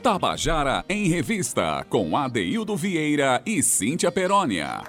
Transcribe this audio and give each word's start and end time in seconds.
Tabajara 0.00 0.82
em 0.88 1.08
Revista, 1.08 1.84
com 1.90 2.16
Adeildo 2.16 2.74
Vieira 2.74 3.42
e 3.44 3.62
Cíntia 3.62 4.10
Perónia. 4.10 4.82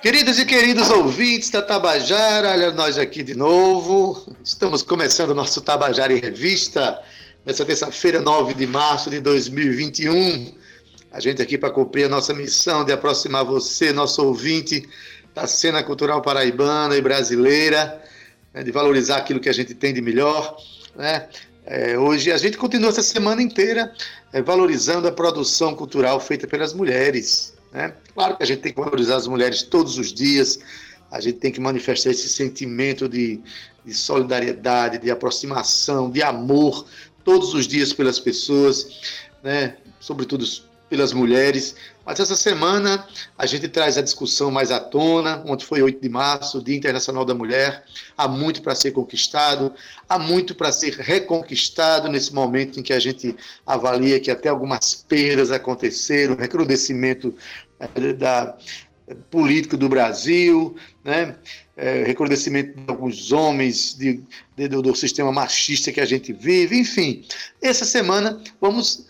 Queridos 0.00 0.38
e 0.38 0.46
queridos 0.46 0.88
ouvintes 0.90 1.50
da 1.50 1.60
Tabajara, 1.60 2.52
olha 2.52 2.70
nós 2.70 2.96
aqui 2.96 3.24
de 3.24 3.34
novo. 3.34 4.32
Estamos 4.44 4.82
começando 4.82 5.30
o 5.30 5.34
nosso 5.34 5.60
Tabajara 5.60 6.12
em 6.12 6.20
Revista, 6.20 7.02
nessa 7.44 7.64
terça-feira, 7.64 8.20
9 8.20 8.54
de 8.54 8.66
março 8.66 9.10
de 9.10 9.18
2021. 9.18 10.54
A 11.10 11.18
gente 11.18 11.42
aqui 11.42 11.58
para 11.58 11.70
cumprir 11.70 12.04
a 12.04 12.08
nossa 12.08 12.32
missão 12.32 12.84
de 12.84 12.92
aproximar 12.92 13.44
você, 13.44 13.92
nosso 13.92 14.24
ouvinte, 14.24 14.88
da 15.34 15.48
cena 15.48 15.82
cultural 15.82 16.22
paraibana 16.22 16.96
e 16.96 17.02
brasileira, 17.02 18.00
né, 18.52 18.62
de 18.62 18.70
valorizar 18.70 19.16
aquilo 19.16 19.40
que 19.40 19.48
a 19.48 19.52
gente 19.52 19.74
tem 19.74 19.92
de 19.92 20.00
melhor. 20.00 20.56
Né? 20.94 21.28
É, 21.66 21.98
hoje 21.98 22.30
a 22.30 22.36
gente 22.36 22.58
continua 22.58 22.90
essa 22.90 23.02
semana 23.02 23.40
inteira 23.40 23.92
é, 24.32 24.42
valorizando 24.42 25.08
a 25.08 25.12
produção 25.12 25.74
cultural 25.74 26.20
feita 26.20 26.46
pelas 26.46 26.74
mulheres. 26.74 27.54
Né? 27.72 27.94
Claro 28.12 28.36
que 28.36 28.42
a 28.42 28.46
gente 28.46 28.60
tem 28.60 28.72
que 28.72 28.80
valorizar 28.80 29.16
as 29.16 29.26
mulheres 29.26 29.62
todos 29.62 29.96
os 29.96 30.12
dias, 30.12 30.58
a 31.10 31.20
gente 31.20 31.38
tem 31.38 31.50
que 31.50 31.60
manifestar 31.60 32.10
esse 32.10 32.28
sentimento 32.28 33.08
de, 33.08 33.40
de 33.84 33.94
solidariedade, 33.94 34.98
de 34.98 35.10
aproximação, 35.10 36.10
de 36.10 36.22
amor 36.22 36.86
todos 37.24 37.54
os 37.54 37.66
dias 37.66 37.92
pelas 37.92 38.18
pessoas, 38.18 39.00
né? 39.42 39.76
sobretudo 39.98 40.44
pelas 40.94 41.12
mulheres. 41.12 41.74
Mas 42.06 42.20
essa 42.20 42.36
semana 42.36 43.04
a 43.36 43.46
gente 43.46 43.66
traz 43.66 43.98
a 43.98 44.02
discussão 44.02 44.48
mais 44.48 44.70
à 44.70 44.78
tona. 44.78 45.42
Ontem 45.44 45.64
foi 45.64 45.82
8 45.82 46.00
de 46.00 46.08
março, 46.08 46.62
Dia 46.62 46.76
Internacional 46.76 47.24
da 47.24 47.34
Mulher. 47.34 47.82
Há 48.16 48.28
muito 48.28 48.62
para 48.62 48.76
ser 48.76 48.92
conquistado, 48.92 49.72
há 50.08 50.20
muito 50.20 50.54
para 50.54 50.70
ser 50.70 50.94
reconquistado 50.94 52.08
nesse 52.08 52.32
momento 52.32 52.78
em 52.78 52.82
que 52.82 52.92
a 52.92 53.00
gente 53.00 53.34
avalia 53.66 54.20
que 54.20 54.30
até 54.30 54.48
algumas 54.48 54.94
perdas 54.94 55.50
aconteceram, 55.50 56.36
recrudescimento 56.36 57.34
eh, 57.80 58.12
da 58.12 58.56
político 59.30 59.76
do 59.76 59.88
Brasil, 59.88 60.76
né? 61.02 61.36
É, 61.76 62.04
recrudescimento 62.04 62.78
de 62.78 62.84
alguns 62.86 63.32
homens, 63.32 63.94
de, 63.98 64.22
de, 64.56 64.68
do, 64.68 64.80
do 64.80 64.94
sistema 64.94 65.32
machista 65.32 65.90
que 65.90 66.00
a 66.00 66.06
gente 66.06 66.32
vive, 66.32 66.78
enfim. 66.78 67.24
Essa 67.60 67.84
semana 67.84 68.40
vamos 68.60 69.03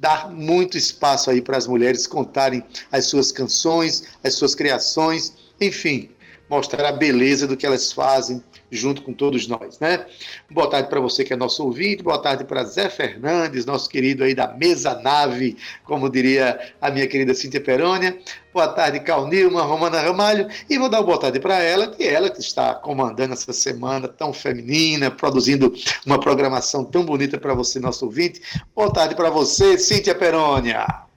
dar 0.00 0.30
muito 0.30 0.78
espaço 0.78 1.30
aí 1.30 1.42
para 1.42 1.58
as 1.58 1.66
mulheres 1.66 2.06
contarem 2.06 2.64
as 2.90 3.04
suas 3.04 3.30
canções, 3.30 4.04
as 4.24 4.34
suas 4.34 4.54
criações, 4.54 5.34
enfim, 5.60 6.08
mostrar 6.48 6.88
a 6.88 6.92
beleza 6.92 7.46
do 7.46 7.54
que 7.54 7.66
elas 7.66 7.92
fazem 7.92 8.42
junto 8.70 9.02
com 9.02 9.12
todos 9.12 9.46
nós, 9.46 9.78
né? 9.78 10.06
Boa 10.50 10.68
tarde 10.68 10.88
para 10.88 11.00
você 11.00 11.24
que 11.24 11.32
é 11.32 11.36
nosso 11.36 11.64
ouvinte, 11.64 12.02
boa 12.02 12.18
tarde 12.18 12.44
para 12.44 12.64
Zé 12.64 12.88
Fernandes, 12.88 13.66
nosso 13.66 13.88
querido 13.88 14.24
aí 14.24 14.34
da 14.34 14.48
mesa 14.48 14.94
nave, 15.00 15.56
como 15.84 16.08
diria 16.08 16.58
a 16.80 16.90
minha 16.90 17.06
querida 17.06 17.34
Cíntia 17.34 17.60
Perônia. 17.60 18.18
Boa 18.52 18.68
tarde, 18.68 19.00
Cal 19.00 19.28
Nilma, 19.28 19.62
Romana 19.62 20.00
Ramalho, 20.00 20.48
e 20.68 20.76
vou 20.76 20.88
dar 20.88 20.98
uma 20.98 21.06
boa 21.06 21.20
tarde 21.20 21.38
para 21.38 21.62
ela, 21.62 21.88
que 21.88 22.02
é 22.02 22.12
ela 22.12 22.30
que 22.30 22.40
está 22.40 22.74
comandando 22.74 23.32
essa 23.32 23.52
semana 23.52 24.08
tão 24.08 24.32
feminina, 24.32 25.10
produzindo 25.10 25.72
uma 26.04 26.18
programação 26.18 26.84
tão 26.84 27.04
bonita 27.04 27.38
para 27.38 27.54
você, 27.54 27.78
nosso 27.78 28.04
ouvinte. 28.06 28.40
Boa 28.74 28.92
tarde 28.92 29.14
para 29.14 29.30
você, 29.30 29.78
Cíntia 29.78 30.14
Perônia. 30.14 31.09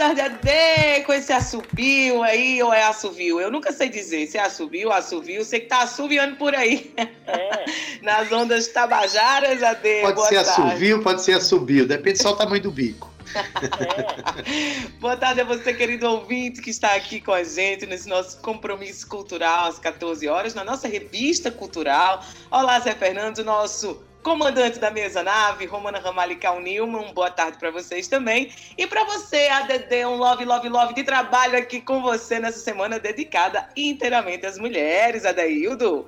Tarde, 0.00 0.22
Ade, 0.22 1.04
com 1.04 1.12
esse 1.12 1.30
assobio 1.30 2.22
aí, 2.22 2.62
ou 2.62 2.72
é 2.72 2.84
assovio? 2.84 3.38
Eu 3.38 3.50
nunca 3.50 3.70
sei 3.70 3.90
dizer 3.90 4.26
se 4.26 4.38
é 4.38 4.40
assobio, 4.40 4.90
assovio, 4.90 5.44
sei 5.44 5.60
que 5.60 5.66
tá 5.66 5.82
assoviando 5.82 6.36
por 6.36 6.54
aí. 6.54 6.90
É. 6.96 7.66
Nas 8.00 8.32
ondas 8.32 8.68
tabajaras, 8.68 9.62
Ade, 9.62 10.00
Pode 10.00 10.26
ser 10.26 10.42
tarde. 10.42 10.50
assovio, 10.50 11.02
pode 11.02 11.22
ser 11.22 11.32
assobio, 11.34 11.86
depende 11.86 12.22
só 12.22 12.32
do 12.32 12.38
tamanho 12.38 12.62
do 12.62 12.70
bico. 12.70 13.10
É. 13.34 14.88
Boa 14.98 15.18
tarde 15.18 15.42
a 15.42 15.44
você, 15.44 15.74
querido 15.74 16.08
ouvinte, 16.08 16.62
que 16.62 16.70
está 16.70 16.94
aqui 16.94 17.20
com 17.20 17.32
a 17.32 17.44
gente 17.44 17.84
nesse 17.84 18.08
nosso 18.08 18.38
compromisso 18.40 19.06
cultural 19.06 19.68
às 19.68 19.78
14 19.78 20.26
horas, 20.26 20.54
na 20.54 20.64
nossa 20.64 20.88
revista 20.88 21.50
cultural. 21.50 22.24
Olá, 22.50 22.80
Zé 22.80 22.94
Fernando, 22.94 23.44
nosso 23.44 24.02
comandante 24.22 24.78
da 24.78 24.90
mesa 24.90 25.22
nave, 25.22 25.66
Romana 25.66 25.98
Ramalical 25.98 26.60
Nilman, 26.60 27.12
boa 27.12 27.30
tarde 27.30 27.58
para 27.58 27.70
vocês 27.70 28.06
também. 28.06 28.50
E 28.76 28.86
para 28.86 29.04
você, 29.04 29.48
ADD, 29.48 30.04
um 30.06 30.16
love, 30.16 30.44
love, 30.44 30.68
love 30.68 30.94
de 30.94 31.02
trabalho 31.02 31.58
aqui 31.58 31.80
com 31.80 32.02
você 32.02 32.38
nessa 32.38 32.58
semana 32.58 32.98
dedicada 32.98 33.68
inteiramente 33.76 34.46
às 34.46 34.58
mulheres, 34.58 35.24
Adaildo. 35.24 36.06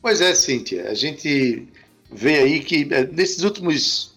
Pois 0.00 0.20
é, 0.20 0.34
Cíntia, 0.34 0.88
a 0.88 0.94
gente 0.94 1.68
vê 2.10 2.38
aí 2.38 2.60
que 2.60 2.88
eh, 2.90 3.06
nesses 3.12 3.42
últimos 3.42 4.15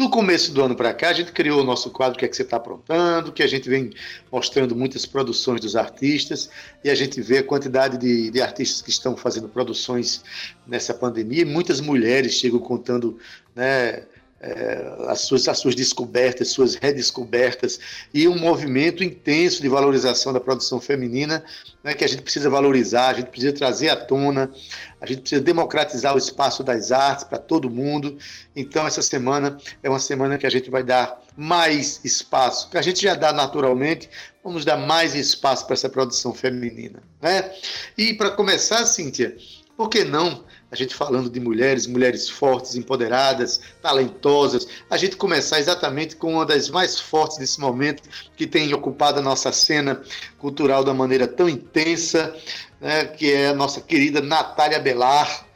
do 0.00 0.08
começo 0.08 0.50
do 0.52 0.62
ano 0.62 0.74
para 0.74 0.94
cá, 0.94 1.10
a 1.10 1.12
gente 1.12 1.30
criou 1.30 1.60
o 1.60 1.64
nosso 1.64 1.90
quadro 1.90 2.18
que 2.18 2.24
é 2.24 2.28
que 2.28 2.34
você 2.34 2.40
está 2.40 2.56
aprontando, 2.56 3.30
que 3.30 3.42
a 3.42 3.46
gente 3.46 3.68
vem 3.68 3.90
mostrando 4.32 4.74
muitas 4.74 5.04
produções 5.04 5.60
dos 5.60 5.76
artistas 5.76 6.48
e 6.82 6.88
a 6.88 6.94
gente 6.94 7.20
vê 7.20 7.36
a 7.36 7.42
quantidade 7.42 7.98
de, 7.98 8.30
de 8.30 8.40
artistas 8.40 8.80
que 8.80 8.88
estão 8.88 9.14
fazendo 9.14 9.46
produções 9.46 10.24
nessa 10.66 10.94
pandemia. 10.94 11.44
Muitas 11.44 11.82
mulheres 11.82 12.32
chegam 12.32 12.58
contando 12.58 13.18
né, 13.54 14.06
é, 14.40 14.94
as, 15.08 15.20
suas, 15.20 15.46
as 15.48 15.58
suas 15.58 15.74
descobertas, 15.74 16.48
suas 16.48 16.74
redescobertas, 16.74 17.78
e 18.12 18.26
um 18.26 18.38
movimento 18.38 19.04
intenso 19.04 19.60
de 19.60 19.68
valorização 19.68 20.32
da 20.32 20.40
produção 20.40 20.80
feminina, 20.80 21.44
né, 21.84 21.92
que 21.92 22.04
a 22.04 22.08
gente 22.08 22.22
precisa 22.22 22.48
valorizar, 22.48 23.08
a 23.08 23.14
gente 23.14 23.26
precisa 23.26 23.52
trazer 23.52 23.90
à 23.90 23.96
tona, 23.96 24.50
a 24.98 25.06
gente 25.06 25.20
precisa 25.20 25.42
democratizar 25.42 26.14
o 26.14 26.18
espaço 26.18 26.64
das 26.64 26.90
artes 26.90 27.24
para 27.24 27.38
todo 27.38 27.68
mundo. 27.68 28.16
Então, 28.56 28.86
essa 28.86 29.02
semana 29.02 29.58
é 29.82 29.90
uma 29.90 30.00
semana 30.00 30.38
que 30.38 30.46
a 30.46 30.50
gente 30.50 30.70
vai 30.70 30.82
dar 30.82 31.20
mais 31.36 32.00
espaço, 32.02 32.70
que 32.70 32.78
a 32.78 32.82
gente 32.82 33.02
já 33.02 33.14
dá 33.14 33.32
naturalmente, 33.32 34.08
vamos 34.42 34.64
dar 34.64 34.76
mais 34.76 35.14
espaço 35.14 35.66
para 35.66 35.74
essa 35.74 35.88
produção 35.88 36.32
feminina. 36.32 37.02
Né? 37.20 37.52
E 37.96 38.14
para 38.14 38.30
começar, 38.30 38.84
Cíntia, 38.86 39.36
por 39.76 39.88
que 39.88 40.04
não? 40.04 40.44
A 40.70 40.76
gente 40.76 40.94
falando 40.94 41.28
de 41.28 41.40
mulheres, 41.40 41.86
mulheres 41.86 42.28
fortes, 42.28 42.76
empoderadas, 42.76 43.60
talentosas, 43.82 44.68
a 44.88 44.96
gente 44.96 45.16
começar 45.16 45.58
exatamente 45.58 46.14
com 46.16 46.34
uma 46.34 46.46
das 46.46 46.68
mais 46.68 46.98
fortes 46.98 47.38
nesse 47.38 47.60
momento, 47.60 48.08
que 48.36 48.46
tem 48.46 48.72
ocupado 48.72 49.18
a 49.18 49.22
nossa 49.22 49.50
cena 49.50 50.00
cultural 50.38 50.84
da 50.84 50.94
maneira 50.94 51.26
tão 51.26 51.48
intensa, 51.48 52.34
né, 52.80 53.04
que 53.04 53.32
é 53.32 53.48
a 53.48 53.54
nossa 53.54 53.80
querida 53.80 54.20
Natália 54.20 54.78
Belar. 54.78 55.46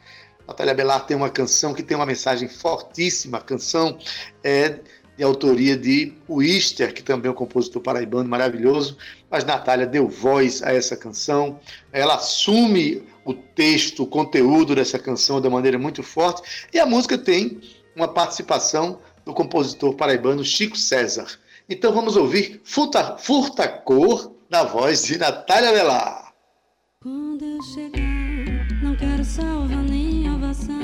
Natália 0.45 0.73
Belar 0.73 1.05
tem 1.05 1.15
uma 1.15 1.29
canção 1.29 1.73
que 1.73 1.81
tem 1.81 1.95
uma 1.95 2.05
mensagem 2.05 2.49
fortíssima, 2.49 3.37
a 3.37 3.41
canção 3.41 3.97
é 4.43 4.79
de 5.17 5.23
autoria 5.23 5.77
de 5.77 6.13
Wister, 6.27 6.93
que 6.93 7.01
também 7.01 7.29
é 7.29 7.31
um 7.31 7.35
compositor 7.35 7.81
paraibano 7.81 8.27
maravilhoso, 8.27 8.97
mas 9.31 9.45
Natália 9.45 9.87
deu 9.87 10.09
voz 10.09 10.61
a 10.61 10.73
essa 10.73 10.97
canção, 10.97 11.57
ela 11.91 12.15
assume 12.15 13.01
o 13.25 13.33
texto, 13.33 14.03
o 14.03 14.07
conteúdo 14.07 14.75
dessa 14.75 14.99
canção 14.99 15.41
de 15.41 15.49
maneira 15.49 15.79
muito 15.79 16.03
forte. 16.03 16.67
E 16.71 16.79
a 16.79 16.85
música 16.85 17.17
tem 17.17 17.59
uma 17.95 18.07
participação 18.07 18.99
do 19.25 19.33
compositor 19.33 19.95
paraibano 19.95 20.45
Chico 20.45 20.77
César. 20.77 21.25
Então 21.67 21.91
vamos 21.91 22.15
ouvir 22.15 22.61
Furta, 22.63 23.17
Furta 23.17 23.67
Cor 23.67 24.31
na 24.49 24.63
voz 24.63 25.03
de 25.03 25.17
Natália 25.17 25.73
Velar. 25.73 26.31
Quando 27.01 27.43
eu 27.43 27.61
chegar, 27.63 28.83
não 28.83 28.95
quero 28.95 29.25
salva 29.25 29.75
nem 29.75 30.31
ovação. 30.31 30.75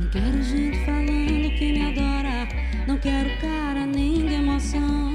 Não 0.00 0.10
quero 0.12 0.42
gente 0.42 0.84
falando 0.84 1.58
que 1.58 1.72
me 1.72 1.82
adora. 1.82 2.48
Não 2.86 2.98
quero 2.98 3.28
cara 3.40 3.84
nem 3.86 4.26
de 4.26 4.34
emoção. 4.34 5.10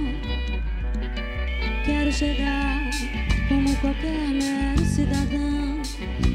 Quero 1.85 2.11
chegar 2.11 2.89
como 3.47 3.75
qualquer 3.77 4.29
mero 4.29 4.85
cidadão 4.85 5.54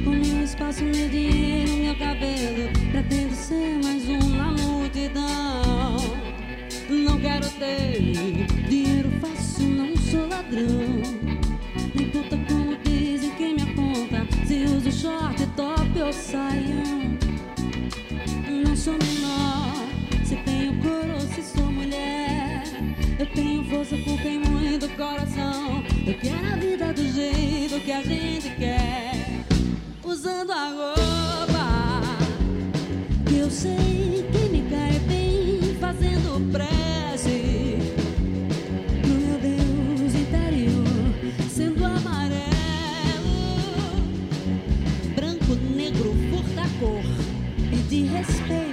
com 0.04 0.10
meu 0.10 0.44
espaço, 0.44 0.82
meu 0.84 1.08
dinheiro, 1.08 1.72
meu 1.72 1.94
cabelo. 1.96 2.70
Pretendo 2.90 3.34
ser 3.34 3.78
mais 3.82 4.08
um 4.08 4.28
na 4.36 4.50
multidão. 4.52 5.96
Não 6.88 7.20
quero 7.20 7.48
ter 7.50 8.12
dinheiro 8.68 9.10
fácil, 9.20 9.66
não 9.66 9.96
sou 9.96 10.28
ladrão. 10.28 11.02
Nem 11.94 12.08
puta 12.10 12.36
como 12.48 12.76
dizem 12.84 13.30
quem 13.36 13.54
me 13.54 13.62
aponta. 13.62 14.26
Se 14.46 14.64
uso 14.64 14.92
short, 14.92 15.46
top 15.56 16.02
ou 16.02 16.12
saião. 16.12 17.18
Não 18.64 18.76
sou 18.76 18.94
menor, 18.94 19.86
se 20.24 20.36
tenho 20.36 20.74
cor 20.80 21.10
ou 21.14 21.20
se 21.20 21.42
sou 21.42 21.70
mulher. 21.70 22.64
Eu 23.18 23.26
tenho 23.26 23.64
força 23.64 23.96
por 23.98 24.20
quem 24.22 24.38
muito 24.38 24.88
coração. 24.96 25.82
Eu 26.06 26.14
quero 26.14 26.46
a 26.46 26.56
vida 26.56 26.92
do 26.92 27.06
jeito 27.12 27.80
que 27.84 27.92
a 27.92 28.02
gente 28.02 28.50
quer 28.56 29.19
usando 30.10 30.50
a 30.50 30.66
roupa. 30.66 32.02
Que 33.26 33.38
eu 33.38 33.50
sei 33.50 34.26
que 34.32 34.48
me 34.48 34.68
cai 34.68 34.98
bem 35.06 35.76
fazendo 35.78 36.50
prece 36.50 37.78
pro 39.02 39.14
meu 39.14 39.38
Deus 39.38 40.14
interior 40.14 40.84
sendo 41.48 41.84
amarelo 41.84 42.40
branco 45.14 45.54
negro 45.76 46.12
furta 46.30 46.68
cor 46.80 47.02
pedir 47.70 48.06
respeito. 48.06 48.69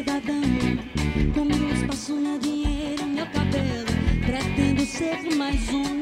Cidadão. 0.00 0.40
Com 1.34 1.44
meu 1.44 1.74
espaço, 1.74 2.14
meu 2.14 2.38
dinheiro, 2.38 3.06
meu 3.06 3.26
cabelo. 3.26 3.92
Pretendo 4.24 4.86
ser 4.86 5.36
mais 5.36 5.68
um 5.68 5.99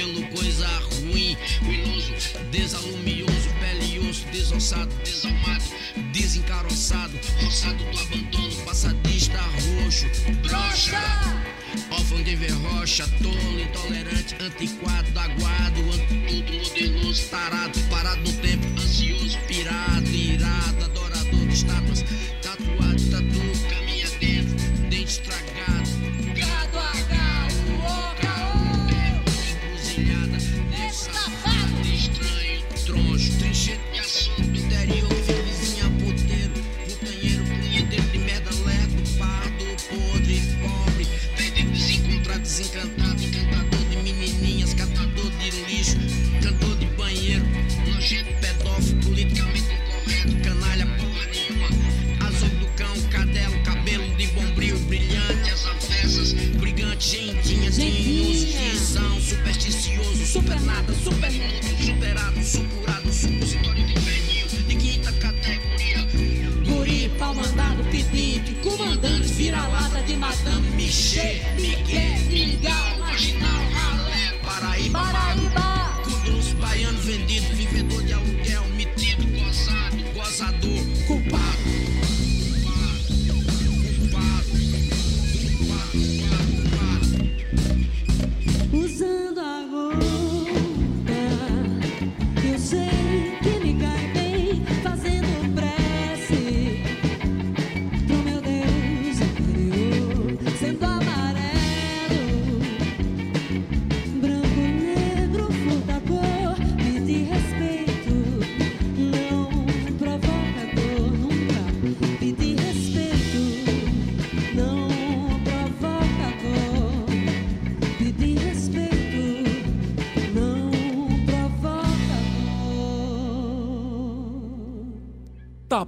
pelo 0.00 0.22
coisa 0.28 0.66
ruim. 1.02 1.36
Ruinoso, 1.62 2.14
desalumioso, 2.50 3.50
pele 3.60 3.96
e 3.96 3.98
osso, 4.08 4.24
desossado, 4.32 4.94
desalmado, 5.04 5.64
desencaroçado, 6.12 7.18
roçado 7.42 7.84
do 7.84 7.98
abandono, 7.98 8.56
passadista 8.64 9.38
roxo, 9.82 10.06
broxa. 10.42 10.98
Órfão 11.90 12.22
de 12.22 12.34
verrocha, 12.34 13.06
tolo, 13.22 13.60
intolerante, 13.60 14.36
antiquado, 14.40 15.18
aguado, 15.18 15.80
anti 15.92 16.42
tudo, 16.42 16.52
modeloso, 16.64 17.22
tarado, 17.28 17.78
parado 17.90 18.22
no 18.22 18.32
tempo, 18.38 18.66
ansioso, 18.80 19.38
pirado, 19.46 20.08
irado, 20.08 20.84
adorado. 20.84 20.99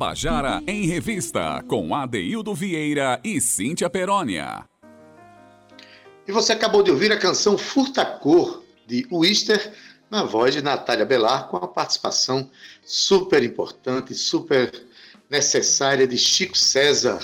Tabajara 0.03 0.61
em 0.67 0.85
Revista, 0.85 1.63
com 1.69 1.95
Adeildo 1.95 2.53
Vieira 2.53 3.21
e 3.23 3.41
Cíntia 3.41 3.89
Perónia. 3.89 4.65
E 6.27 6.33
você 6.33 6.53
acabou 6.53 6.83
de 6.83 6.91
ouvir 6.91 7.13
a 7.13 7.17
canção 7.17 7.57
Furta 7.57 8.05
Cor, 8.05 8.65
de 8.85 9.07
Wister, 9.13 9.73
na 10.11 10.25
voz 10.25 10.55
de 10.55 10.61
Natália 10.61 11.07
Belar, 11.07 11.47
com 11.47 11.57
a 11.57 11.69
participação 11.69 12.51
super 12.85 13.45
importante, 13.45 14.13
super 14.13 14.73
necessária 15.31 16.05
de 16.05 16.19
Chico 16.19 16.59
César. 16.59 17.21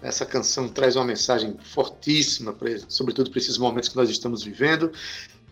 Essa 0.00 0.24
canção 0.24 0.68
traz 0.68 0.94
uma 0.94 1.04
mensagem 1.04 1.56
fortíssima, 1.64 2.56
sobretudo 2.86 3.28
para 3.28 3.40
esses 3.40 3.58
momentos 3.58 3.88
que 3.88 3.96
nós 3.96 4.08
estamos 4.08 4.44
vivendo. 4.44 4.92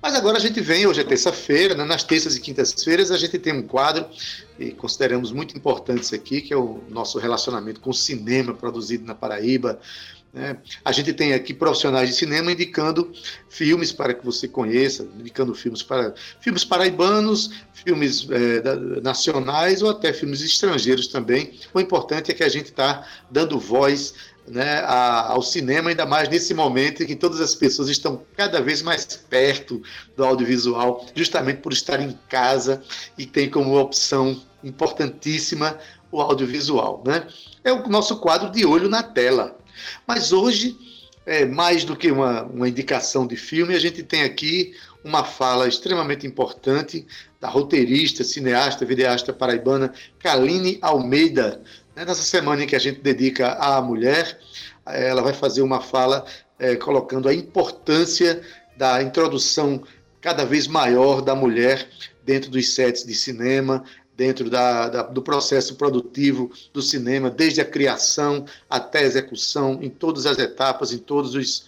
Mas 0.02 0.16
agora 0.16 0.37
a 0.37 0.40
gente 0.40 0.61
vem, 0.61 0.85
hoje 0.85 1.00
é 1.00 1.04
terça-feira, 1.04 1.76
né? 1.76 1.85
nas 1.85 2.02
terças 2.02 2.35
e 2.35 2.40
quintas-feiras 2.40 3.12
a 3.12 3.16
gente 3.16 3.38
tem 3.38 3.52
um 3.52 3.62
quadro 3.62 4.04
e 4.59 4.73
consideramos 4.73 5.30
muito 5.30 5.56
importante 5.56 6.02
isso 6.02 6.14
aqui, 6.14 6.40
que 6.40 6.52
é 6.52 6.56
o 6.56 6.80
nosso 6.90 7.21
relacionamento 7.21 7.80
com 7.80 7.90
o 7.90 7.94
cinema 7.94 8.52
produzido 8.52 9.04
na 9.04 9.14
Paraíba. 9.14 9.78
Né? 10.32 10.56
A 10.85 10.90
gente 10.90 11.12
tem 11.12 11.35
aqui 11.35 11.54
profissionais 11.54 12.09
de 12.09 12.16
cinema 12.16 12.50
indicando 12.50 13.12
filmes 13.49 13.92
para 13.92 14.12
que 14.12 14.25
você 14.25 14.49
conheça, 14.49 15.06
indicando 15.21 15.54
filmes 15.54 15.85
para 15.85 16.14
filmes 16.40 16.64
paraibanos, 16.64 17.50
filmes 17.73 18.26
é, 18.28 18.61
da, 18.61 18.75
nacionais 19.00 19.82
ou 19.82 19.90
até 19.90 20.12
filmes 20.12 20.40
estrangeiros 20.42 21.06
também. 21.06 21.61
O 21.73 21.78
importante 21.78 22.32
é 22.32 22.35
que 22.35 22.42
a 22.42 22.49
gente 22.49 22.66
está 22.66 23.06
dando 23.30 23.56
voz 23.61 24.14
né, 24.46 24.80
a, 24.80 25.32
ao 25.32 25.42
cinema, 25.42 25.90
ainda 25.90 26.04
mais 26.04 26.28
nesse 26.28 26.52
momento 26.52 27.02
em 27.02 27.06
que 27.06 27.16
todas 27.16 27.40
as 27.40 27.54
pessoas 27.54 27.88
estão 27.88 28.22
cada 28.37 28.61
vez 28.61 28.82
mais 28.82 29.04
perto 29.04 29.82
do 30.16 30.25
audiovisual, 30.25 31.06
justamente 31.14 31.58
por 31.58 31.72
estar 31.72 32.00
em 32.00 32.18
casa 32.28 32.82
e 33.16 33.26
tem 33.26 33.49
como 33.49 33.78
opção 33.78 34.40
importantíssima 34.62 35.78
o 36.11 36.20
audiovisual. 36.20 37.02
Né? 37.06 37.26
É 37.64 37.72
o 37.72 37.88
nosso 37.88 38.18
quadro 38.18 38.50
de 38.50 38.66
olho 38.66 38.88
na 38.88 39.02
tela. 39.02 39.56
Mas 40.06 40.32
hoje, 40.32 40.76
é, 41.25 41.44
mais 41.44 41.84
do 41.84 41.96
que 41.96 42.11
uma, 42.11 42.42
uma 42.42 42.68
indicação 42.68 43.26
de 43.26 43.37
filme, 43.37 43.75
a 43.75 43.80
gente 43.80 44.02
tem 44.02 44.22
aqui 44.22 44.75
uma 45.04 45.25
fala 45.25 45.66
extremamente 45.66 46.26
importante 46.26 47.06
da 47.40 47.49
roteirista, 47.49 48.22
cineasta, 48.22 48.84
videasta 48.84 49.32
paraibana 49.32 49.92
Kaline 50.18 50.78
Almeida, 50.80 51.61
nessa 52.04 52.23
semana 52.23 52.64
em 52.64 52.66
que 52.66 52.76
a 52.76 52.78
gente 52.78 53.00
dedica 53.00 53.52
à 53.52 53.80
mulher, 53.80 54.38
ela 54.87 55.23
vai 55.23 55.32
fazer 55.32 55.62
uma 55.62 55.80
fala 55.80 56.25
é, 56.59 56.76
colocando 56.76 57.28
a 57.28 57.35
importância 57.35 58.40
da 58.76 59.02
introdução 59.02 59.82
cada 60.21 60.44
vez 60.44 60.66
maior 60.66 61.21
da 61.21 61.35
mulher 61.35 61.88
dentro 62.25 62.50
dos 62.50 62.75
sets 62.75 63.04
de 63.04 63.14
cinema, 63.14 63.85
dentro 64.16 64.49
da, 64.49 64.88
da, 64.88 65.02
do 65.02 65.23
processo 65.23 65.75
produtivo 65.75 66.50
do 66.73 66.80
cinema, 66.80 67.30
desde 67.30 67.61
a 67.61 67.64
criação 67.64 68.44
até 68.68 69.00
a 69.00 69.02
execução, 69.02 69.78
em 69.82 69.90
todas 69.90 70.26
as 70.26 70.38
etapas, 70.38 70.92
em 70.92 70.99
todos 70.99 71.35
os, 71.35 71.66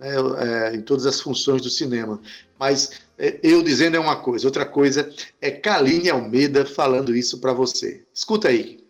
é, 0.00 0.16
é, 0.16 0.74
em 0.74 0.82
todas 0.82 1.06
as 1.06 1.20
funções 1.20 1.62
do 1.62 1.70
cinema. 1.70 2.20
Mas 2.58 3.02
é, 3.16 3.38
eu 3.42 3.62
dizendo 3.62 3.96
é 3.96 4.00
uma 4.00 4.16
coisa, 4.16 4.46
outra 4.46 4.66
coisa 4.66 5.08
é 5.40 5.50
Kaline 5.50 6.10
Almeida 6.10 6.66
falando 6.66 7.14
isso 7.14 7.38
para 7.38 7.52
você. 7.52 8.02
Escuta 8.12 8.48
aí. 8.48 8.81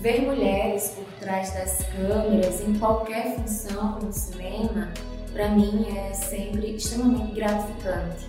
Ver 0.00 0.22
mulheres 0.22 0.94
por 0.94 1.04
trás 1.18 1.52
das 1.54 1.78
câmeras 1.86 2.60
em 2.60 2.78
qualquer 2.78 3.34
função 3.34 3.98
no 3.98 4.12
cinema, 4.12 4.92
para 5.32 5.48
mim 5.48 5.86
é 5.88 6.14
sempre 6.14 6.76
extremamente 6.76 7.34
gratificante. 7.34 8.26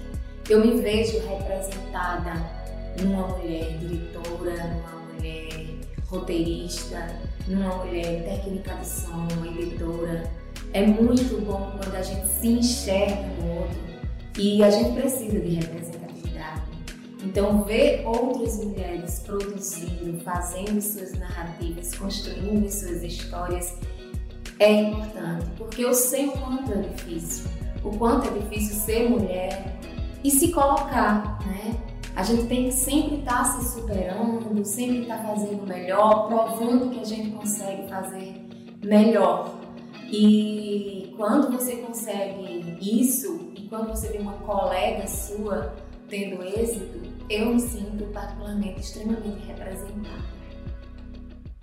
Eu 0.49 0.65
me 0.65 0.81
vejo 0.81 1.19
representada 1.27 2.33
numa 2.99 3.27
mulher 3.27 3.77
diretora, 3.77 4.63
numa 4.63 5.13
mulher 5.13 5.67
roteirista, 6.07 7.07
numa 7.47 7.75
mulher 7.75 8.23
técnica 8.23 8.73
de 8.73 8.87
som, 8.87 9.27
editora. 9.45 10.23
É 10.73 10.87
muito 10.87 11.39
bom 11.45 11.77
quando 11.77 11.95
a 11.95 12.01
gente 12.01 12.27
se 12.29 12.47
enxerga 12.47 13.27
no 13.39 13.59
outro 13.59 13.79
e 14.39 14.63
a 14.63 14.71
gente 14.71 14.99
precisa 14.99 15.39
de 15.39 15.55
representação 15.55 15.98
então, 17.23 17.63
ver 17.63 18.05
outras 18.05 18.63
mulheres 18.63 19.19
produzindo, 19.25 20.19
fazendo 20.21 20.81
suas 20.81 21.17
narrativas, 21.19 21.93
construindo 21.95 22.69
suas 22.69 23.03
histórias 23.03 23.77
é 24.57 24.81
importante, 24.81 25.45
porque 25.57 25.83
eu 25.83 25.93
sei 25.93 26.27
o 26.27 26.31
quanto 26.33 26.73
é 26.73 26.81
difícil, 26.81 27.49
o 27.83 27.97
quanto 27.97 28.27
é 28.27 28.39
difícil 28.39 28.75
ser 28.75 29.09
mulher 29.09 29.77
e 30.23 30.31
se 30.31 30.51
colocar, 30.51 31.39
né? 31.45 31.75
A 32.15 32.23
gente 32.23 32.47
tem 32.47 32.65
que 32.65 32.73
sempre 32.73 33.19
estar 33.19 33.37
tá 33.37 33.45
se 33.45 33.73
superando, 33.73 34.65
sempre 34.65 35.03
estar 35.03 35.17
tá 35.19 35.23
fazendo 35.23 35.65
melhor, 35.65 36.27
provando 36.27 36.89
que 36.89 36.99
a 36.99 37.05
gente 37.05 37.29
consegue 37.31 37.87
fazer 37.87 38.45
melhor. 38.83 39.57
E 40.11 41.13
quando 41.15 41.51
você 41.51 41.77
consegue 41.77 42.77
isso, 42.81 43.51
e 43.55 43.61
quando 43.69 43.89
você 43.89 44.09
vê 44.09 44.17
uma 44.17 44.33
colega 44.33 45.07
sua 45.07 45.73
tendo 46.09 46.43
êxito, 46.43 46.99
eu 47.29 47.53
me 47.53 47.59
sinto 47.59 48.05
particularmente 48.11 48.79
extremamente 48.79 49.45
representada. 49.45 50.39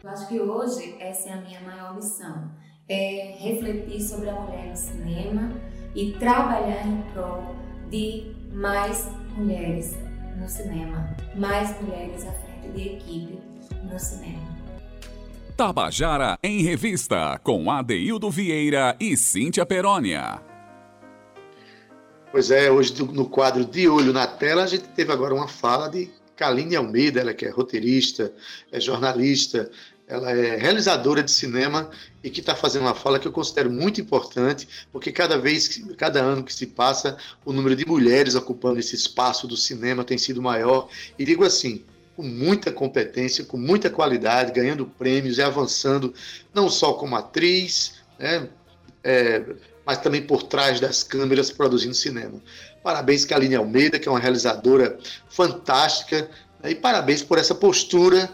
Eu 0.02 0.11
acho 0.11 0.28
que 0.28 0.40
hoje 0.40 0.96
essa 1.00 1.28
é 1.28 1.32
a 1.32 1.40
minha 1.40 1.61
maior 1.61 1.96
missão, 1.96 2.50
é 2.88 3.37
refletir 3.40 4.00
sobre 4.00 4.30
a 4.30 4.35
mulher 4.35 4.68
no 4.68 4.76
cinema 4.76 5.52
e 5.94 6.12
trabalhar 6.12 6.87
em 6.87 7.02
prol 7.12 7.56
de 7.90 8.32
mais 8.52 9.11
mulheres 9.37 9.96
no 10.38 10.49
cinema, 10.49 11.16
mais 11.35 11.80
mulheres 11.82 12.25
à 12.25 12.32
frente 12.32 12.68
de 12.68 12.88
equipe 12.96 13.38
no 13.82 13.99
cinema. 13.99 14.56
Tabajara 15.56 16.38
em 16.42 16.62
Revista, 16.62 17.40
com 17.42 17.70
Adeildo 17.70 18.30
Vieira 18.30 18.94
e 19.00 19.16
Cíntia 19.16 19.66
Perónia. 19.66 20.56
Pois 22.37 22.50
é, 22.50 22.71
hoje 22.71 22.93
no 23.02 23.26
quadro 23.26 23.64
De 23.64 23.88
Olho 23.88 24.12
na 24.12 24.26
Tela, 24.26 24.64
a 24.64 24.66
gente 24.66 24.85
teve 24.88 25.11
agora 25.11 25.35
uma 25.35 25.49
fala 25.49 25.88
de 25.88 26.11
Kaline 26.37 26.76
Almeida, 26.76 27.19
ela 27.19 27.33
que 27.33 27.47
é 27.47 27.49
roteirista, 27.49 28.31
é 28.71 28.78
jornalista, 28.78 29.71
ela 30.07 30.31
é 30.31 30.55
realizadora 30.55 31.23
de 31.23 31.31
cinema 31.31 31.88
e 32.23 32.28
que 32.28 32.40
está 32.40 32.55
fazendo 32.55 32.83
uma 32.83 32.95
fala 32.95 33.19
que 33.19 33.26
eu 33.26 33.33
considero 33.33 33.71
muito 33.71 34.02
importante, 34.02 34.69
porque 34.93 35.11
cada 35.11 35.38
vez, 35.38 35.83
cada 35.97 36.21
ano 36.21 36.45
que 36.45 36.52
se 36.52 36.66
passa, 36.66 37.16
o 37.43 37.55
número 37.55 37.75
de 37.75 37.87
mulheres 37.87 38.35
ocupando 38.35 38.78
esse 38.78 38.95
espaço 38.95 39.47
do 39.47 39.57
cinema 39.57 40.05
tem 40.05 40.19
sido 40.19 40.43
maior. 40.43 40.90
E 41.19 41.25
digo 41.25 41.43
assim, 41.43 41.87
com 42.14 42.23
muita 42.23 42.71
competência, 42.71 43.47
com 43.47 43.57
muita 43.57 43.88
qualidade, 43.88 44.52
ganhando 44.52 44.85
prêmios 44.85 45.38
e 45.38 45.43
avançando, 45.43 46.12
não 46.52 46.69
só 46.69 46.93
como 46.93 47.16
atriz, 47.16 47.95
né, 48.19 48.47
é, 49.02 49.43
mas 49.87 49.99
também 49.99 50.21
por 50.21 50.43
trás 50.43 50.81
das 50.81 51.05
câmeras 51.05 51.50
produzindo 51.50 51.95
cinema. 51.95 52.43
Parabéns, 52.83 53.25
Kaline 53.25 53.55
Almeida, 53.55 53.99
que 53.99 54.09
é 54.09 54.11
uma 54.11 54.19
realizadora 54.19 54.99
fantástica, 55.31 56.28
né, 56.62 56.73
e 56.73 56.75
parabéns 56.75 57.23
por 57.23 57.38
essa 57.38 57.55
postura 57.55 58.28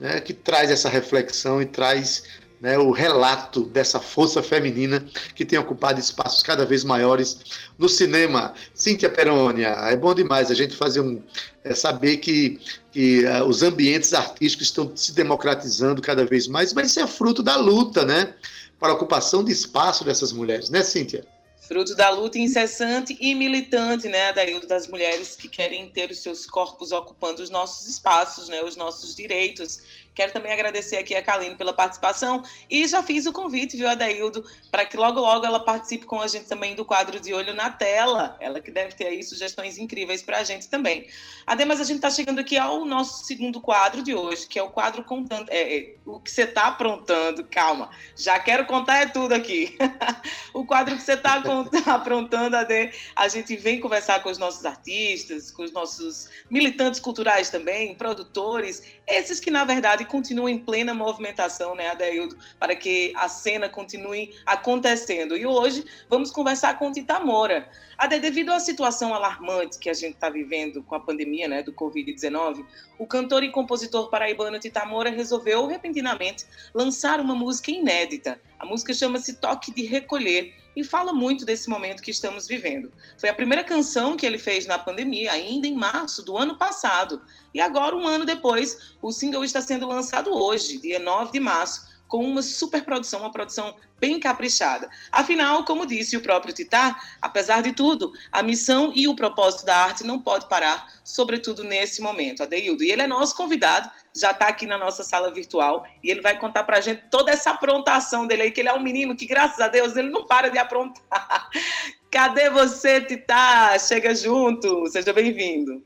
né, 0.00 0.20
que 0.20 0.34
traz 0.34 0.70
essa 0.70 0.88
reflexão 0.88 1.62
e 1.62 1.66
traz 1.66 2.24
né, 2.60 2.78
o 2.78 2.90
relato 2.90 3.64
dessa 3.64 4.00
força 4.00 4.42
feminina 4.42 5.04
que 5.34 5.44
tem 5.44 5.58
ocupado 5.58 6.00
espaços 6.00 6.42
cada 6.42 6.64
vez 6.64 6.84
maiores 6.84 7.38
no 7.78 7.88
cinema. 7.88 8.54
Cíntia 8.74 9.10
Perônia, 9.10 9.68
é 9.68 9.96
bom 9.96 10.14
demais 10.14 10.50
a 10.50 10.54
gente 10.54 10.74
fazer 10.74 11.00
um. 11.00 11.22
É, 11.62 11.74
saber 11.74 12.18
que, 12.18 12.60
que 12.92 13.24
uh, 13.24 13.44
os 13.44 13.62
ambientes 13.62 14.14
artísticos 14.14 14.68
estão 14.68 14.92
se 14.94 15.12
democratizando 15.12 16.00
cada 16.00 16.24
vez 16.24 16.46
mais, 16.46 16.72
mas 16.72 16.90
isso 16.90 17.00
é 17.00 17.06
fruto 17.08 17.42
da 17.42 17.56
luta, 17.56 18.04
né? 18.04 18.34
Para 18.78 18.92
a 18.92 18.94
ocupação 18.94 19.42
de 19.44 19.52
espaço 19.52 20.04
dessas 20.04 20.32
mulheres, 20.32 20.70
né, 20.70 20.82
Cíntia? 20.82 21.26
Fruto 21.66 21.96
da 21.96 22.10
luta 22.10 22.38
incessante 22.38 23.16
e 23.20 23.34
militante, 23.34 24.08
né, 24.08 24.28
Adaildo, 24.28 24.68
das 24.68 24.86
mulheres 24.86 25.34
que 25.34 25.48
querem 25.48 25.90
ter 25.90 26.10
os 26.10 26.20
seus 26.20 26.46
corpos 26.46 26.92
ocupando 26.92 27.42
os 27.42 27.50
nossos 27.50 27.88
espaços, 27.88 28.48
né, 28.48 28.62
os 28.62 28.76
nossos 28.76 29.16
direitos 29.16 29.80
Quero 30.16 30.32
também 30.32 30.50
agradecer 30.50 30.96
aqui 30.96 31.14
a 31.14 31.22
Kaline 31.22 31.56
pela 31.56 31.74
participação 31.74 32.42
e 32.70 32.88
já 32.88 33.02
fiz 33.02 33.26
o 33.26 33.34
convite, 33.34 33.76
viu, 33.76 33.86
Adaildo, 33.86 34.42
para 34.70 34.86
que 34.86 34.96
logo, 34.96 35.20
logo 35.20 35.44
ela 35.44 35.60
participe 35.60 36.06
com 36.06 36.22
a 36.22 36.26
gente 36.26 36.46
também 36.46 36.74
do 36.74 36.86
quadro 36.86 37.20
de 37.20 37.34
Olho 37.34 37.52
na 37.52 37.68
Tela. 37.68 38.34
Ela 38.40 38.58
que 38.58 38.70
deve 38.70 38.94
ter 38.94 39.08
aí 39.08 39.22
sugestões 39.22 39.76
incríveis 39.76 40.22
para 40.22 40.38
a 40.38 40.42
gente 40.42 40.70
também. 40.70 41.06
Ademais, 41.46 41.82
a 41.82 41.84
gente 41.84 41.96
está 41.96 42.08
chegando 42.08 42.38
aqui 42.38 42.56
ao 42.56 42.86
nosso 42.86 43.26
segundo 43.26 43.60
quadro 43.60 44.02
de 44.02 44.14
hoje, 44.14 44.46
que 44.46 44.58
é 44.58 44.62
o 44.62 44.70
quadro 44.70 45.04
contando. 45.04 45.50
É, 45.50 45.76
é, 45.76 45.94
o 46.06 46.18
que 46.18 46.30
você 46.30 46.44
está 46.44 46.68
aprontando, 46.68 47.44
calma, 47.44 47.90
já 48.16 48.38
quero 48.38 48.64
contar 48.64 49.02
é 49.02 49.06
tudo 49.06 49.34
aqui. 49.34 49.76
o 50.54 50.64
quadro 50.64 50.96
que 50.96 51.02
você 51.02 51.12
está 51.12 51.42
aprontando, 51.92 52.56
Ade, 52.56 52.90
a 53.14 53.28
gente 53.28 53.54
vem 53.54 53.80
conversar 53.80 54.22
com 54.22 54.30
os 54.30 54.38
nossos 54.38 54.64
artistas, 54.64 55.50
com 55.50 55.62
os 55.62 55.72
nossos 55.72 56.30
militantes 56.48 57.00
culturais 57.00 57.50
também, 57.50 57.94
produtores, 57.94 58.82
esses 59.06 59.38
que, 59.38 59.50
na 59.50 59.64
verdade, 59.64 60.05
continua 60.06 60.50
em 60.50 60.58
plena 60.58 60.94
movimentação, 60.94 61.74
né, 61.74 61.90
Adeildo, 61.90 62.36
para 62.58 62.74
que 62.74 63.12
a 63.16 63.28
cena 63.28 63.68
continue 63.68 64.34
acontecendo. 64.46 65.36
E 65.36 65.44
hoje 65.44 65.84
vamos 66.08 66.30
conversar 66.30 66.78
com 66.78 66.92
Tita 66.92 67.20
Moura. 67.20 67.68
Ade, 67.98 68.18
devido 68.18 68.52
à 68.52 68.60
situação 68.60 69.14
alarmante 69.14 69.78
que 69.78 69.90
a 69.90 69.94
gente 69.94 70.14
está 70.14 70.28
vivendo 70.28 70.82
com 70.82 70.94
a 70.94 71.00
pandemia 71.00 71.48
né, 71.48 71.62
do 71.62 71.72
Covid-19, 71.72 72.64
o 72.98 73.06
cantor 73.06 73.42
e 73.42 73.50
compositor 73.50 74.08
paraibano 74.08 74.58
Tita 74.58 74.84
Moura 74.84 75.10
resolveu 75.10 75.66
repentinamente 75.66 76.44
lançar 76.74 77.20
uma 77.20 77.34
música 77.34 77.70
inédita. 77.70 78.40
A 78.58 78.66
música 78.66 78.94
chama-se 78.94 79.34
Toque 79.34 79.72
de 79.72 79.82
Recolher 79.82 80.54
e 80.76 80.84
fala 80.84 81.12
muito 81.12 81.46
desse 81.46 81.70
momento 81.70 82.02
que 82.02 82.10
estamos 82.10 82.46
vivendo. 82.46 82.92
Foi 83.16 83.30
a 83.30 83.34
primeira 83.34 83.64
canção 83.64 84.14
que 84.14 84.26
ele 84.26 84.38
fez 84.38 84.66
na 84.66 84.78
pandemia, 84.78 85.32
ainda 85.32 85.66
em 85.66 85.74
março 85.74 86.22
do 86.22 86.36
ano 86.36 86.58
passado. 86.58 87.22
E 87.54 87.60
agora, 87.60 87.96
um 87.96 88.06
ano 88.06 88.26
depois, 88.26 88.94
o 89.00 89.10
single 89.10 89.42
está 89.42 89.62
sendo 89.62 89.88
lançado 89.88 90.30
hoje, 90.30 90.78
dia 90.78 90.98
9 90.98 91.32
de 91.32 91.40
março, 91.40 91.95
com 92.08 92.24
uma 92.24 92.42
super 92.42 92.84
produção, 92.84 93.20
uma 93.20 93.32
produção 93.32 93.74
bem 93.98 94.20
caprichada. 94.20 94.88
Afinal, 95.10 95.64
como 95.64 95.86
disse 95.86 96.16
o 96.16 96.20
próprio 96.20 96.54
Titá, 96.54 97.00
apesar 97.20 97.62
de 97.62 97.72
tudo, 97.72 98.12
a 98.30 98.42
missão 98.42 98.92
e 98.94 99.08
o 99.08 99.16
propósito 99.16 99.64
da 99.64 99.76
arte 99.76 100.04
não 100.04 100.20
pode 100.20 100.48
parar, 100.48 100.92
sobretudo 101.02 101.64
nesse 101.64 102.00
momento, 102.00 102.42
Adeildo. 102.42 102.84
E 102.84 102.90
ele 102.90 103.02
é 103.02 103.06
nosso 103.06 103.36
convidado, 103.36 103.90
já 104.14 104.30
está 104.30 104.48
aqui 104.48 104.66
na 104.66 104.78
nossa 104.78 105.02
sala 105.02 105.32
virtual, 105.32 105.86
e 106.02 106.10
ele 106.10 106.20
vai 106.20 106.38
contar 106.38 106.64
para 106.64 106.78
a 106.78 106.80
gente 106.80 107.02
toda 107.10 107.30
essa 107.30 107.50
aprontação 107.50 108.26
dele 108.26 108.42
aí, 108.42 108.50
que 108.50 108.60
ele 108.60 108.68
é 108.68 108.74
um 108.74 108.82
menino 108.82 109.16
que, 109.16 109.26
graças 109.26 109.60
a 109.60 109.68
Deus, 109.68 109.96
ele 109.96 110.10
não 110.10 110.26
para 110.26 110.50
de 110.50 110.58
aprontar. 110.58 111.50
Cadê 112.10 112.48
você, 112.50 113.00
Titá? 113.00 113.78
Chega 113.78 114.14
junto, 114.14 114.86
seja 114.86 115.12
bem-vindo. 115.12 115.82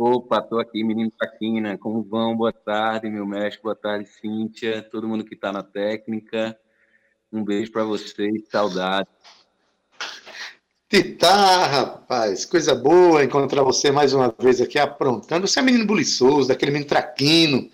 Opa, 0.00 0.40
tô 0.40 0.60
aqui, 0.60 0.84
menino 0.84 1.10
Taquina. 1.10 1.76
Como 1.76 2.04
vão? 2.04 2.36
Boa 2.36 2.52
tarde, 2.52 3.10
meu 3.10 3.26
mestre. 3.26 3.60
Boa 3.60 3.74
tarde, 3.74 4.08
Cíntia. 4.08 4.80
Todo 4.80 5.08
mundo 5.08 5.24
que 5.24 5.34
está 5.34 5.50
na 5.50 5.60
técnica. 5.60 6.56
Um 7.32 7.42
beijo 7.42 7.72
para 7.72 7.82
vocês. 7.82 8.44
Saudade. 8.48 9.08
Titá, 10.88 11.66
rapaz, 11.66 12.44
coisa 12.44 12.76
boa 12.76 13.24
encontrar 13.24 13.64
você 13.64 13.90
mais 13.90 14.14
uma 14.14 14.32
vez 14.38 14.60
aqui 14.60 14.78
aprontando. 14.78 15.48
Você 15.48 15.58
é 15.58 15.62
menino 15.62 15.84
buliçoso, 15.84 16.46
daquele 16.46 16.70
menino 16.70 16.88
traquino, 16.88 17.68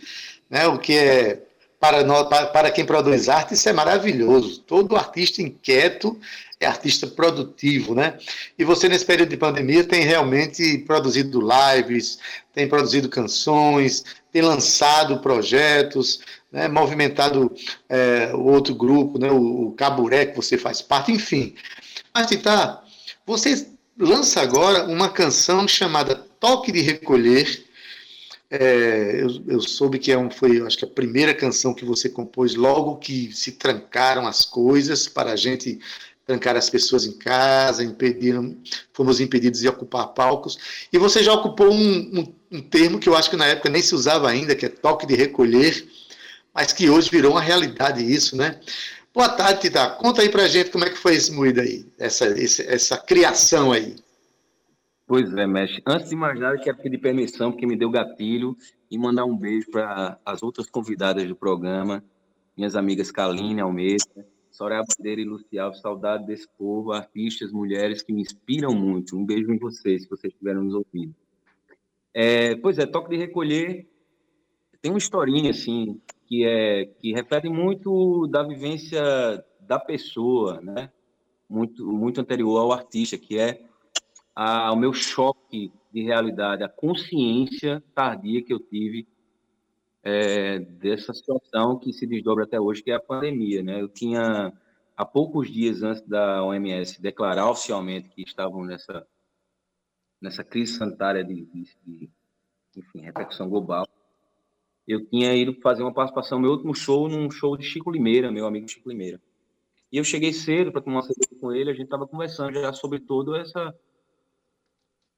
né? 0.48 0.66
O 0.66 0.78
que 0.78 0.94
é 0.94 1.46
para, 1.78 2.02
nós, 2.04 2.26
para 2.26 2.70
quem 2.70 2.86
produz 2.86 3.28
arte, 3.28 3.52
isso 3.52 3.68
é 3.68 3.72
maravilhoso. 3.74 4.62
Todo 4.62 4.96
artista 4.96 5.42
inquieto 5.42 6.18
é 6.64 6.66
artista 6.66 7.06
produtivo, 7.06 7.94
né? 7.94 8.18
E 8.58 8.64
você, 8.64 8.88
nesse 8.88 9.04
período 9.04 9.30
de 9.30 9.36
pandemia, 9.36 9.84
tem 9.84 10.02
realmente 10.02 10.78
produzido 10.78 11.40
lives, 11.40 12.18
tem 12.52 12.68
produzido 12.68 13.08
canções, 13.08 14.04
tem 14.32 14.42
lançado 14.42 15.18
projetos, 15.20 16.20
né? 16.50 16.68
movimentado 16.68 17.54
é, 17.88 18.30
o 18.34 18.44
outro 18.44 18.74
grupo, 18.74 19.18
né? 19.18 19.30
o, 19.30 19.68
o 19.68 19.72
Caburé, 19.72 20.26
que 20.26 20.36
você 20.36 20.58
faz 20.58 20.80
parte, 20.80 21.12
enfim. 21.12 21.54
Mas, 22.12 22.26
Tita, 22.26 22.80
você 23.26 23.68
lança 23.98 24.40
agora 24.40 24.84
uma 24.84 25.08
canção 25.08 25.66
chamada 25.68 26.14
Toque 26.14 26.72
de 26.72 26.80
Recolher, 26.80 27.64
é, 28.50 29.20
eu, 29.20 29.42
eu, 29.48 29.60
soube 29.60 29.98
que 29.98 30.12
é 30.12 30.18
um, 30.18 30.30
foi, 30.30 30.60
acho 30.64 30.78
que 30.78 30.84
a 30.84 30.88
primeira 30.88 31.34
canção 31.34 31.74
que 31.74 31.84
você 31.84 32.08
compôs 32.08 32.54
logo 32.54 32.98
que 32.98 33.32
se 33.32 33.52
trancaram 33.52 34.28
as 34.28 34.44
coisas 34.44 35.08
para 35.08 35.32
a 35.32 35.36
gente 35.36 35.80
trancar 36.26 36.56
as 36.56 36.70
pessoas 36.70 37.06
em 37.06 37.12
casa, 37.18 37.84
impediram, 37.84 38.56
fomos 38.92 39.20
impedidos 39.20 39.60
de 39.60 39.68
ocupar 39.68 40.08
palcos. 40.08 40.86
E 40.92 40.98
você 40.98 41.22
já 41.22 41.32
ocupou 41.32 41.70
um, 41.70 42.20
um, 42.20 42.34
um, 42.52 42.62
termo 42.62 42.98
que 42.98 43.08
eu 43.08 43.16
acho 43.16 43.30
que 43.30 43.36
na 43.36 43.46
época 43.46 43.68
nem 43.68 43.82
se 43.82 43.94
usava 43.94 44.28
ainda, 44.28 44.54
que 44.54 44.66
é 44.66 44.68
toque 44.68 45.06
de 45.06 45.14
recolher, 45.14 45.86
mas 46.54 46.72
que 46.72 46.88
hoje 46.88 47.10
virou 47.10 47.32
uma 47.32 47.40
realidade 47.40 48.02
isso, 48.02 48.36
né? 48.36 48.60
Boa 49.12 49.28
tarde, 49.28 49.62
Tita. 49.62 49.90
Conta 49.90 50.22
aí 50.22 50.28
pra 50.28 50.48
gente 50.48 50.70
como 50.70 50.84
é 50.84 50.90
que 50.90 50.98
foi 50.98 51.14
esse 51.14 51.30
moído 51.30 51.60
aí, 51.60 51.86
essa, 51.98 52.26
essa, 52.26 52.62
essa 52.62 52.98
criação 52.98 53.70
aí. 53.70 53.96
Pois 55.06 55.32
é, 55.34 55.46
mestre. 55.46 55.82
Antes 55.86 56.08
de 56.08 56.16
mais 56.16 56.38
nada, 56.40 56.58
quero 56.58 56.78
pedir 56.78 56.98
permissão, 56.98 57.52
porque 57.52 57.66
me 57.66 57.76
deu 57.76 57.90
gatilho, 57.90 58.56
e 58.94 58.98
mandar 58.98 59.24
um 59.24 59.36
beijo 59.36 59.70
para 59.70 60.18
as 60.24 60.42
outras 60.42 60.70
convidadas 60.70 61.26
do 61.26 61.34
programa, 61.34 62.02
minhas 62.56 62.76
amigas 62.76 63.10
Kaline 63.10 63.60
Almeida, 63.60 64.04
Soraya 64.54 64.84
Bandeira 64.84 65.20
e 65.20 65.24
Lucial. 65.24 65.74
Saudade 65.74 66.26
desse 66.26 66.48
povo, 66.56 66.92
artistas, 66.92 67.50
mulheres 67.50 68.02
que 68.02 68.12
me 68.12 68.22
inspiram 68.22 68.72
muito. 68.72 69.16
Um 69.16 69.26
beijo 69.26 69.52
em 69.52 69.58
vocês, 69.58 70.04
se 70.04 70.08
vocês 70.08 70.32
estiverem 70.32 70.62
nos 70.62 70.74
ouvindo. 70.74 71.14
É, 72.14 72.54
pois 72.56 72.78
é, 72.78 72.86
Toque 72.86 73.10
de 73.10 73.16
Recolher 73.16 73.88
tem 74.80 74.92
uma 74.92 74.98
historinha, 74.98 75.50
assim, 75.50 76.00
que, 76.26 76.44
é, 76.44 76.86
que 76.86 77.12
reflete 77.12 77.48
muito 77.48 78.28
da 78.28 78.44
vivência 78.44 79.02
da 79.60 79.78
pessoa, 79.78 80.60
né? 80.60 80.90
Muito, 81.50 81.84
muito 81.84 82.20
anterior 82.20 82.58
ao 82.58 82.72
artista, 82.72 83.18
que 83.18 83.36
é 83.38 83.60
ao 84.34 84.76
meu 84.76 84.92
choque 84.92 85.72
de 85.92 86.02
realidade, 86.02 86.62
a 86.64 86.68
consciência 86.68 87.82
tardia 87.94 88.42
que 88.42 88.52
eu 88.52 88.58
tive 88.58 89.06
é, 90.04 90.58
dessa 90.58 91.14
situação 91.14 91.78
que 91.78 91.92
se 91.92 92.06
desdobra 92.06 92.44
até 92.44 92.60
hoje, 92.60 92.82
que 92.82 92.90
é 92.90 92.94
a 92.94 93.00
pandemia. 93.00 93.62
Né? 93.62 93.80
Eu 93.80 93.88
tinha, 93.88 94.52
há 94.94 95.04
poucos 95.04 95.50
dias 95.50 95.82
antes 95.82 96.02
da 96.06 96.44
OMS 96.44 97.00
declarar 97.00 97.50
oficialmente 97.50 98.10
que 98.10 98.22
estavam 98.22 98.62
nessa, 98.64 99.06
nessa 100.20 100.44
crise 100.44 100.74
sanitária 100.74 101.24
de, 101.24 101.46
de, 101.46 101.64
de 101.82 102.10
enfim, 102.76 103.00
repercussão 103.00 103.48
global, 103.48 103.88
eu 104.86 105.04
tinha 105.06 105.34
ido 105.34 105.54
fazer 105.62 105.82
uma 105.82 105.94
participação, 105.94 106.38
meu 106.38 106.50
último 106.50 106.74
show, 106.74 107.08
num 107.08 107.30
show 107.30 107.56
de 107.56 107.64
Chico 107.64 107.90
Limeira, 107.90 108.30
meu 108.30 108.46
amigo 108.46 108.68
Chico 108.68 108.90
Limeira. 108.90 109.18
E 109.90 109.96
eu 109.96 110.04
cheguei 110.04 110.32
cedo 110.32 110.70
para 110.70 110.82
tomar 110.82 110.96
uma 110.96 111.02
cerveja 111.02 111.40
com 111.40 111.52
ele, 111.52 111.70
a 111.70 111.74
gente 111.74 111.84
estava 111.84 112.06
conversando 112.06 112.52
já 112.52 112.72
sobre 112.72 113.00
toda 113.00 113.38
essa 113.38 113.74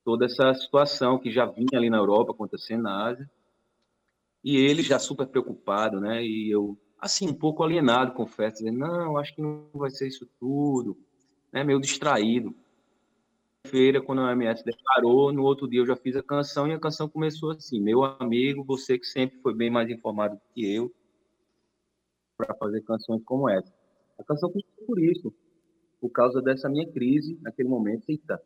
toda 0.05 0.27
essa 0.27 0.55
situação 0.55 1.19
que 1.19 1.33
já 1.33 1.47
vinha 1.47 1.67
ali 1.73 1.91
na 1.91 1.97
Europa 1.97 2.31
acontecendo 2.31 2.83
na 2.83 3.09
Ásia. 3.09 3.29
E 4.47 4.57
ele 4.59 4.81
já 4.81 4.97
super 4.97 5.27
preocupado, 5.27 6.01
né? 6.01 6.25
E 6.25 6.49
eu, 6.49 6.79
assim, 7.01 7.29
um 7.29 7.35
pouco 7.35 7.65
alienado, 7.65 8.13
confesso, 8.13 8.59
dizendo, 8.59 8.79
não, 8.79 9.17
acho 9.17 9.35
que 9.35 9.43
não 9.43 9.69
vai 9.75 9.91
ser 9.91 10.07
isso 10.07 10.25
tudo, 10.39 10.97
né? 11.53 11.65
Meio 11.65 11.81
distraído. 11.81 12.55
Feira, 13.67 14.01
quando 14.01 14.21
a 14.21 14.27
OMS 14.27 14.65
declarou, 14.65 15.33
no 15.33 15.43
outro 15.43 15.67
dia 15.67 15.81
eu 15.81 15.87
já 15.87 15.97
fiz 15.97 16.15
a 16.15 16.23
canção 16.23 16.69
e 16.69 16.73
a 16.73 16.79
canção 16.79 17.09
começou 17.09 17.51
assim: 17.51 17.81
Meu 17.81 18.05
amigo, 18.05 18.63
você 18.63 18.97
que 18.97 19.07
sempre 19.07 19.37
foi 19.41 19.53
bem 19.53 19.69
mais 19.69 19.91
informado 19.91 20.41
que 20.55 20.65
eu 20.65 20.95
para 22.37 22.55
fazer 22.55 22.83
canções 22.83 23.25
como 23.25 23.51
essa. 23.51 23.75
A 24.17 24.23
canção 24.23 24.49
começou 24.49 24.87
por 24.87 25.03
isso, 25.03 25.35
por 26.01 26.11
causa 26.11 26.41
dessa 26.41 26.69
minha 26.69 26.87
crise 26.89 27.37
naquele 27.43 27.69
momento. 27.69 28.05
Eita, 28.09 28.41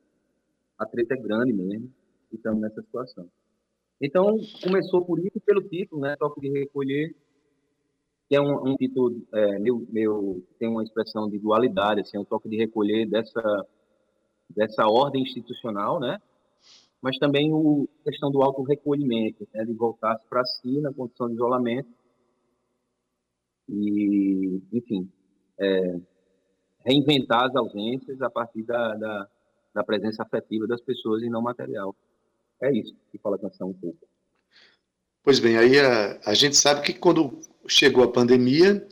a 0.79 0.87
treta 0.87 1.13
é 1.13 1.19
grande 1.19 1.53
mesmo, 1.53 1.93
estamos 2.33 2.63
nessa 2.63 2.81
situação. 2.81 3.29
Então, 4.01 4.39
começou 4.63 5.05
por 5.05 5.19
isso, 5.19 5.41
pelo 5.45 5.63
título, 5.63 6.01
né, 6.01 6.17
Toque 6.17 6.41
de 6.41 6.51
Recolher, 6.51 7.15
que 8.29 8.37
é 8.37 8.41
um, 8.41 8.71
um 8.71 8.77
título, 8.77 9.27
é, 9.33 9.59
meu, 9.59 9.87
meu, 9.91 10.43
tem 10.59 10.69
uma 10.69 10.83
expressão 10.83 11.29
de 11.29 11.39
dualidade, 11.39 12.01
assim, 12.01 12.17
é 12.17 12.21
um 12.21 12.25
toque 12.25 12.49
de 12.49 12.57
recolher 12.57 13.07
dessa, 13.07 13.67
dessa 14.49 14.87
ordem 14.87 15.23
institucional, 15.23 16.01
né, 16.01 16.19
mas 17.03 17.19
também 17.19 17.53
o, 17.53 17.89
a 18.01 18.11
questão 18.11 18.31
do 18.31 18.43
auto-recolhimento, 18.43 19.47
né, 19.53 19.65
de 19.65 19.73
voltar 19.75 20.19
para 20.31 20.45
si 20.45 20.81
na 20.81 20.93
condição 20.93 21.29
de 21.29 21.35
isolamento 21.35 21.89
e, 23.69 24.63
enfim, 24.73 25.11
é, 25.59 26.01
reinventar 26.87 27.45
as 27.45 27.55
ausências 27.55 28.23
a 28.23 28.31
partir 28.31 28.63
da, 28.63 28.95
da 28.95 29.29
da 29.75 29.85
presença 29.85 30.23
afetiva 30.23 30.67
das 30.67 30.81
pessoas 30.81 31.23
e 31.23 31.29
não 31.29 31.43
material. 31.43 31.95
É 32.63 32.73
isso 32.73 32.95
que 33.11 33.19
fala 33.19 33.37
a 33.37 33.39
canção 33.39 33.71
um 33.71 33.75
pouco. 33.75 33.99
Pois 35.23 35.39
bem, 35.39 35.57
aí 35.57 35.79
a, 35.79 36.19
a 36.25 36.35
gente 36.35 36.57
sabe 36.57 36.83
que 36.83 36.93
quando 36.93 37.39
chegou 37.67 38.03
a 38.03 38.11
pandemia, 38.11 38.87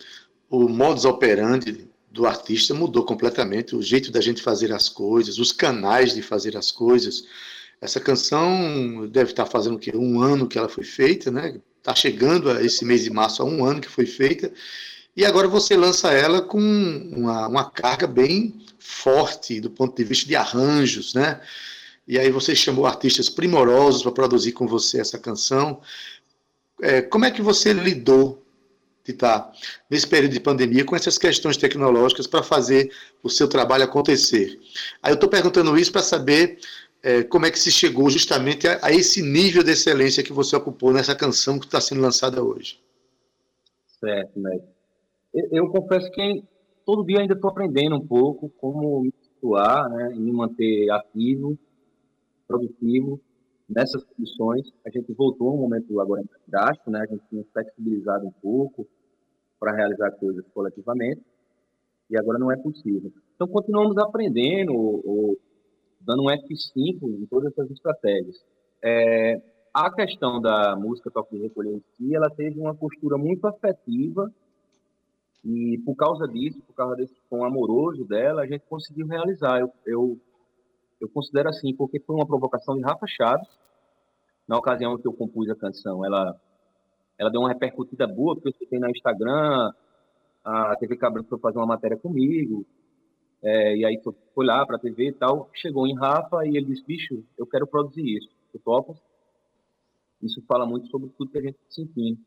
o 0.51 0.69
modus 0.69 1.05
operandi 1.05 1.89
do 2.11 2.27
artista 2.27 2.75
mudou 2.75 3.05
completamente, 3.05 3.77
o 3.77 3.83
jeito 3.83 4.11
da 4.11 4.21
gente 4.21 4.43
fazer 4.43 4.73
as 4.73 4.89
coisas, 4.89 5.39
os 5.39 5.53
canais 5.53 6.15
de 6.15 6.23
fazer 6.23 6.57
as 6.57 6.71
coisas. 6.71 7.25
Essa 7.81 8.01
canção 8.01 9.07
deve 9.09 9.31
estar 9.31 9.47
fazendo 9.47 9.77
o 9.77 9.79
quê? 9.79 9.93
Um 9.95 10.21
ano 10.21 10.49
que 10.49 10.59
ela 10.59 10.69
foi 10.69 10.85
feita, 10.85 11.31
né? 11.31 11.61
Está 11.79 11.95
chegando 11.95 12.51
a 12.51 12.63
esse 12.63 12.85
mês 12.85 13.05
de 13.05 13.11
março 13.11 13.43
a 13.43 13.45
um 13.45 13.65
ano 13.65 13.81
que 13.81 13.89
foi 13.89 14.07
feita. 14.07 14.53
E 15.17 15.25
agora 15.25 15.49
você 15.49 15.77
lança 15.77 16.13
ela 16.13 16.43
com 16.43 16.59
uma, 16.59 17.47
uma 17.47 17.71
carga 17.71 18.07
bem 18.07 18.55
forte 18.79 19.61
do 19.61 19.71
ponto 19.71 19.97
de 19.97 20.05
vista 20.05 20.27
de 20.27 20.35
arranjos, 20.35 21.15
né? 21.15 21.41
E 22.09 22.19
aí 22.19 22.31
você 22.31 22.57
chamou 22.57 22.87
artistas 22.87 23.29
primorosos 23.29 24.03
para 24.03 24.11
produzir 24.11 24.53
com 24.53 24.67
você 24.67 24.99
essa 24.99 25.19
canção. 25.19 25.83
É, 26.81 27.03
como 27.03 27.27
é 27.27 27.31
que 27.31 27.43
você 27.43 27.75
lidou, 27.75 28.43
Tita, 29.05 29.53
nesse 29.91 30.07
período 30.07 30.33
de 30.33 30.41
pandemia, 30.41 30.87
com 30.87 30.97
essas 30.97 31.19
questões 31.19 31.59
tecnológicas 31.59 32.27
para 32.27 32.43
fazer 32.43 32.91
o 33.23 33.29
seu 33.29 33.47
trabalho 33.47 33.85
acontecer? 33.85 34.59
Aí 35.03 35.13
eu 35.13 35.17
estou 35.17 35.29
perguntando 35.29 35.77
isso 35.77 35.93
para 35.93 36.01
saber 36.01 36.59
é, 37.03 37.23
como 37.25 37.45
é 37.45 37.51
que 37.51 37.59
se 37.59 37.71
chegou 37.71 38.09
justamente 38.09 38.67
a, 38.67 38.79
a, 38.83 38.91
esse 38.91 39.21
nível 39.21 39.63
de 39.63 39.73
excelência 39.73 40.23
que 40.23 40.33
você 40.33 40.57
ocupou 40.57 40.95
nessa 40.95 41.15
canção 41.15 41.59
que 41.59 41.67
está 41.67 41.79
sendo 41.79 42.01
lançada 42.01 42.43
hoje. 42.43 42.81
Certo, 44.01 44.41
né? 44.41 44.59
Eu, 45.35 45.69
confesso 45.69 46.11
que 46.11 46.43
todo 46.87 47.05
dia 47.05 47.21
ainda 47.21 47.35
estou 47.35 47.51
aprendendo 47.51 47.97
um 47.97 48.07
pouco 48.07 48.49
como 48.59 49.03
me 49.03 49.13
situar, 49.23 49.91
né, 49.91 50.13
e 50.15 50.19
me 50.19 50.33
manter 50.33 50.91
ativo, 50.91 51.59
produtivo 52.49 53.21
nessas 53.69 54.03
condições. 54.03 54.73
A 54.87 54.91
gente 54.91 55.13
voltou 55.13 55.55
um 55.55 55.61
momento 55.61 56.01
agora 56.01 56.25
drástico, 56.47 56.91
né, 56.91 57.03
a 57.03 57.07
gente 57.07 57.23
tinha 57.29 57.45
flexibilizado 57.53 58.27
um 58.27 58.33
pouco 58.43 58.89
para 59.61 59.77
realizar 59.77 60.11
coisas 60.13 60.45
coletivamente, 60.55 61.21
e 62.11 62.19
agora 62.19 62.39
não 62.39 62.51
é 62.51 62.57
possível. 62.57 63.13
Então, 63.35 63.47
continuamos 63.47 63.99
aprendendo, 63.99 64.73
ou 64.73 65.39
dando 66.01 66.23
um 66.23 66.27
F5 66.27 67.03
em 67.03 67.27
todas 67.27 67.53
essas 67.53 67.71
estratégias. 67.71 68.43
É, 68.83 69.43
a 69.75 69.93
questão 69.93 70.41
da 70.41 70.75
música 70.77 71.11
Toque 71.11 71.37
de 71.37 71.43
Recolher 71.43 71.75
em 71.75 71.83
si, 71.97 72.15
ela 72.15 72.31
teve 72.31 72.59
uma 72.59 72.75
postura 72.75 73.19
muito 73.19 73.47
afetiva 73.47 74.33
e 75.45 75.79
por 75.85 75.95
causa 75.95 76.27
disso, 76.27 76.61
por 76.67 76.75
causa 76.75 76.97
desse 76.97 77.15
tom 77.31 77.45
amoroso 77.45 78.05
dela, 78.05 78.43
a 78.43 78.47
gente 78.47 78.65
conseguiu 78.69 79.07
realizar. 79.07 79.61
Eu, 79.61 79.73
eu, 79.87 80.21
eu 81.01 81.09
considero 81.09 81.49
assim, 81.49 81.75
porque 81.75 82.01
foi 82.01 82.17
uma 82.17 82.27
provocação 82.27 82.77
de 82.77 82.83
Rafa 82.83 83.07
Chaves, 83.07 83.49
na 84.47 84.57
ocasião 84.57 84.99
que 84.99 85.07
eu 85.07 85.13
compus 85.13 85.49
a 85.51 85.57
canção. 85.57 86.05
Ela, 86.05 86.41
ela 87.19 87.31
deu 87.31 87.41
uma 87.41 87.51
repercutida 87.51 88.07
boa, 88.07 88.35
porque 88.35 88.49
eu 88.49 88.55
citei 88.55 88.79
no 88.79 88.89
Instagram, 88.89 89.73
a 90.45 90.77
TV 90.77 90.97
Cabral 90.97 91.25
foi 91.25 91.39
fazer 91.39 91.59
uma 91.59 91.67
matéria 91.67 91.97
comigo, 91.97 92.65
é, 93.43 93.77
e 93.77 93.85
aí 93.85 94.01
foi 94.35 94.47
lá 94.47 94.67
para 94.67 94.77
a 94.77 94.81
TV 94.81 95.09
e 95.09 95.13
tal, 95.13 95.49
chegou 95.55 95.87
em 95.87 95.97
Rafa 95.97 96.45
e 96.47 96.57
ele 96.57 96.67
disse, 96.67 96.85
bicho, 96.85 97.25
eu 97.37 97.47
quero 97.47 97.67
produzir 97.67 98.17
isso, 98.17 98.29
tu 98.53 98.59
topas? 98.59 98.97
Isso 100.23 100.43
fala 100.49 100.67
muito 100.67 100.89
sobre 100.89 101.11
tudo 101.11 101.31
que 101.31 101.39
a 101.39 101.43
gente 101.43 101.55
está 101.55 101.71
sentindo. 101.71 102.19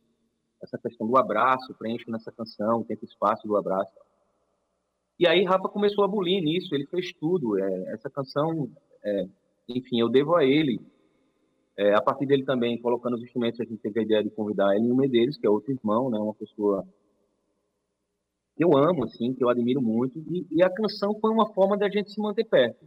Essa 0.64 0.78
questão 0.78 1.08
do 1.08 1.18
abraço, 1.18 1.74
preenche 1.74 2.10
nessa 2.10 2.32
canção, 2.32 2.84
tempo 2.84 3.04
e 3.04 3.08
espaço 3.08 3.46
do 3.48 3.58
abraço. 3.58 3.92
E 5.22 5.28
aí 5.28 5.44
Rafa 5.44 5.70
começou 5.70 6.04
a 6.04 6.08
bulir 6.08 6.42
nisso, 6.42 6.74
ele 6.74 6.88
fez 6.88 7.14
tudo. 7.14 7.56
É, 7.60 7.94
essa 7.94 8.10
canção, 8.10 8.72
é, 9.04 9.28
enfim, 9.70 10.00
eu 10.00 10.10
devo 10.10 10.36
a 10.36 10.44
ele. 10.44 10.82
É, 11.78 11.94
a 11.94 12.02
partir 12.02 12.26
dele 12.26 12.44
também, 12.44 12.82
colocando 12.82 13.18
os 13.18 13.22
instrumentos, 13.22 13.60
a 13.60 13.64
gente 13.64 13.78
teve 13.84 14.00
a 14.00 14.04
ideia 14.04 14.24
de 14.24 14.32
convidar 14.32 14.76
Elinho 14.76 14.96
Medeiros, 14.96 15.38
que 15.38 15.46
é 15.46 15.50
outro 15.50 15.72
irmão, 15.72 16.10
né, 16.10 16.18
uma 16.18 16.34
pessoa 16.34 16.84
que 18.58 18.64
eu 18.66 18.76
amo, 18.76 19.04
assim, 19.04 19.32
que 19.36 19.44
eu 19.44 19.50
admiro 19.50 19.80
muito. 19.80 20.18
E, 20.28 20.48
e 20.50 20.64
a 20.64 20.70
canção 20.72 21.14
foi 21.20 21.30
uma 21.30 21.54
forma 21.54 21.78
da 21.78 21.88
gente 21.88 22.12
se 22.12 22.20
manter 22.20 22.46
perto, 22.46 22.84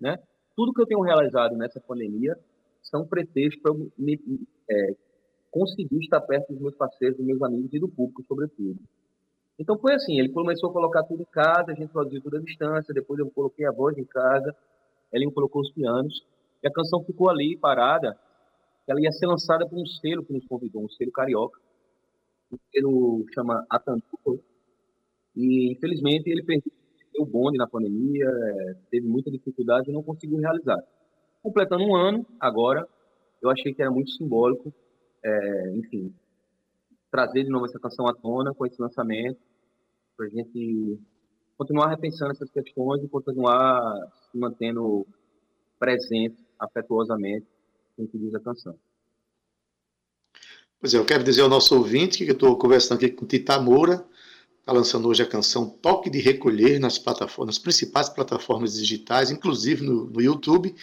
né? 0.00 0.18
Tudo 0.56 0.72
que 0.72 0.82
eu 0.82 0.86
tenho 0.86 1.00
realizado 1.00 1.56
nessa 1.56 1.80
pandemia 1.80 2.36
são 2.82 3.06
pretextos 3.06 3.62
para 3.62 3.72
me, 3.96 4.20
é, 4.68 4.96
conseguir 5.48 6.00
estar 6.00 6.22
perto 6.22 6.52
dos 6.52 6.60
meus 6.60 6.74
parceiros, 6.74 7.18
dos 7.18 7.24
meus 7.24 7.40
amigos 7.40 7.72
e 7.72 7.78
do 7.78 7.88
público, 7.88 8.24
sobretudo. 8.26 8.80
Então 9.58 9.78
foi 9.78 9.94
assim, 9.94 10.18
ele 10.18 10.30
começou 10.30 10.70
a 10.70 10.72
colocar 10.72 11.02
tudo 11.04 11.22
em 11.22 11.26
casa, 11.26 11.72
a 11.72 11.74
gente 11.74 11.92
produziu 11.92 12.22
tudo 12.22 12.36
à 12.36 12.40
distância, 12.40 12.94
depois 12.94 13.18
eu 13.20 13.30
coloquei 13.30 13.66
a 13.66 13.72
voz 13.72 13.96
em 13.96 14.04
casa, 14.04 14.54
ele 15.12 15.30
colocou 15.30 15.60
os 15.62 15.70
pianos, 15.72 16.24
e 16.62 16.66
a 16.66 16.72
canção 16.72 17.04
ficou 17.04 17.28
ali, 17.28 17.56
parada, 17.56 18.16
ela 18.86 19.00
ia 19.00 19.12
ser 19.12 19.26
lançada 19.26 19.68
por 19.68 19.78
um 19.78 19.86
selo 19.86 20.24
que 20.24 20.32
nos 20.32 20.46
convidou, 20.46 20.84
um 20.84 20.88
selo 20.88 21.12
carioca, 21.12 21.60
um 22.50 22.56
selo 22.70 23.24
chama 23.34 23.64
Atantu, 23.68 24.42
e 25.36 25.72
infelizmente 25.72 26.28
ele 26.28 26.42
perdeu 26.42 26.72
o 27.18 27.26
bonde 27.26 27.58
na 27.58 27.66
pandemia, 27.66 28.26
é, 28.26 28.74
teve 28.90 29.06
muita 29.06 29.30
dificuldade 29.30 29.90
e 29.90 29.92
não 29.92 30.02
conseguiu 30.02 30.38
realizar. 30.38 30.82
Completando 31.42 31.84
um 31.84 31.94
ano, 31.94 32.26
agora, 32.40 32.88
eu 33.42 33.50
achei 33.50 33.74
que 33.74 33.82
era 33.82 33.90
muito 33.90 34.10
simbólico, 34.12 34.72
é, 35.22 35.70
enfim, 35.76 36.14
trazer 37.12 37.44
de 37.44 37.50
novo 37.50 37.66
essa 37.66 37.78
canção 37.78 38.08
à 38.08 38.14
tona 38.14 38.54
com 38.54 38.64
esse 38.64 38.80
lançamento, 38.80 39.38
para 40.16 40.26
a 40.26 40.30
gente 40.30 40.98
continuar 41.58 41.90
repensando 41.90 42.32
essas 42.32 42.50
questões 42.50 43.04
e 43.04 43.08
continuar 43.08 44.10
se 44.30 44.38
mantendo 44.38 45.06
presente 45.78 46.36
afetuosamente 46.58 47.46
com 47.94 48.04
o 48.04 48.08
que 48.08 48.18
diz 48.18 48.34
a 48.34 48.40
canção. 48.40 48.74
Pois 50.80 50.94
é, 50.94 50.98
eu 50.98 51.04
quero 51.04 51.22
dizer 51.22 51.42
ao 51.42 51.48
nosso 51.48 51.76
ouvinte 51.76 52.24
que 52.24 52.30
eu 52.30 52.34
estou 52.34 52.56
conversando 52.56 52.96
aqui 52.96 53.10
com 53.10 53.26
Tita 53.26 53.60
Moura, 53.60 54.04
está 54.58 54.72
lançando 54.72 55.06
hoje 55.06 55.22
a 55.22 55.28
canção 55.28 55.68
Toque 55.68 56.08
de 56.08 56.18
Recolher 56.18 56.80
nas 56.80 56.98
plataformas, 56.98 57.56
nas 57.56 57.62
principais 57.62 58.08
plataformas 58.08 58.74
digitais, 58.74 59.30
inclusive 59.30 59.84
no, 59.84 60.06
no 60.06 60.20
YouTube, 60.20 60.74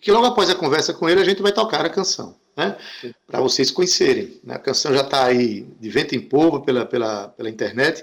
que 0.00 0.10
logo 0.10 0.26
após 0.26 0.50
a 0.50 0.54
conversa 0.54 0.92
com 0.92 1.08
ele 1.08 1.20
a 1.20 1.24
gente 1.24 1.40
vai 1.40 1.52
tocar 1.52 1.86
a 1.86 1.90
canção, 1.90 2.36
né? 2.58 2.76
Para 3.24 3.40
vocês 3.40 3.70
conhecerem. 3.70 4.40
Né? 4.42 4.56
A 4.56 4.58
canção 4.58 4.92
já 4.92 5.02
está 5.02 5.24
aí 5.24 5.64
de 5.80 5.88
vento 5.88 6.16
em 6.16 6.20
polvo 6.20 6.60
pela, 6.60 6.84
pela, 6.84 7.28
pela 7.28 7.48
internet. 7.48 8.02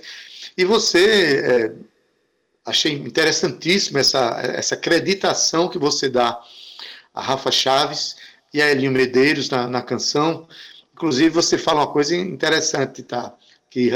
E 0.58 0.64
você, 0.64 1.42
é, 1.44 1.72
achei 2.64 2.94
interessantíssimo 2.94 3.98
essa, 3.98 4.40
essa 4.42 4.76
acreditação 4.76 5.68
que 5.68 5.78
você 5.78 6.08
dá 6.08 6.40
a 7.14 7.22
Rafa 7.22 7.52
Chaves 7.52 8.16
e 8.54 8.62
a 8.62 8.72
Elinho 8.72 8.94
Medeiros 8.94 9.50
na, 9.50 9.68
na 9.68 9.82
canção. 9.82 10.48
Inclusive, 10.94 11.30
você 11.30 11.58
fala 11.58 11.82
uma 11.82 11.92
coisa 11.92 12.16
interessante, 12.16 13.04
tá? 13.04 13.36
Que 13.70 13.92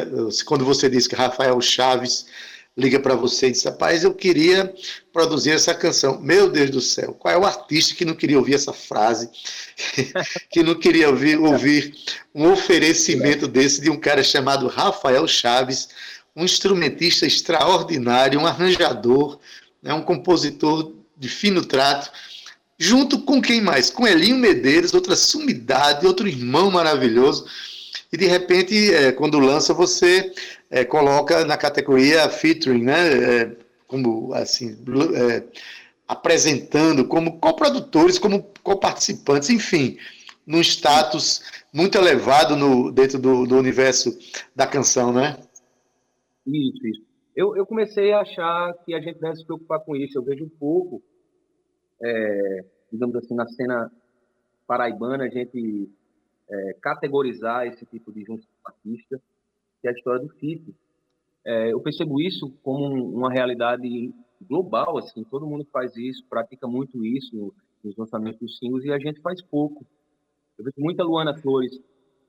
quando 0.45 0.65
você 0.65 0.89
diz 0.89 1.07
que 1.07 1.15
Rafael 1.15 1.59
Chaves 1.61 2.25
liga 2.79 2.99
para 2.99 3.15
você 3.15 3.47
e 3.47 3.51
diz: 3.51 3.63
Rapaz, 3.63 4.03
eu 4.03 4.13
queria 4.13 4.73
produzir 5.11 5.51
essa 5.51 5.73
canção. 5.73 6.19
Meu 6.19 6.49
Deus 6.49 6.69
do 6.69 6.81
céu, 6.81 7.13
qual 7.13 7.33
é 7.33 7.37
o 7.37 7.45
artista 7.45 7.93
que 7.93 8.05
não 8.05 8.15
queria 8.15 8.37
ouvir 8.37 8.55
essa 8.55 8.73
frase? 8.73 9.29
que 10.49 10.63
não 10.63 10.75
queria 10.75 11.09
ouvir, 11.09 11.37
ouvir 11.37 11.93
um 12.33 12.51
oferecimento 12.51 13.47
desse 13.47 13.81
de 13.81 13.89
um 13.89 13.99
cara 13.99 14.23
chamado 14.23 14.67
Rafael 14.67 15.27
Chaves, 15.27 15.89
um 16.35 16.45
instrumentista 16.45 17.25
extraordinário, 17.25 18.39
um 18.39 18.47
arranjador, 18.47 19.39
né, 19.83 19.93
um 19.93 20.01
compositor 20.01 20.93
de 21.17 21.27
fino 21.27 21.65
trato, 21.65 22.09
junto 22.77 23.19
com 23.19 23.41
quem 23.41 23.59
mais? 23.59 23.89
Com 23.89 24.07
Elinho 24.07 24.37
Medeiros, 24.37 24.93
outra 24.93 25.15
sumidade, 25.15 26.07
outro 26.07 26.27
irmão 26.27 26.71
maravilhoso. 26.71 27.45
E 28.11 28.17
de 28.17 28.25
repente, 28.25 28.93
é, 28.93 29.11
quando 29.11 29.37
lança, 29.37 29.73
você 29.73 30.31
é, 30.69 30.85
coloca 30.85 31.43
na 31.45 31.57
categoria 31.57 32.29
featuring, 32.29 32.83
né? 32.83 33.41
É, 33.41 33.57
como 33.87 34.33
assim, 34.33 34.77
é, 35.15 35.43
apresentando 36.07 37.07
como 37.07 37.39
coprodutores, 37.39 38.19
como 38.19 38.43
coparticipantes, 38.63 39.49
enfim, 39.49 39.97
num 40.45 40.61
status 40.61 41.41
muito 41.73 41.97
elevado 41.97 42.55
no, 42.55 42.91
dentro 42.91 43.19
do, 43.19 43.45
do 43.45 43.57
universo 43.57 44.17
da 44.55 44.67
canção, 44.67 45.11
né? 45.11 45.37
Isso, 46.45 46.87
isso. 46.87 47.09
Eu, 47.35 47.55
eu 47.55 47.65
comecei 47.65 48.11
a 48.11 48.21
achar 48.21 48.73
que 48.85 48.93
a 48.93 48.99
gente 48.99 49.19
deve 49.19 49.37
se 49.37 49.45
preocupar 49.45 49.79
com 49.79 49.95
isso. 49.95 50.17
Eu 50.17 50.23
vejo 50.23 50.43
um 50.43 50.49
pouco, 50.49 51.01
é, 52.01 52.65
digamos 52.91 53.15
assim, 53.15 53.33
na 53.33 53.47
cena 53.47 53.91
paraibana, 54.67 55.23
a 55.23 55.29
gente 55.29 55.89
é, 56.49 56.73
categorizar 56.81 57.65
esse 57.67 57.85
tipo 57.85 58.11
de 58.11 58.23
junto 58.23 58.45
artista 58.65 59.21
que 59.81 59.87
é 59.87 59.91
a 59.91 59.93
história 59.93 60.21
do 60.21 60.29
FIP. 60.35 60.75
É, 61.45 61.73
eu 61.73 61.79
percebo 61.81 62.21
isso 62.21 62.51
como 62.63 62.85
uma 63.15 63.31
realidade 63.31 64.13
global, 64.41 64.97
assim, 64.97 65.23
todo 65.23 65.47
mundo 65.47 65.65
faz 65.71 65.95
isso, 65.95 66.25
pratica 66.29 66.67
muito 66.67 67.03
isso 67.03 67.53
nos 67.83 67.95
lançamentos 67.95 68.39
dos 68.39 68.57
singles 68.57 68.85
e 68.85 68.91
a 68.91 68.99
gente 68.99 69.21
faz 69.21 69.41
pouco. 69.41 69.85
Eu 70.57 70.65
vejo 70.65 70.75
muita 70.77 71.03
Luana 71.03 71.37
Flores 71.37 71.79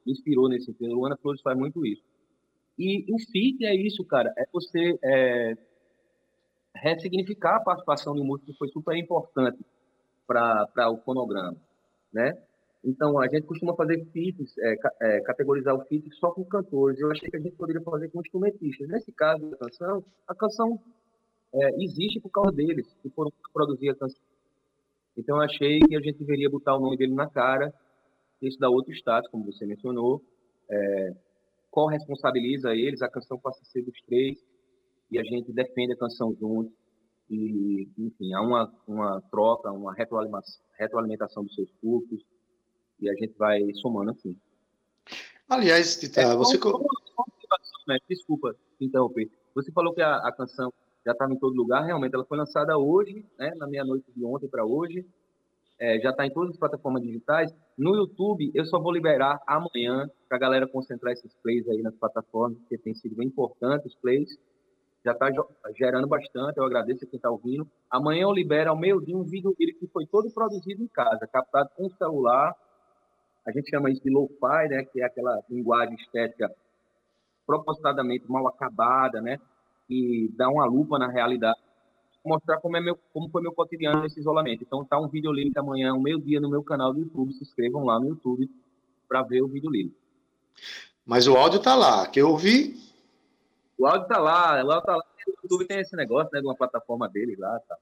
me 0.05 0.13
inspirou 0.13 0.49
nesse 0.49 0.67
sentido. 0.67 0.95
Luana 0.95 1.17
Flores 1.17 1.41
faz 1.43 1.59
muito 1.59 1.85
isso. 1.85 2.03
E 2.79 3.05
o 3.13 3.19
FIT 3.19 3.65
é 3.65 3.75
isso, 3.75 4.05
cara, 4.05 4.33
é 4.39 4.47
você 4.53 4.99
é, 5.05 5.57
ressignificar 6.75 7.57
a 7.57 7.61
participação 7.61 8.15
do 8.15 8.25
músico 8.25 8.51
que 8.51 8.59
foi 8.59 8.69
super 8.69 8.97
importante 8.97 9.59
para 10.27 10.91
o 10.91 10.97
fonograma, 10.99 11.57
né? 12.13 12.41
Então, 12.83 13.19
a 13.19 13.29
gente 13.29 13.47
costuma 13.47 13.75
fazer 13.75 14.03
feats, 14.07 14.57
é, 14.59 14.75
é, 15.03 15.21
categorizar 15.21 15.75
o 15.75 15.85
feat 15.85 16.11
só 16.15 16.31
com 16.31 16.45
cantores. 16.45 16.99
Eu 16.99 17.11
achei 17.11 17.29
que 17.29 17.37
a 17.37 17.41
gente 17.41 17.55
poderia 17.55 17.83
fazer 17.83 18.09
com 18.09 18.21
instrumentistas. 18.21 18.89
Nesse 18.89 19.13
caso 19.13 19.51
da 19.51 19.57
canção, 19.59 20.05
a 20.27 20.35
canção 20.35 20.81
é, 21.53 21.83
existe 21.83 22.21
por 22.21 22.31
causa 22.31 22.53
deles, 22.53 22.87
que 23.03 23.11
foram 23.11 23.31
produzir 23.53 23.91
a 23.91 23.95
canção. 23.95 24.23
Então, 25.17 25.37
eu 25.37 25.43
achei 25.43 25.81
que 25.81 25.95
a 25.95 26.01
gente 26.01 26.19
deveria 26.19 26.49
botar 26.49 26.77
o 26.77 26.81
nome 26.81 26.97
dele 26.97 27.13
na 27.13 27.29
cara, 27.29 27.73
isso 28.41 28.59
dá 28.59 28.71
outro 28.71 28.93
status, 28.93 29.31
como 29.31 29.45
você 29.45 29.67
mencionou, 29.67 30.23
é, 30.71 31.15
corresponsabiliza 31.71 32.75
eles, 32.75 33.03
a 33.03 33.09
canção 33.09 33.39
passa 33.39 33.61
a 33.61 33.65
ser 33.67 33.83
dos 33.83 34.01
três, 34.07 34.39
e 35.11 35.19
a 35.19 35.23
gente 35.23 35.53
defende 35.53 35.93
a 35.93 35.97
canção 35.97 36.35
junto. 36.41 36.73
E, 37.29 37.89
enfim, 37.99 38.33
há 38.33 38.41
uma, 38.41 38.73
uma 38.89 39.21
troca, 39.31 39.71
uma 39.71 39.93
retroalimentação, 39.93 40.65
retroalimentação 40.79 41.45
dos 41.45 41.55
seus 41.55 41.71
públicos, 41.73 42.25
e 43.01 43.09
a 43.09 43.15
gente 43.15 43.35
vai 43.37 43.73
somando 43.75 44.11
assim. 44.11 44.37
Aliás, 45.49 45.99
Tita, 45.99 46.21
é, 46.21 46.37
você. 46.37 46.59
Né? 47.89 47.99
Desculpa 48.09 48.55
interromper. 48.81 49.31
Você 49.55 49.73
falou 49.73 49.93
que 49.93 50.01
a, 50.01 50.17
a 50.17 50.33
canção 50.33 50.73
já 51.05 51.13
estava 51.13 51.33
em 51.33 51.39
todo 51.39 51.57
lugar, 51.57 51.85
realmente 51.85 52.15
ela 52.15 52.25
foi 52.25 52.39
lançada 52.39 52.77
hoje, 52.79 53.25
né, 53.39 53.53
na 53.57 53.67
meia-noite 53.67 54.07
de 54.15 54.25
ontem 54.25 54.49
para 54.49 54.65
hoje. 54.65 55.05
É, 55.79 55.99
já 55.99 56.11
está 56.11 56.27
em 56.27 56.31
todas 56.31 56.51
as 56.51 56.59
plataformas 56.59 57.03
digitais. 57.03 57.51
No 57.77 57.97
YouTube, 57.97 58.51
eu 58.55 58.67
só 58.67 58.79
vou 58.79 58.93
liberar 58.93 59.41
amanhã 59.47 60.11
para 60.29 60.37
a 60.37 60.41
galera 60.41 60.69
concentrar 60.69 61.15
esses 61.15 61.33
plays 61.43 61.67
aí 61.69 61.81
nas 61.81 61.95
plataformas, 61.95 62.59
porque 62.59 62.77
tem 62.77 62.95
sido 62.95 63.17
bem 63.17 63.29
importante 63.29 63.87
os 63.87 63.95
plays. 63.95 64.39
Já 65.03 65.13
está 65.13 65.31
gerando 65.75 66.07
bastante, 66.07 66.59
eu 66.59 66.65
agradeço 66.65 67.05
a 67.05 67.09
quem 67.09 67.17
está 67.17 67.31
ouvindo. 67.31 67.67
Amanhã 67.91 68.25
eu 68.25 68.33
libero 68.33 68.69
ao 68.69 68.77
meio-dia 68.77 69.17
um 69.17 69.25
vídeo 69.25 69.57
que 69.57 69.87
foi 69.91 70.05
todo 70.07 70.31
produzido 70.31 70.83
em 70.83 70.89
casa, 70.89 71.27
captado 71.27 71.71
com 71.75 71.87
o 71.87 71.97
celular, 71.97 72.55
a 73.47 73.53
gente 73.53 73.71
chama 73.71 73.91
isso 73.91 74.03
de 74.03 74.11
lo-fi, 74.11 74.69
né, 74.69 74.85
que 74.85 75.01
é 75.01 75.05
aquela 75.05 75.43
linguagem 75.49 75.95
estética 75.97 76.55
propositadamente 77.47 78.31
mal 78.31 78.47
acabada, 78.47 79.21
né, 79.21 79.39
e 79.89 80.31
dá 80.37 80.49
uma 80.49 80.65
lupa 80.65 80.99
na 80.99 81.09
realidade, 81.09 81.59
mostrar 82.25 82.59
como 82.59 82.77
é 82.77 82.81
meu, 82.81 82.99
como 83.13 83.29
foi 83.31 83.43
meu 83.43 83.53
cotidiano 83.53 84.03
nesse 84.03 84.21
isolamento. 84.21 84.63
Então 84.63 84.85
tá 84.85 84.99
um 84.99 85.09
vídeo 85.09 85.33
link 85.33 85.57
amanhã, 85.57 85.95
um 85.95 86.01
meio 86.01 86.21
dia 86.21 86.41
no 86.41 86.51
meu 86.51 86.63
canal 86.63 86.93
do 86.93 87.01
YouTube, 87.01 87.33
se 87.33 87.43
inscrevam 87.43 87.85
lá 87.85 87.99
no 87.99 88.09
YouTube 88.09 88.49
para 89.09 89.23
ver 89.23 89.43
o 89.43 89.49
vídeo 89.49 89.71
link. 89.71 89.95
Mas 91.05 91.27
o 91.27 91.37
áudio 91.37 91.61
tá 91.61 91.75
lá, 91.75 92.07
que 92.07 92.21
eu 92.21 92.29
ouvi. 92.29 92.77
O 93.77 93.87
áudio 93.87 94.07
tá 94.07 94.19
lá, 94.19 94.65
o 94.65 94.71
áudio 94.71 94.87
tá 94.87 94.97
lá. 94.97 95.03
O 95.27 95.31
YouTube 95.43 95.67
tem 95.67 95.81
esse 95.81 95.97
negócio, 95.97 96.31
né, 96.33 96.41
de 96.41 96.47
uma 96.47 96.55
plataforma 96.55 97.09
deles 97.09 97.39
lá, 97.39 97.59
tá. 97.61 97.77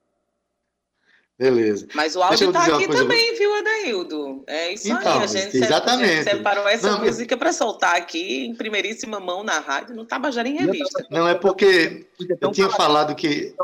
Beleza. 1.38 1.86
Mas 1.94 2.16
o 2.16 2.22
áudio 2.22 2.48
está 2.48 2.64
aqui 2.64 2.88
também, 2.88 3.36
viu, 3.36 3.54
Adaildo? 3.54 4.42
É 4.48 4.72
isso 4.72 4.88
então, 4.88 5.18
aí. 5.18 5.22
A 5.22 5.26
gente, 5.26 5.56
exatamente. 5.56 6.10
A 6.10 6.14
gente 6.16 6.30
separou 6.30 6.66
essa 6.66 6.90
não, 6.90 7.04
música 7.04 7.36
para 7.36 7.52
soltar 7.52 7.94
aqui 7.94 8.46
em 8.46 8.56
primeiríssima 8.56 9.20
mão 9.20 9.44
na 9.44 9.60
rádio, 9.60 9.94
no 9.94 10.04
Tabajara 10.04 10.48
em 10.48 10.56
Revista. 10.56 11.06
Não, 11.08 11.28
é 11.28 11.36
porque 11.36 12.08
eu 12.40 12.50
tinha 12.50 12.68
falado 12.68 13.14
que. 13.14 13.54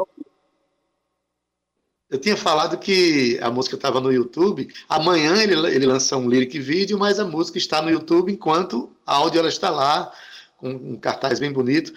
Eu 2.08 2.18
tinha 2.20 2.36
falado 2.36 2.78
que 2.78 3.40
a 3.42 3.50
música 3.50 3.74
estava 3.74 4.00
no 4.00 4.12
YouTube. 4.12 4.72
Amanhã 4.88 5.42
ele, 5.42 5.54
ele 5.74 5.86
lança 5.86 6.16
um 6.16 6.28
lyric 6.28 6.60
vídeo, 6.60 6.96
mas 6.96 7.18
a 7.18 7.24
música 7.24 7.58
está 7.58 7.82
no 7.82 7.90
YouTube 7.90 8.30
enquanto 8.30 8.94
a 9.04 9.16
áudio 9.16 9.40
ela 9.40 9.48
está 9.48 9.68
lá, 9.68 10.12
com 10.56 10.70
um 10.70 10.96
cartaz 10.96 11.40
bem 11.40 11.52
bonito. 11.52 11.92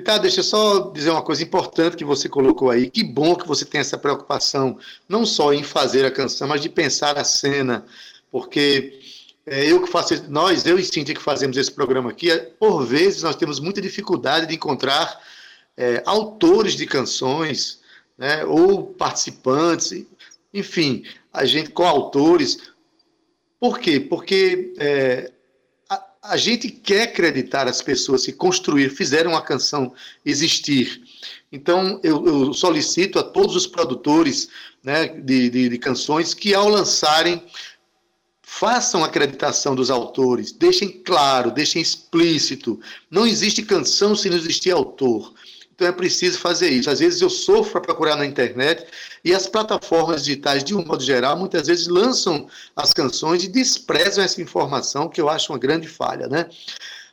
Tá, 0.00 0.18
deixa 0.18 0.40
eu 0.40 0.44
só 0.44 0.90
dizer 0.90 1.10
uma 1.10 1.22
coisa 1.22 1.42
importante 1.42 1.96
que 1.96 2.04
você 2.04 2.28
colocou 2.28 2.68
aí. 2.68 2.90
Que 2.90 3.04
bom 3.04 3.36
que 3.36 3.46
você 3.46 3.64
tem 3.64 3.80
essa 3.80 3.96
preocupação, 3.96 4.76
não 5.08 5.24
só 5.24 5.52
em 5.52 5.62
fazer 5.62 6.04
a 6.04 6.10
canção, 6.10 6.48
mas 6.48 6.60
de 6.60 6.68
pensar 6.68 7.16
a 7.16 7.22
cena, 7.22 7.86
porque 8.30 8.98
é, 9.46 9.70
eu 9.70 9.82
que 9.82 9.88
faço, 9.88 10.28
nós, 10.28 10.66
eu 10.66 10.78
e 10.78 10.84
Cintia 10.84 11.14
que 11.14 11.22
fazemos 11.22 11.56
esse 11.56 11.70
programa 11.70 12.10
aqui, 12.10 12.30
é, 12.30 12.38
por 12.38 12.84
vezes 12.84 13.22
nós 13.22 13.36
temos 13.36 13.60
muita 13.60 13.80
dificuldade 13.80 14.46
de 14.46 14.54
encontrar 14.54 15.20
é, 15.76 16.02
autores 16.04 16.74
de 16.74 16.86
canções, 16.86 17.80
né, 18.18 18.44
ou 18.44 18.84
participantes, 18.94 20.04
enfim, 20.52 21.04
a 21.32 21.44
gente 21.44 21.70
com 21.70 21.84
autores. 21.84 22.58
Por 23.60 23.78
quê? 23.78 24.00
Porque 24.00 24.72
é, 24.78 25.30
a, 26.24 26.32
a, 26.32 26.36
gente 26.36 26.68
quer 26.68 27.02
acreditar 27.02 27.68
as 27.68 27.82
pessoas 27.82 28.24
que 28.24 28.32
construíram, 28.32 28.94
fizeram 28.94 29.32
uma 29.32 29.42
canção 29.42 29.92
existir. 30.24 31.02
Então, 31.52 32.00
eu, 32.02 32.26
eu 32.26 32.52
solicito 32.52 33.18
a 33.18 33.22
todos 33.22 33.54
os 33.54 33.66
produtores 33.66 34.48
né, 34.82 35.06
de, 35.08 35.50
de, 35.50 35.68
de 35.68 35.78
canções 35.78 36.34
que, 36.34 36.54
ao 36.54 36.68
lançarem 36.68 37.42
façam 38.42 39.02
a 39.02 39.06
acreditação 39.06 39.74
dos 39.74 39.90
autores, 39.90 40.52
deixem 40.52 40.88
claro, 40.88 41.50
deixem 41.50 41.82
explícito. 41.82 42.78
Não 43.10 43.26
existe 43.26 43.62
canção 43.62 44.14
se 44.14 44.30
não 44.30 44.36
existir 44.36 44.70
autor. 44.70 45.34
Então 45.74 45.88
é 45.88 45.92
preciso 45.92 46.38
fazer 46.38 46.68
isso. 46.70 46.88
Às 46.88 47.00
vezes 47.00 47.20
eu 47.20 47.28
sofro 47.28 47.72
para 47.72 47.80
procurar 47.80 48.16
na 48.16 48.24
internet 48.24 48.86
e 49.24 49.34
as 49.34 49.48
plataformas 49.48 50.24
digitais, 50.24 50.62
de 50.62 50.74
um 50.74 50.84
modo 50.84 51.02
geral, 51.02 51.36
muitas 51.36 51.66
vezes 51.66 51.88
lançam 51.88 52.48
as 52.76 52.92
canções 52.92 53.42
e 53.42 53.48
desprezam 53.48 54.22
essa 54.22 54.40
informação, 54.40 55.08
que 55.08 55.20
eu 55.20 55.28
acho 55.28 55.52
uma 55.52 55.58
grande 55.58 55.88
falha, 55.88 56.28
né? 56.28 56.48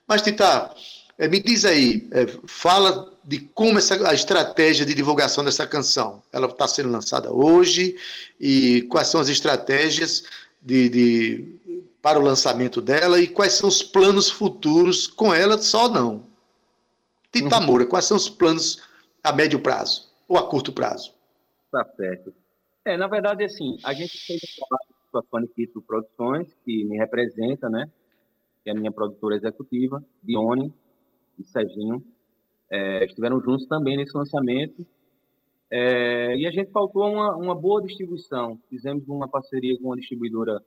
Mas, 0.08 0.22
Tita, 0.22 0.72
é, 1.18 1.28
me 1.28 1.40
diz 1.40 1.66
aí, 1.66 2.08
é, 2.12 2.28
fala 2.46 3.12
de 3.24 3.40
como 3.54 3.80
essa, 3.80 4.08
a 4.08 4.14
estratégia 4.14 4.86
de 4.86 4.94
divulgação 4.94 5.44
dessa 5.44 5.66
canção. 5.66 6.22
Ela 6.32 6.48
está 6.48 6.68
sendo 6.68 6.92
lançada 6.92 7.34
hoje 7.34 7.96
e 8.40 8.84
quais 8.84 9.08
são 9.08 9.20
as 9.20 9.30
estratégias 9.30 10.24
de, 10.62 10.90
de, 10.90 11.84
para 12.00 12.20
o 12.20 12.24
lançamento 12.24 12.80
dela 12.80 13.20
e 13.20 13.28
quais 13.28 13.54
são 13.54 13.68
os 13.68 13.82
planos 13.82 14.30
futuros 14.30 15.08
com 15.08 15.34
ela, 15.34 15.58
só 15.58 15.90
não. 15.90 16.30
Tita 17.32 17.60
uhum. 17.60 17.66
Moura, 17.66 17.86
quais 17.86 18.06
são 18.06 18.18
os 18.18 18.30
planos 18.30 18.82
a 19.24 19.32
médio 19.32 19.62
prazo 19.62 20.12
ou 20.28 20.38
a 20.38 20.50
curto 20.50 20.74
prazo? 20.74 21.14
Tá 21.72 21.86
certo. 21.96 22.34
É, 22.84 22.98
na 22.98 23.08
verdade, 23.08 23.44
assim, 23.44 23.78
a 23.84 23.94
gente 23.94 24.18
fez 24.26 24.42
um 24.44 24.66
trabalho 24.66 24.92
com 25.12 25.18
a 25.20 25.24
Faniquito 25.24 25.82
Produções, 25.82 26.54
que 26.66 26.84
me 26.84 26.98
representa, 26.98 27.70
né? 27.70 27.90
Que 28.64 28.70
é 28.70 28.74
a 28.74 28.76
minha 28.76 28.92
produtora 28.92 29.36
executiva, 29.36 30.04
Dione 30.22 30.74
e 31.40 31.44
Serginho. 31.44 32.04
É, 32.70 33.06
estiveram 33.06 33.40
juntos 33.42 33.68
também 33.68 33.98
nesse 33.98 34.16
lançamento. 34.16 34.86
É, 35.70 36.36
e 36.36 36.46
a 36.46 36.52
gente 36.52 36.72
faltou 36.72 37.06
uma, 37.10 37.36
uma 37.36 37.56
boa 37.56 37.82
distribuição. 37.82 38.60
Fizemos 38.70 39.08
uma 39.08 39.28
parceria 39.28 39.78
com 39.78 39.86
uma 39.86 39.96
distribuidora 39.96 40.62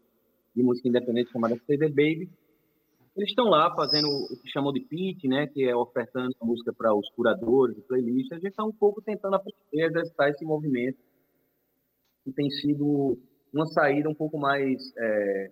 de 0.54 0.62
música 0.62 0.88
independente 0.88 1.30
chamada 1.30 1.58
CD 1.66 1.88
Baby, 1.88 2.30
eles 3.16 3.30
estão 3.30 3.46
lá 3.46 3.72
fazendo 3.74 4.08
o 4.08 4.36
que 4.36 4.50
chamam 4.50 4.72
de 4.72 4.80
pitch, 4.80 5.24
né, 5.24 5.46
que 5.46 5.62
é 5.64 5.74
ofertando 5.74 6.34
a 6.40 6.44
música 6.44 6.72
para 6.72 6.94
os 6.94 7.08
curadores, 7.10 7.78
playlists. 7.86 8.32
A 8.32 8.36
gente 8.36 8.48
está 8.48 8.64
um 8.64 8.72
pouco 8.72 9.00
tentando 9.00 9.36
aprender 9.36 9.82
a 9.82 9.86
exercitar 9.86 10.28
esse 10.30 10.44
movimento, 10.44 10.98
que 12.24 12.32
tem 12.32 12.50
sido 12.50 13.16
uma 13.52 13.66
saída 13.66 14.08
um 14.08 14.14
pouco 14.14 14.36
mais 14.36 14.92
é, 14.98 15.50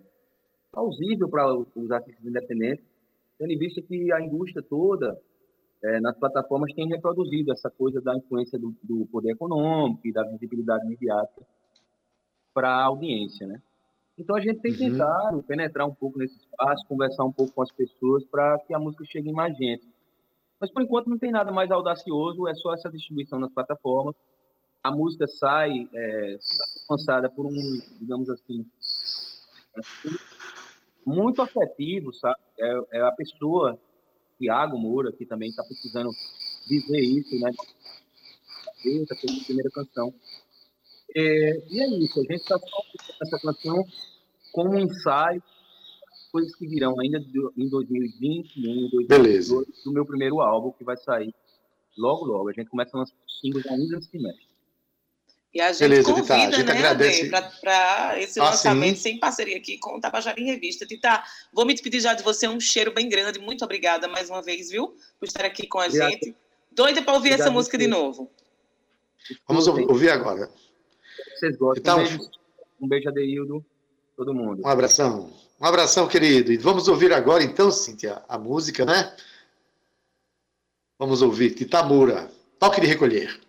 plausível 0.71 1.29
para 1.29 1.55
os 1.55 1.91
artistas 1.91 2.25
independentes, 2.25 2.85
tendo 3.37 3.51
em 3.51 3.57
vista 3.57 3.81
que 3.81 4.11
a 4.11 4.21
indústria 4.21 4.61
toda, 4.61 5.17
é, 5.83 6.01
nas 6.01 6.17
plataformas, 6.17 6.73
tem 6.73 6.87
reproduzido 6.87 7.53
essa 7.53 7.69
coisa 7.69 8.01
da 8.01 8.15
influência 8.17 8.59
do, 8.59 8.75
do 8.83 9.05
poder 9.05 9.31
econômico 9.31 10.05
e 10.05 10.11
da 10.11 10.23
visibilidade 10.23 10.85
imediata 10.85 11.47
para 12.53 12.69
a 12.69 12.83
audiência, 12.83 13.47
né? 13.47 13.61
Então 14.17 14.35
a 14.35 14.41
gente 14.41 14.59
tem 14.59 14.71
uhum. 14.71 14.77
tentado 14.77 15.43
penetrar 15.43 15.87
um 15.87 15.93
pouco 15.93 16.19
nesse 16.19 16.37
espaço, 16.37 16.87
conversar 16.87 17.23
um 17.23 17.31
pouco 17.31 17.53
com 17.53 17.61
as 17.61 17.71
pessoas 17.71 18.23
para 18.25 18.59
que 18.59 18.73
a 18.73 18.79
música 18.79 19.03
chegue 19.05 19.29
em 19.29 19.33
mais 19.33 19.55
gente. 19.57 19.87
Mas 20.59 20.71
por 20.71 20.81
enquanto 20.81 21.09
não 21.09 21.17
tem 21.17 21.31
nada 21.31 21.51
mais 21.51 21.71
audacioso, 21.71 22.47
é 22.47 22.53
só 22.55 22.73
essa 22.73 22.89
distribuição 22.89 23.39
nas 23.39 23.51
plataformas. 23.51 24.15
A 24.83 24.91
música 24.91 25.27
sai 25.27 25.89
é, 25.93 26.37
lançada 26.89 27.29
por 27.29 27.45
um, 27.45 27.81
digamos 27.99 28.29
assim, 28.29 28.65
muito 31.05 31.41
afetivo, 31.41 32.13
sabe? 32.13 32.39
É, 32.59 32.99
é 32.99 33.01
a 33.01 33.11
pessoa, 33.11 33.79
Tiago 34.37 34.77
Moura, 34.77 35.11
que 35.11 35.25
também 35.25 35.49
está 35.49 35.63
precisando 35.63 36.09
dizer 36.67 36.99
isso, 36.99 37.39
né? 37.39 37.51
Essa 38.85 39.15
foi 39.15 39.29
a 39.29 39.45
primeira 39.45 39.69
canção. 39.71 40.13
É, 41.15 41.61
e 41.69 41.81
é 41.81 41.87
isso, 41.99 42.19
a 42.19 42.23
gente 42.23 42.41
está 42.41 42.57
só 42.57 42.83
essa 43.21 43.39
canção 43.39 43.85
como 44.51 44.75
um 44.75 44.79
ensaio, 44.79 45.41
coisas 46.31 46.55
que 46.55 46.67
virão 46.67 46.99
ainda 46.99 47.19
em 47.57 47.69
2020 47.69 48.57
e 48.57 48.69
em 48.69 48.89
2022 48.89 49.47
do 49.83 49.91
meu 49.91 50.05
primeiro 50.05 50.41
álbum, 50.41 50.71
que 50.71 50.83
vai 50.83 50.97
sair 50.97 51.33
logo, 51.95 52.25
logo. 52.25 52.49
A 52.49 52.53
gente 52.53 52.69
começa 52.69 52.97
a 52.97 53.01
lançar 53.01 53.13
os 53.27 53.39
singles 53.39 53.65
ainda 53.67 53.97
esse 53.97 54.17
mês. 54.17 54.35
E 55.53 55.61
a 55.61 55.71
gente 55.71 55.81
Beleza, 55.81 56.11
convida, 56.11 56.33
Tita, 56.33 56.47
a 56.47 56.51
gente 56.51 56.65
né, 56.65 56.71
agradece. 56.71 57.29
para 57.61 58.19
esse 58.19 58.39
ah, 58.39 58.45
lançamento 58.45 58.95
sim. 58.95 59.03
sem 59.03 59.19
parceria 59.19 59.57
aqui 59.57 59.77
com 59.77 59.97
o 59.97 60.01
Tabajara 60.01 60.39
em 60.39 60.45
Revista. 60.45 60.83
Tita, 60.83 61.23
vou 61.53 61.63
me 61.63 61.73
despedir 61.73 62.01
já 62.01 62.15
de 62.15 62.23
você, 62.23 62.47
um 62.47 62.59
cheiro 62.59 62.91
bem 62.91 63.07
grande. 63.07 63.37
Muito 63.37 63.63
obrigada 63.63 64.07
mais 64.07 64.31
uma 64.31 64.41
vez, 64.41 64.71
viu, 64.71 64.95
por 65.19 65.27
estar 65.27 65.45
aqui 65.45 65.67
com 65.67 65.77
a 65.79 65.85
Obrigado. 65.85 66.09
gente. 66.09 66.35
Doida 66.71 67.03
para 67.03 67.13
ouvir 67.13 67.27
Obrigado 67.27 67.41
essa 67.41 67.51
música 67.51 67.77
de 67.77 67.85
novo. 67.85 68.31
Vamos 69.47 69.67
ouvir 69.67 70.09
agora 70.09 70.49
vocês 71.43 71.57
gostam. 71.57 71.81
Então, 71.81 71.97
um 71.97 72.03
beijo, 72.03 72.31
um 72.81 72.87
beijo 72.87 73.09
Adeildo, 73.09 73.65
todo 74.15 74.33
mundo. 74.33 74.61
Um 74.63 74.67
abração. 74.67 75.29
Um 75.59 75.65
abração, 75.65 76.07
querido. 76.07 76.51
E 76.51 76.57
vamos 76.57 76.87
ouvir 76.87 77.11
agora, 77.13 77.43
então, 77.43 77.71
Cíntia, 77.71 78.21
a 78.27 78.37
música, 78.37 78.85
né? 78.85 79.15
Vamos 80.97 81.21
ouvir 81.21 81.51
Titamura, 81.51 82.31
Toque 82.59 82.79
de 82.79 82.87
Recolher. 82.87 83.39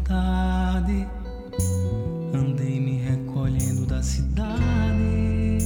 Vontade, 0.00 1.06
andei 2.34 2.80
me 2.80 2.98
recolhendo 2.98 3.86
da 3.86 4.02
cidade, 4.02 5.58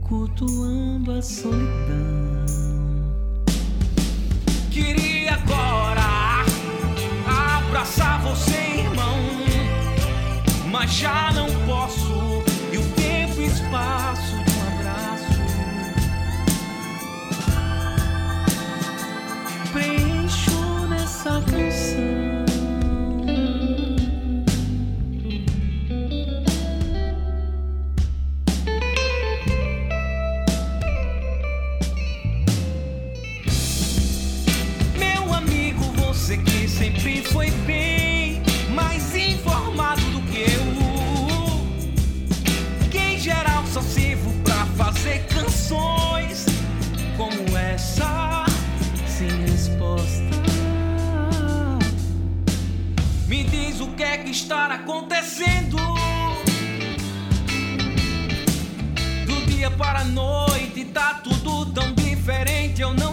cultuando 0.00 1.12
a 1.12 1.22
solidão. 1.22 2.46
Queria 4.70 5.34
agora 5.34 6.44
abraçar 7.58 8.22
você, 8.22 8.80
irmão, 8.80 9.18
mas 10.70 10.90
já 10.90 11.32
não 11.32 11.46
posso, 11.66 12.42
e 12.72 12.78
o 12.78 12.88
tempo 12.92 13.40
e 13.40 13.46
espaço 13.46 14.32
de 14.32 14.52
um 14.52 14.62
abraço. 14.78 15.38
Preencho 19.72 20.86
nessa 20.88 21.42
canção. 21.42 22.27
Foi 37.16 37.50
bem 37.66 38.42
mais 38.74 39.16
informado 39.16 40.02
do 40.10 40.20
que 40.22 40.40
eu. 40.40 40.66
Que 42.90 42.98
em 42.98 43.18
geral 43.18 43.64
só 43.66 43.80
sirvo 43.80 44.32
pra 44.44 44.66
fazer 44.76 45.26
canções 45.26 46.44
como 47.16 47.56
essa, 47.56 48.44
sem 49.06 49.30
resposta. 49.46 50.28
Me 53.26 53.44
diz 53.44 53.80
o 53.80 53.88
que 53.88 54.02
é 54.02 54.18
que 54.18 54.30
está 54.30 54.66
acontecendo. 54.66 55.76
Do 59.26 59.46
dia 59.46 59.70
para 59.70 60.00
a 60.00 60.04
noite 60.04 60.84
tá 60.86 61.14
tudo 61.24 61.66
tão 61.72 61.92
diferente, 61.94 62.82
eu 62.82 62.92
não 62.94 63.07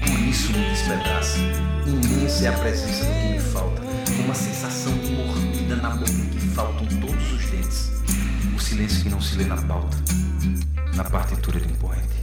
Por 0.00 0.20
isso 0.28 0.52
me 0.52 0.68
despedaça. 0.70 1.38
Imensa 1.86 2.44
é 2.46 2.48
a 2.48 2.52
presença 2.52 3.04
do 3.04 3.12
que 3.12 3.28
me 3.28 3.38
falta. 3.38 3.82
Uma 4.24 4.34
sensação 4.34 4.96
de 4.98 5.12
mordida 5.12 5.76
na 5.76 5.90
boca 5.90 6.10
em 6.10 6.28
que 6.30 6.40
faltam 6.48 6.86
todos 7.00 7.32
os 7.32 7.46
dentes. 7.46 7.90
O 8.56 8.60
silêncio 8.60 9.02
que 9.02 9.08
não 9.08 9.20
se 9.20 9.36
lê 9.36 9.44
na 9.44 9.56
pauta, 9.56 9.96
na 10.96 11.04
partitura 11.04 11.60
de 11.60 11.72
um 11.72 11.76
poeta. 11.76 12.18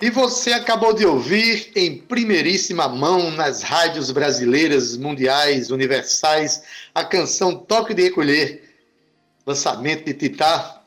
E 0.00 0.10
você 0.10 0.52
acabou 0.52 0.92
de 0.92 1.06
ouvir 1.06 1.70
em 1.76 1.96
primeiríssima 1.96 2.88
mão 2.88 3.30
nas 3.30 3.62
rádios 3.62 4.10
brasileiras, 4.10 4.96
mundiais, 4.96 5.70
universais, 5.70 6.64
a 6.92 7.04
canção 7.04 7.54
Toque 7.54 7.94
de 7.94 8.02
Recolher, 8.02 8.68
lançamento 9.46 10.04
de 10.04 10.14
Titá. 10.14 10.81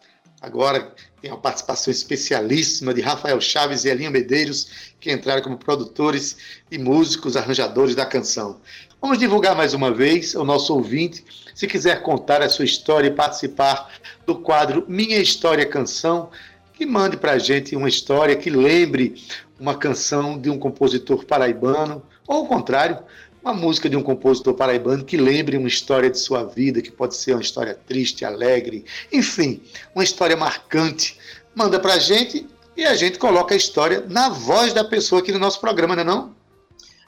Agora 0.45 0.93
tem 1.19 1.31
uma 1.31 1.39
participação 1.39 1.89
especialíssima 1.89 2.93
de 2.93 3.01
Rafael 3.01 3.41
Chaves 3.41 3.83
e 3.83 3.89
Elinho 3.89 4.11
Medeiros, 4.11 4.93
que 4.99 5.11
entraram 5.11 5.41
como 5.41 5.57
produtores 5.57 6.37
e 6.69 6.77
músicos, 6.77 7.35
arranjadores 7.35 7.95
da 7.95 8.05
canção. 8.05 8.61
Vamos 9.01 9.17
divulgar 9.17 9.55
mais 9.55 9.73
uma 9.73 9.91
vez 9.91 10.35
ao 10.35 10.45
nosso 10.45 10.71
ouvinte, 10.75 11.25
se 11.55 11.65
quiser 11.65 12.03
contar 12.03 12.43
a 12.43 12.49
sua 12.49 12.63
história 12.63 13.07
e 13.07 13.11
participar 13.11 13.91
do 14.23 14.35
quadro 14.35 14.85
Minha 14.87 15.17
História 15.17 15.65
Canção, 15.65 16.29
que 16.75 16.85
mande 16.85 17.17
para 17.17 17.31
a 17.31 17.39
gente 17.39 17.75
uma 17.75 17.89
história 17.89 18.35
que 18.35 18.51
lembre 18.51 19.15
uma 19.59 19.75
canção 19.75 20.37
de 20.37 20.51
um 20.51 20.59
compositor 20.59 21.25
paraibano, 21.25 22.03
ou 22.27 22.37
ao 22.37 22.45
contrário, 22.45 22.99
uma 23.45 23.53
música 23.53 23.87
de 23.87 23.95
um 23.95 24.01
compositor 24.01 24.55
paraibano 24.55 25.05
que 25.05 25.15
lembre 25.15 25.55
uma 25.55 25.67
história 25.67 26.09
de 26.09 26.17
sua 26.17 26.43
vida, 26.43 26.81
que 26.81 26.89
pode 26.89 27.15
ser 27.15 27.33
uma 27.33 27.43
história 27.43 27.75
triste, 27.75 28.25
alegre, 28.25 28.83
enfim, 29.13 29.61
uma 29.93 30.03
história 30.03 30.35
marcante. 30.35 31.15
Manda 31.53 31.79
para 31.79 31.93
a 31.93 31.99
gente 31.99 32.47
e 32.75 32.83
a 32.83 32.95
gente 32.95 33.19
coloca 33.19 33.53
a 33.53 33.57
história 33.57 34.03
na 34.09 34.29
voz 34.29 34.73
da 34.73 34.83
pessoa 34.83 35.21
aqui 35.21 35.31
no 35.31 35.37
nosso 35.37 35.61
programa, 35.61 35.95
não 35.95 36.01
é 36.01 36.05
não? 36.05 36.33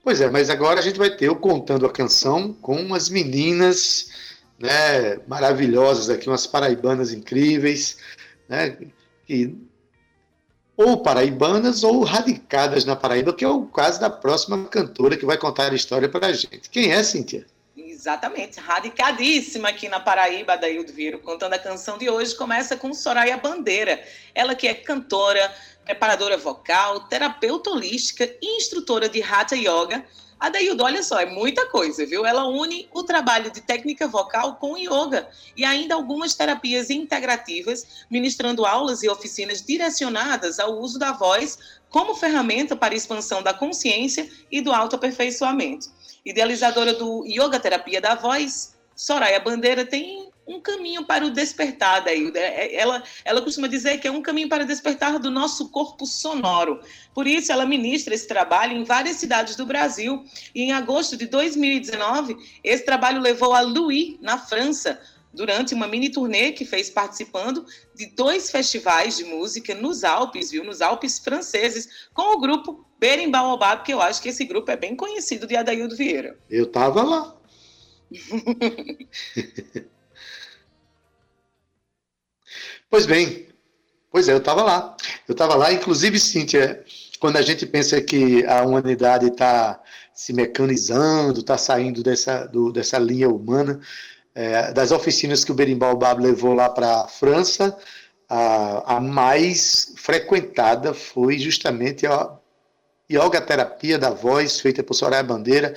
Pois 0.03 0.19
é, 0.19 0.29
mas 0.29 0.49
agora 0.49 0.79
a 0.79 0.83
gente 0.83 0.97
vai 0.97 1.15
ter 1.15 1.29
o 1.29 1.35
Contando 1.35 1.85
a 1.85 1.91
Canção 1.91 2.51
com 2.53 2.75
umas 2.75 3.07
meninas 3.07 4.09
né, 4.59 5.17
maravilhosas 5.27 6.09
aqui, 6.09 6.27
umas 6.27 6.45
paraibanas 6.45 7.13
incríveis, 7.13 7.97
né, 8.49 8.77
que 9.25 9.55
ou 10.75 11.03
paraibanas 11.03 11.83
ou 11.83 12.03
radicadas 12.03 12.83
na 12.83 12.95
Paraíba, 12.95 13.33
que 13.33 13.45
é 13.45 13.47
o 13.47 13.65
caso 13.67 13.99
da 13.99 14.09
próxima 14.09 14.65
cantora 14.65 15.15
que 15.15 15.25
vai 15.25 15.37
contar 15.37 15.71
a 15.71 15.75
história 15.75 16.09
para 16.09 16.27
a 16.27 16.33
gente. 16.33 16.69
Quem 16.69 16.91
é, 16.91 17.03
Cíntia? 17.03 17.45
Exatamente, 18.03 18.59
radicadíssima 18.59 19.69
aqui 19.69 19.87
na 19.87 19.97
Paraíba, 19.97 20.57
Daildo 20.57 20.91
Viro, 20.91 21.19
contando 21.19 21.53
a 21.53 21.57
canção 21.57 21.97
de 21.97 22.09
hoje, 22.09 22.35
começa 22.35 22.75
com 22.75 22.93
Soraya 22.93 23.37
Bandeira, 23.37 24.03
ela 24.35 24.53
que 24.55 24.67
é 24.67 24.73
cantora, 24.73 25.49
preparadora 25.85 26.37
vocal, 26.37 27.07
terapeuta 27.07 27.69
holística 27.69 28.25
e 28.41 28.57
instrutora 28.57 29.07
de 29.07 29.23
Hatha 29.23 29.55
Yoga, 29.55 30.03
a 30.37 30.49
Daildo, 30.49 30.83
olha 30.83 31.01
só, 31.01 31.17
é 31.17 31.25
muita 31.25 31.65
coisa, 31.67 32.05
viu? 32.05 32.25
Ela 32.25 32.45
une 32.45 32.89
o 32.91 33.03
trabalho 33.03 33.49
de 33.49 33.61
técnica 33.61 34.05
vocal 34.05 34.57
com 34.57 34.77
yoga 34.77 35.29
e 35.55 35.63
ainda 35.63 35.95
algumas 35.95 36.35
terapias 36.35 36.89
integrativas, 36.89 38.05
ministrando 38.11 38.65
aulas 38.65 39.01
e 39.01 39.07
oficinas 39.07 39.61
direcionadas 39.61 40.59
ao 40.59 40.77
uso 40.77 40.99
da 40.99 41.13
voz 41.13 41.57
como 41.89 42.13
ferramenta 42.13 42.75
para 42.75 42.93
expansão 42.93 43.41
da 43.41 43.53
consciência 43.53 44.29
e 44.51 44.59
do 44.59 44.73
autoaperfeiçoamento. 44.73 46.02
Idealizadora 46.25 46.93
do 46.93 47.25
Yoga 47.25 47.59
Terapia 47.59 47.99
da 47.99 48.15
Voz, 48.15 48.75
Soraya 48.95 49.39
Bandeira 49.39 49.85
tem 49.85 50.31
um 50.47 50.59
caminho 50.59 51.05
para 51.05 51.25
o 51.25 51.29
despertar, 51.29 52.03
daí. 52.03 52.31
Ela, 52.73 53.03
ela 53.23 53.41
costuma 53.41 53.67
dizer 53.67 53.99
que 53.99 54.07
é 54.07 54.11
um 54.11 54.21
caminho 54.21 54.49
para 54.49 54.65
despertar 54.65 55.17
do 55.19 55.31
nosso 55.31 55.69
corpo 55.69 56.05
sonoro. 56.05 56.81
Por 57.13 57.27
isso, 57.27 57.51
ela 57.51 57.65
ministra 57.65 58.13
esse 58.13 58.27
trabalho 58.27 58.73
em 58.73 58.83
várias 58.83 59.17
cidades 59.17 59.55
do 59.55 59.65
Brasil. 59.65 60.23
E 60.53 60.63
em 60.63 60.71
agosto 60.73 61.15
de 61.15 61.27
2019, 61.27 62.35
esse 62.63 62.83
trabalho 62.83 63.21
levou 63.21 63.53
a 63.53 63.61
Louis, 63.61 64.17
na 64.21 64.37
França, 64.37 64.99
durante 65.33 65.73
uma 65.73 65.87
mini 65.87 66.09
turnê 66.09 66.51
que 66.51 66.63
fez 66.63 66.89
participando 66.89 67.65
de 67.95 68.05
dois 68.07 68.51
festivais 68.51 69.17
de 69.17 69.23
música 69.23 69.73
nos 69.73 70.03
Alpes, 70.03 70.51
viu? 70.51 70.63
Nos 70.63 70.81
Alpes 70.81 71.19
franceses, 71.19 72.07
com 72.13 72.35
o 72.35 72.39
grupo 72.39 72.85
Berimbaobab, 73.03 73.83
que 73.83 73.93
eu 73.93 74.01
acho 74.01 74.21
que 74.21 74.29
esse 74.29 74.45
grupo 74.45 74.71
é 74.71 74.77
bem 74.77 74.95
conhecido 74.95 75.45
de 75.45 75.57
Adaildo 75.57 75.93
Vieira. 75.93 76.37
Eu 76.49 76.63
estava 76.63 77.03
lá. 77.03 77.35
Pois 82.89 83.07
bem, 83.07 83.47
pois 84.11 84.29
é, 84.29 84.33
eu 84.33 84.37
estava 84.37 84.61
lá. 84.61 84.95
Eu 85.27 85.31
estava 85.31 85.55
lá, 85.55 85.73
inclusive, 85.73 86.19
Cíntia, 86.19 86.85
quando 87.19 87.37
a 87.37 87.41
gente 87.41 87.65
pensa 87.65 87.99
que 87.99 88.45
a 88.45 88.61
humanidade 88.61 89.29
está 89.29 89.81
se 90.13 90.31
mecanizando, 90.31 91.39
está 91.39 91.57
saindo 91.57 92.03
dessa, 92.03 92.45
do, 92.45 92.71
dessa 92.71 92.99
linha 92.99 93.27
humana, 93.27 93.81
é, 94.35 94.71
das 94.73 94.91
oficinas 94.91 95.43
que 95.43 95.51
o 95.51 95.55
Berimbau 95.55 95.97
Bab 95.97 96.21
levou 96.21 96.53
lá 96.53 96.69
para 96.69 97.01
a 97.01 97.07
França, 97.07 97.75
a, 98.29 98.97
a, 98.97 98.99
mais 99.01 99.91
frequentada 99.97 100.93
foi 100.93 101.39
justamente 101.39 102.05
a 102.05 102.29
yoga 103.13 103.41
terapia 103.41 103.97
da 103.97 104.09
voz, 104.09 104.59
feita 104.59 104.83
por 104.83 104.93
Soraya 104.93 105.23
Bandeira, 105.23 105.75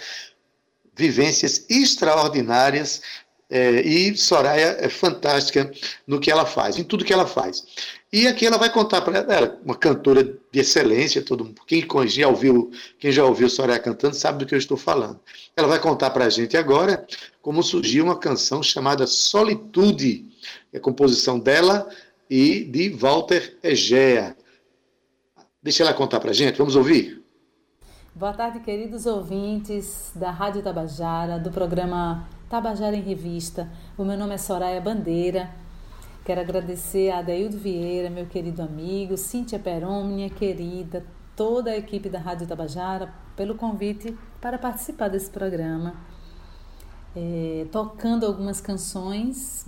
vivências 0.95 1.67
extraordinárias 1.69 3.03
é, 3.49 3.81
e 3.81 4.17
Soraya 4.17 4.77
é 4.81 4.89
fantástica 4.89 5.71
no 6.07 6.19
que 6.19 6.31
ela 6.31 6.45
faz, 6.45 6.79
em 6.79 6.85
tudo 6.85 7.05
que 7.05 7.13
ela 7.13 7.27
faz. 7.27 7.65
E 8.13 8.27
aqui 8.27 8.47
ela 8.47 8.57
vai 8.57 8.73
contar 8.73 9.03
para 9.03 9.19
ela, 9.19 9.59
uma 9.65 9.77
cantora 9.77 10.25
de 10.25 10.61
excelência, 10.61 11.23
todo 11.23 11.55
quem 11.67 11.87
já 12.09 12.29
ouviu, 12.29 12.71
quem 12.99 13.13
já 13.13 13.25
ouviu 13.25 13.49
Soraya 13.49 13.79
cantando 13.79 14.17
sabe 14.17 14.39
do 14.39 14.47
que 14.47 14.55
eu 14.55 14.59
estou 14.59 14.77
falando. 14.77 15.21
Ela 15.57 15.69
vai 15.69 15.79
contar 15.79 16.11
para 16.11 16.25
a 16.25 16.31
gente 16.31 16.57
agora 16.57 17.07
como 17.43 17.63
surgiu 17.63 18.05
uma 18.05 18.19
canção 18.19 18.63
chamada 18.63 19.07
Solitude, 19.07 20.27
é 20.73 20.81
composição 20.81 21.39
dela 21.39 21.89
e 22.29 22.65
de 22.65 22.89
Walter 22.89 23.57
Egea. 23.63 24.37
Deixa 25.63 25.83
ela 25.85 25.95
contar 25.95 26.21
para 26.21 26.31
a 26.31 26.35
gente, 26.35 26.59
vamos 26.59 26.75
ouvir? 26.75 27.26
Boa 28.19 28.33
tarde, 28.33 28.61
queridos 28.61 29.05
ouvintes 29.05 30.11
da 30.15 30.31
Rádio 30.31 30.63
Tabajara, 30.63 31.39
do 31.39 31.51
programa 31.51 32.27
Tabajara 32.49 32.97
em 32.97 33.03
Revista. 33.03 33.69
O 33.95 34.07
meu 34.07 34.17
nome 34.17 34.33
é 34.33 34.39
Soraya 34.39 34.81
Bandeira. 34.81 35.51
Quero 36.25 36.41
agradecer 36.41 37.11
a 37.11 37.19
Adeildo 37.19 37.59
Vieira, 37.59 38.09
meu 38.09 38.25
querido 38.25 38.63
amigo, 38.63 39.19
Cíntia 39.19 39.59
Peron, 39.59 40.03
minha 40.05 40.31
querida, 40.31 41.05
toda 41.37 41.73
a 41.73 41.77
equipe 41.77 42.09
da 42.09 42.19
Rádio 42.19 42.47
Tabajara 42.47 43.13
pelo 43.37 43.55
convite 43.55 44.17
para 44.41 44.57
participar 44.57 45.09
desse 45.09 45.29
programa. 45.29 45.97
É, 47.15 47.67
tocando 47.71 48.25
algumas 48.25 48.63
canções 48.63 49.67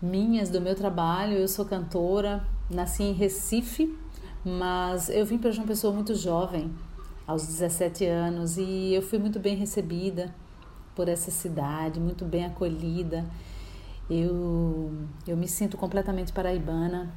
minhas 0.00 0.48
do 0.48 0.62
meu 0.62 0.74
trabalho. 0.74 1.36
Eu 1.36 1.46
sou 1.46 1.66
cantora, 1.66 2.42
nasci 2.70 3.02
em 3.02 3.12
Recife, 3.12 3.94
mas 4.42 5.10
eu 5.10 5.26
vim 5.26 5.36
para 5.36 5.50
João 5.50 5.66
Pessoa 5.66 5.92
muito 5.92 6.14
jovem, 6.14 6.72
aos 7.28 7.46
17 7.46 8.06
anos, 8.06 8.56
e 8.56 8.94
eu 8.94 9.02
fui 9.02 9.18
muito 9.18 9.38
bem 9.38 9.54
recebida 9.54 10.34
por 10.96 11.08
essa 11.08 11.30
cidade, 11.30 12.00
muito 12.00 12.24
bem 12.24 12.46
acolhida. 12.46 13.26
Eu, 14.08 14.90
eu 15.26 15.36
me 15.36 15.46
sinto 15.46 15.76
completamente 15.76 16.32
paraibana 16.32 17.12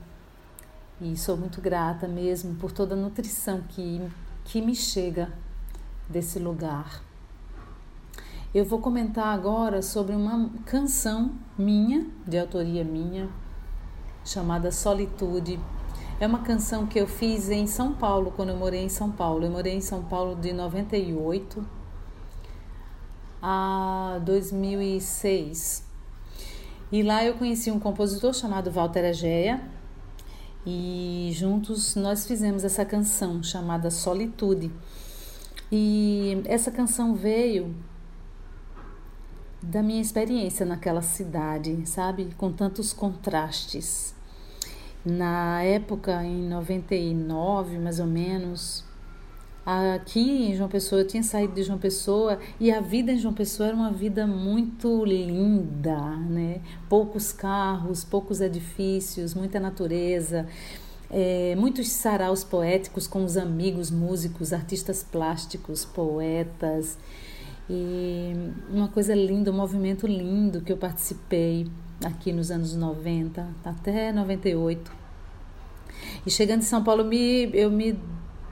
e 0.99 1.16
sou 1.16 1.38
muito 1.38 1.62
grata 1.62 2.09
mesmo 2.09 2.55
por 2.55 2.74
toda 2.74 2.93
a 2.93 2.97
nutrição 2.97 3.62
que, 3.70 4.01
que 4.43 4.62
me 4.62 4.76
chega 4.76 5.32
desse 6.09 6.38
lugar. 6.39 7.01
Eu 8.53 8.66
vou 8.66 8.80
comentar 8.80 9.28
agora 9.28 9.82
sobre 9.82 10.14
uma 10.14 10.49
canção 10.66 11.32
minha, 11.57 12.05
de 12.28 12.38
autoria 12.38 12.84
minha, 12.84 13.30
chamada 14.26 14.74
Solitude. 14.74 15.57
É 16.22 16.28
uma 16.28 16.43
canção 16.43 16.86
que 16.86 16.99
eu 16.99 17.07
fiz 17.07 17.49
em 17.49 17.65
São 17.65 17.95
Paulo, 17.95 18.32
quando 18.36 18.49
eu 18.49 18.55
morei 18.55 18.84
em 18.84 18.89
São 18.89 19.11
Paulo. 19.11 19.43
Eu 19.43 19.49
morei 19.49 19.74
em 19.74 19.82
São 19.82 20.03
Paulo 20.03 20.36
de 20.36 20.53
98 20.53 21.65
a 23.41 24.19
2006. 24.24 25.84
E 26.91 27.01
lá 27.01 27.26
eu 27.26 27.34
conheci 27.34 27.72
um 27.72 27.80
compositor 27.80 28.36
chamado 28.36 28.69
Walter 28.69 29.03
Ageia 29.03 29.67
e 30.63 31.32
juntos 31.34 31.95
nós 31.95 32.28
fizemos 32.28 32.63
essa 32.63 32.86
canção 32.86 33.41
chamada 33.41 33.89
Solitude. 33.89 34.72
E 35.72 36.39
essa 36.45 36.69
canção 36.69 37.15
veio 37.15 37.76
da 39.59 39.82
minha 39.82 39.99
experiência 39.99 40.67
naquela 40.67 41.01
cidade, 41.01 41.84
sabe? 41.88 42.30
Com 42.38 42.53
tantos 42.53 42.93
contrastes. 42.93 44.20
Na 45.04 45.64
época, 45.64 46.24
em 46.24 46.47
99 46.47 47.80
mais 47.80 47.99
ou 47.99 48.06
menos, 48.06 48.84
aqui 49.66 50.52
em 50.52 50.56
João 50.56 50.70
Pessoa, 50.70 51.02
eu 51.02 51.08
tinha 51.08 51.24
saído 51.24 51.54
de 51.54 51.64
João 51.64 51.80
Pessoa 51.80 52.38
e 52.60 52.72
a 52.72 52.80
vida 52.80 53.12
em 53.12 53.18
João 53.18 53.34
Pessoa 53.34 53.70
era 53.70 53.76
uma 53.76 53.91
vida 53.91 54.28
muito 54.28 55.04
linda, 55.04 55.99
né? 56.18 56.62
Poucos 56.88 57.32
carros, 57.32 58.04
poucos 58.04 58.41
edifícios, 58.41 59.34
muita 59.34 59.60
natureza. 59.60 60.47
É, 61.10 61.56
muitos 61.58 61.89
saraus 61.89 62.43
poéticos 62.43 63.06
com 63.06 63.26
os 63.26 63.36
amigos 63.38 63.91
músicos, 63.91 64.54
artistas 64.54 65.04
plásticos, 65.04 65.84
poetas. 65.84 66.97
E 67.68 68.34
uma 68.70 68.88
coisa 68.88 69.16
linda, 69.16 69.52
um 69.52 69.56
movimento 69.56 70.06
lindo 70.06 70.62
que 70.62 70.72
eu 70.72 70.78
participei 70.78 71.68
aqui 72.04 72.32
nos 72.32 72.52
anos 72.52 72.76
90 72.76 73.47
até 73.64 74.12
98. 74.12 74.91
E 76.26 76.32
chegando 76.32 76.60
em 76.60 76.66
São 76.66 76.84
Paulo, 76.84 77.04
me, 77.04 77.49
eu 77.54 77.70
me, 77.70 77.97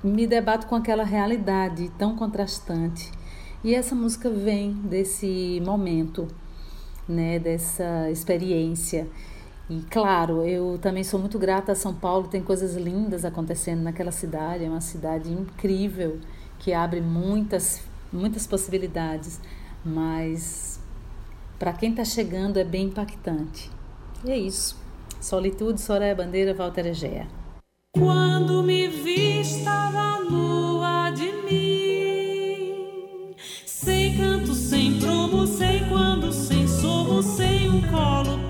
me 0.04 0.28
debato 0.28 0.68
com 0.68 0.76
aquela 0.76 1.04
realidade 1.04 1.92
tão 1.98 2.16
contrastante. 2.16 3.12
E 3.64 3.76
essa 3.76 3.94
música 3.94 4.30
vem 4.30 4.74
desse 4.74 5.62
momento, 5.66 6.28
né, 7.08 7.40
dessa 7.40 8.10
experiência. 8.10 9.08
E 9.70 9.82
claro, 9.90 10.44
eu 10.44 10.80
também 10.82 11.04
sou 11.04 11.20
muito 11.20 11.38
grata 11.38 11.74
a 11.74 11.76
São 11.76 11.94
Paulo, 11.94 12.28
tem 12.28 12.42
coisas 12.42 12.76
lindas 12.76 13.26
acontecendo 13.26 13.82
naquela 13.82 14.12
cidade, 14.12 14.64
é 14.64 14.70
uma 14.70 14.82
cidade 14.82 15.32
incrível 15.32 16.20
que 16.58 16.74
abre 16.74 17.02
muitas 17.02 17.82
muitas 18.12 18.48
possibilidades, 18.48 19.40
mas 19.86 20.69
para 21.60 21.74
quem 21.74 21.92
está 21.92 22.06
chegando 22.06 22.58
é 22.58 22.64
bem 22.64 22.86
impactante. 22.86 23.70
E 24.24 24.32
é 24.32 24.38
isso. 24.38 24.78
Solitude, 25.20 25.82
Soraya 25.82 26.16
Bandeira, 26.16 26.54
Walter 26.54 26.88
Egea. 26.88 27.28
Quando 27.92 28.64
me 28.64 28.88
vi, 28.88 29.42
estava 29.42 30.24
nua 30.24 31.12
de 31.12 31.32
mim, 31.44 32.76
sem 33.66 34.16
canto, 34.18 34.54
sem 34.56 34.98
prumo, 35.00 35.46
sem 35.46 35.86
quando, 35.90 36.32
sem 36.32 36.66
somo, 36.66 37.22
sem 37.22 37.70
um 37.70 37.82
colo 37.82 38.49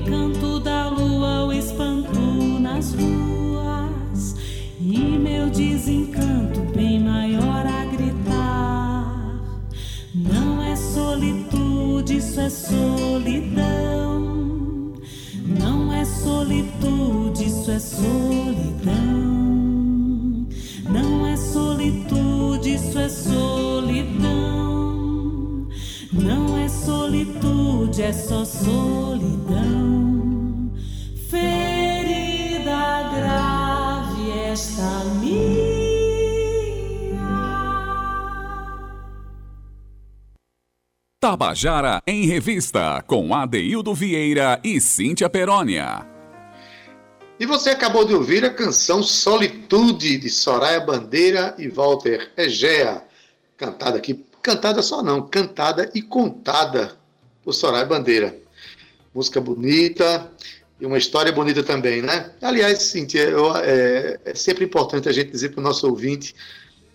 encanto 0.00 0.58
da 0.60 0.88
lua, 0.88 1.46
o 1.46 1.52
espanto 1.52 2.18
nas 2.58 2.94
ruas 2.94 4.34
e 4.80 4.98
meu 4.98 5.50
desencanto 5.50 6.60
bem 6.74 7.00
maior 7.00 7.66
a 7.66 7.84
gritar. 7.84 9.40
Não 10.14 10.62
é 10.62 10.74
solitude, 10.74 12.16
isso 12.16 12.40
é 12.40 12.48
solidão. 12.48 14.20
Não 15.46 15.92
é 15.92 16.04
solitude, 16.04 17.44
isso 17.44 17.70
é 17.70 17.78
solidão. 17.78 19.20
Não 20.88 21.26
é 21.26 21.36
solitude, 21.36 22.74
isso 22.74 22.98
é 22.98 23.08
solidão. 23.08 24.50
Não 26.12 26.58
é 26.58 26.68
solitude, 26.68 28.02
é 28.02 28.12
só 28.12 28.44
solidão. 28.44 28.79
Tabajara 41.30 42.02
em 42.08 42.26
Revista, 42.26 43.04
com 43.06 43.32
Adeildo 43.32 43.94
Vieira 43.94 44.60
e 44.64 44.80
Cíntia 44.80 45.30
Perónia. 45.30 46.04
E 47.38 47.46
você 47.46 47.70
acabou 47.70 48.04
de 48.04 48.12
ouvir 48.12 48.44
a 48.44 48.52
canção 48.52 49.00
Solitude, 49.00 50.18
de 50.18 50.28
Soraya 50.28 50.80
Bandeira 50.80 51.54
e 51.56 51.68
Walter 51.68 52.32
Egea. 52.36 53.04
Cantada 53.56 53.96
aqui, 53.96 54.24
cantada 54.42 54.82
só 54.82 55.04
não, 55.04 55.22
cantada 55.22 55.88
e 55.94 56.02
contada 56.02 56.96
por 57.44 57.52
Soraya 57.52 57.86
Bandeira. 57.86 58.36
Música 59.14 59.40
bonita 59.40 60.32
e 60.80 60.84
uma 60.84 60.98
história 60.98 61.30
bonita 61.30 61.62
também, 61.62 62.02
né? 62.02 62.32
Aliás, 62.42 62.82
Cíntia, 62.82 63.22
eu, 63.22 63.56
é, 63.56 64.18
é 64.24 64.34
sempre 64.34 64.64
importante 64.64 65.08
a 65.08 65.12
gente 65.12 65.30
dizer 65.30 65.50
para 65.50 65.60
o 65.60 65.62
nosso 65.62 65.86
ouvinte 65.86 66.34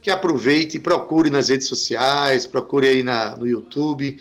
que 0.05 0.11
aproveite 0.11 0.77
e 0.77 0.79
procure 0.79 1.31
nas 1.31 1.49
redes 1.49 1.67
sociais, 1.67 2.45
procure 2.45 2.87
aí 2.87 3.01
na, 3.01 3.35
no 3.35 3.47
YouTube, 3.47 4.19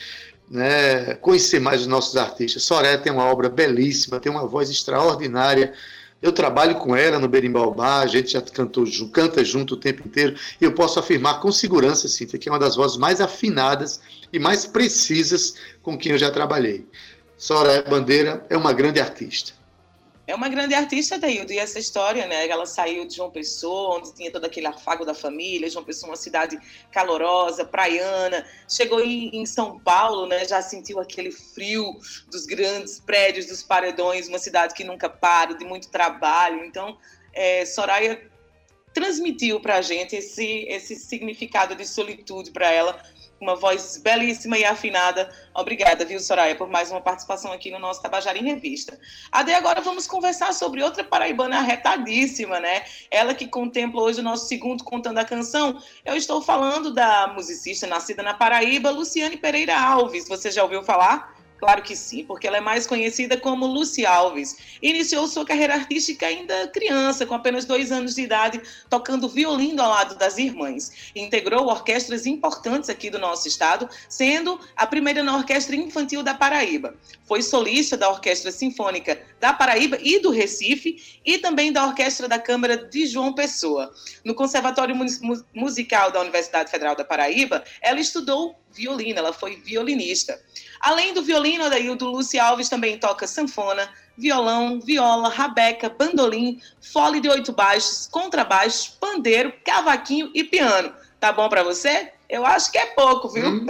né, 0.50 1.14
conhecer 1.16 1.60
mais 1.60 1.82
os 1.82 1.86
nossos 1.86 2.16
artistas. 2.16 2.62
Soraya 2.62 2.96
tem 2.96 3.12
uma 3.12 3.26
obra 3.26 3.50
belíssima, 3.50 4.18
tem 4.18 4.32
uma 4.32 4.46
voz 4.46 4.70
extraordinária. 4.70 5.74
Eu 6.22 6.32
trabalho 6.32 6.76
com 6.76 6.96
ela 6.96 7.18
no 7.18 7.28
Berimbau 7.28 7.74
Bar, 7.74 8.00
a 8.00 8.06
gente 8.06 8.32
já 8.32 8.40
cantou, 8.40 8.86
canta 9.12 9.44
junto 9.44 9.74
o 9.74 9.76
tempo 9.76 10.08
inteiro, 10.08 10.34
e 10.58 10.64
eu 10.64 10.72
posso 10.72 10.98
afirmar 10.98 11.38
com 11.40 11.52
segurança, 11.52 12.08
Cíntia, 12.08 12.38
que 12.38 12.48
é 12.48 12.52
uma 12.52 12.58
das 12.58 12.76
vozes 12.76 12.96
mais 12.96 13.20
afinadas 13.20 14.00
e 14.32 14.38
mais 14.38 14.64
precisas 14.64 15.56
com 15.82 15.98
quem 15.98 16.12
eu 16.12 16.18
já 16.18 16.30
trabalhei. 16.30 16.88
Soraya 17.36 17.82
Bandeira 17.82 18.42
é 18.48 18.56
uma 18.56 18.72
grande 18.72 19.00
artista. 19.00 19.52
É 20.26 20.34
uma 20.34 20.48
grande 20.48 20.74
artista, 20.74 21.18
Daildo, 21.18 21.52
e 21.52 21.58
essa 21.58 21.78
história, 21.78 22.26
né? 22.26 22.48
Ela 22.48 22.64
saiu 22.64 23.06
de 23.06 23.14
João 23.16 23.30
Pessoa, 23.30 23.98
onde 23.98 24.14
tinha 24.14 24.30
todo 24.30 24.46
aquele 24.46 24.66
afago 24.66 25.04
da 25.04 25.14
família, 25.14 25.68
João 25.68 25.84
Pessoa, 25.84 26.10
uma 26.10 26.16
cidade 26.16 26.58
calorosa, 26.90 27.62
praiana, 27.62 28.46
chegou 28.66 29.00
em, 29.04 29.36
em 29.36 29.44
São 29.44 29.78
Paulo, 29.78 30.26
né? 30.26 30.46
Já 30.46 30.62
sentiu 30.62 30.98
aquele 30.98 31.30
frio 31.30 31.98
dos 32.30 32.46
grandes 32.46 32.98
prédios, 32.98 33.46
dos 33.46 33.62
paredões, 33.62 34.26
uma 34.26 34.38
cidade 34.38 34.72
que 34.72 34.82
nunca 34.82 35.10
para, 35.10 35.52
de 35.52 35.64
muito 35.66 35.90
trabalho. 35.90 36.64
Então, 36.64 36.96
é, 37.34 37.66
Soraya 37.66 38.30
transmitiu 38.94 39.60
para 39.60 39.76
a 39.76 39.82
gente 39.82 40.16
esse, 40.16 40.64
esse 40.68 40.96
significado 40.96 41.74
de 41.74 41.86
solitude 41.86 42.50
para 42.50 42.70
ela 42.70 43.02
uma 43.44 43.54
voz 43.54 43.98
belíssima 43.98 44.56
e 44.56 44.64
afinada. 44.64 45.30
Obrigada, 45.54 46.04
viu, 46.04 46.18
Soraya, 46.18 46.56
por 46.56 46.68
mais 46.68 46.90
uma 46.90 47.00
participação 47.00 47.52
aqui 47.52 47.70
no 47.70 47.78
nosso 47.78 48.02
Tabajara 48.02 48.38
em 48.38 48.44
Revista. 48.44 48.98
Ade, 49.30 49.52
agora 49.52 49.82
vamos 49.82 50.06
conversar 50.06 50.52
sobre 50.54 50.82
outra 50.82 51.04
paraibana 51.04 51.58
arretadíssima, 51.58 52.58
né? 52.58 52.84
Ela 53.10 53.34
que 53.34 53.46
contempla 53.46 54.02
hoje 54.02 54.20
o 54.20 54.22
nosso 54.22 54.48
segundo 54.48 54.82
Contando 54.82 55.18
a 55.18 55.24
Canção. 55.24 55.80
Eu 56.04 56.16
estou 56.16 56.40
falando 56.40 56.92
da 56.92 57.28
musicista 57.28 57.86
nascida 57.86 58.22
na 58.22 58.32
Paraíba, 58.32 58.90
Luciane 58.90 59.36
Pereira 59.36 59.78
Alves. 59.78 60.26
Você 60.26 60.50
já 60.50 60.62
ouviu 60.62 60.82
falar? 60.82 61.33
Claro 61.58 61.82
que 61.82 61.96
sim, 61.96 62.24
porque 62.24 62.46
ela 62.46 62.58
é 62.58 62.60
mais 62.60 62.86
conhecida 62.86 63.36
como 63.36 63.66
Lucy 63.66 64.04
Alves. 64.04 64.56
Iniciou 64.82 65.26
sua 65.26 65.46
carreira 65.46 65.74
artística 65.74 66.26
ainda 66.26 66.68
criança, 66.68 67.24
com 67.24 67.34
apenas 67.34 67.64
dois 67.64 67.90
anos 67.90 68.16
de 68.16 68.22
idade, 68.22 68.60
tocando 68.90 69.28
violino 69.28 69.80
ao 69.82 69.88
lado 69.88 70.14
das 70.16 70.36
irmãs. 70.36 71.10
Integrou 71.14 71.66
orquestras 71.66 72.26
importantes 72.26 72.90
aqui 72.90 73.08
do 73.08 73.18
nosso 73.18 73.48
estado, 73.48 73.88
sendo 74.08 74.60
a 74.76 74.86
primeira 74.86 75.22
na 75.22 75.36
Orquestra 75.36 75.74
Infantil 75.74 76.22
da 76.22 76.34
Paraíba. 76.34 76.94
Foi 77.26 77.40
solista 77.40 77.96
da 77.96 78.10
Orquestra 78.10 78.50
Sinfônica 78.50 79.18
da 79.40 79.52
Paraíba 79.52 79.96
e 80.00 80.18
do 80.18 80.30
Recife, 80.30 81.20
e 81.24 81.38
também 81.38 81.72
da 81.72 81.86
Orquestra 81.86 82.28
da 82.28 82.38
Câmara 82.38 82.76
de 82.76 83.06
João 83.06 83.32
Pessoa. 83.32 83.92
No 84.24 84.34
Conservatório 84.34 84.94
Musical 85.54 86.10
da 86.10 86.20
Universidade 86.20 86.70
Federal 86.70 86.94
da 86.94 87.04
Paraíba, 87.04 87.64
ela 87.80 88.00
estudou 88.00 88.56
violino, 88.74 89.18
ela 89.18 89.32
foi 89.32 89.56
violinista. 89.56 90.40
Além 90.80 91.12
do 91.14 91.22
violino, 91.22 91.64
Adaildo 91.64 92.06
Luci 92.06 92.38
Alves 92.38 92.68
também 92.68 92.98
toca 92.98 93.26
sanfona, 93.26 93.88
violão, 94.16 94.80
viola, 94.80 95.28
rabeca, 95.28 95.88
bandolim, 95.88 96.60
fole 96.80 97.20
de 97.20 97.28
oito 97.28 97.52
baixos, 97.52 98.06
contrabaixo, 98.06 98.96
pandeiro, 99.00 99.52
cavaquinho 99.64 100.30
e 100.34 100.44
piano. 100.44 100.94
Tá 101.20 101.32
bom 101.32 101.48
para 101.48 101.62
você? 101.62 102.13
Eu 102.28 102.44
acho 102.46 102.72
que 102.72 102.78
é 102.78 102.86
pouco, 102.86 103.28
viu? 103.28 103.46
Hum. 103.46 103.66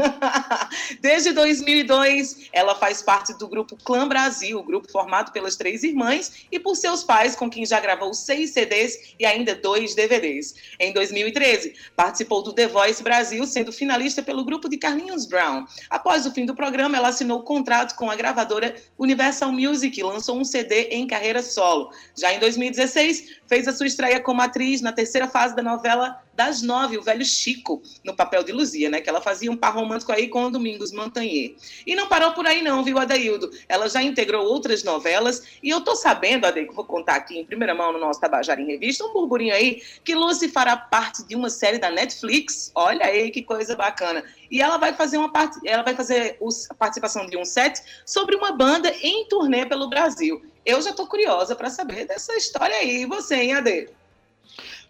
Desde 1.00 1.32
2002, 1.32 2.48
ela 2.52 2.74
faz 2.74 3.02
parte 3.02 3.36
do 3.36 3.48
grupo 3.48 3.76
Clã 3.84 4.07
Brasil, 4.07 4.62
grupo 4.62 4.90
formado 4.90 5.32
pelas 5.32 5.57
três 5.57 5.82
irmãs 5.82 6.46
e 6.50 6.59
por 6.59 6.76
seus 6.76 7.02
pais, 7.02 7.34
com 7.34 7.50
quem 7.50 7.66
já 7.66 7.80
gravou 7.80 8.14
seis 8.14 8.50
CDs 8.50 9.14
e 9.18 9.26
ainda 9.26 9.55
dois 9.55 9.94
DVDs. 9.94 10.55
Em 10.78 10.92
2013, 10.92 11.74
participou 11.96 12.42
do 12.42 12.52
The 12.52 12.68
Voice 12.68 13.02
Brasil, 13.02 13.44
sendo 13.46 13.72
finalista 13.72 14.22
pelo 14.22 14.44
grupo 14.44 14.68
de 14.68 14.78
Carlinhos 14.78 15.26
Brown. 15.26 15.66
Após 15.90 16.24
o 16.24 16.32
fim 16.32 16.46
do 16.46 16.55
programa, 16.55 16.96
ela 16.96 17.09
assinou 17.09 17.42
contrato 17.42 17.96
com 17.96 18.11
a 18.11 18.14
gravadora 18.14 18.76
Universal 18.98 19.52
Music 19.52 19.98
e 19.98 20.02
lançou 20.02 20.38
um 20.38 20.44
CD 20.44 20.88
em 20.90 21.07
carreira 21.07 21.42
solo. 21.42 21.90
Já 22.16 22.32
em 22.32 22.38
2016, 22.38 23.40
fez 23.48 23.66
a 23.66 23.72
sua 23.72 23.86
estreia 23.86 24.20
como 24.20 24.40
atriz 24.40 24.80
na 24.80 24.92
terceira 24.92 25.28
fase 25.28 25.57
da 25.57 25.62
novela 25.62 26.24
das 26.35 26.62
nove, 26.62 26.99
o 26.99 27.03
velho 27.03 27.24
Chico, 27.24 27.82
no 28.03 28.14
papel 28.14 28.43
de 28.43 28.53
Luzia, 28.53 28.91
né? 28.91 29.01
Que 29.01 29.09
ela 29.09 29.20
fazia 29.20 29.51
um 29.51 29.57
par 29.57 29.74
romântico 29.74 30.12
aí 30.12 30.28
com 30.28 30.45
o 30.45 30.51
Domingos 30.51 30.93
Montagnier. 30.93 31.55
E 31.87 31.95
não 31.95 32.09
parou 32.09 32.32
por 32.32 32.47
aí 32.47 32.62
não, 32.62 32.82
viu, 32.82 32.99
Adaildo? 32.99 33.51
Ela 33.68 33.89
já 33.89 34.03
integrou 34.03 34.45
outras 34.47 34.82
novelas 34.82 35.43
e 35.62 35.70
eu 35.70 35.80
tô 35.80 35.95
sabendo, 35.95 36.47
Adaildo, 36.47 36.70
que 36.70 36.76
vou 36.76 36.85
contar 36.85 37.16
aqui 37.16 37.39
em 37.39 37.45
primeira 37.45 37.74
mão 37.74 37.93
no 37.93 37.99
nosso 37.99 38.20
Tabajara 38.20 38.61
em 38.61 38.66
Revista, 38.66 39.05
um 39.05 39.12
burburinho 39.12 39.55
aí, 39.55 39.82
que 40.05 40.14
Lucy 40.14 40.49
fará 40.49 40.76
parte 40.76 41.24
de 41.24 41.37
uma 41.37 41.51
série 41.51 41.78
da 41.78 41.91
Netflix. 41.91 42.70
Olha 42.74 43.07
aí 43.07 43.30
que 43.30 43.43
coisa 43.43 43.76
bacana. 43.76 44.24
E 44.51 44.61
ela 44.61 44.76
vai 44.76 44.93
fazer 44.93 45.18
uma 45.18 45.32
parte, 45.32 45.59
ela 45.66 45.82
vai 45.82 45.95
fazer 45.95 46.39
a 46.70 46.74
participação 46.74 47.26
de 47.26 47.37
um 47.37 47.45
set 47.45 47.80
sobre 48.05 48.37
uma 48.37 48.53
banda 48.53 48.93
em 49.03 49.26
turnê 49.28 49.66
pelo 49.66 49.89
Brasil. 49.89 50.43
Eu 50.64 50.80
já 50.80 50.93
tô 50.93 51.07
curiosa 51.07 51.55
para 51.55 51.68
saber 51.68 52.07
dessa 52.07 52.35
história 52.37 52.76
aí. 52.76 53.03
E 53.03 53.07
você, 53.07 53.35
hein, 53.35 53.55
Ade? 53.55 53.89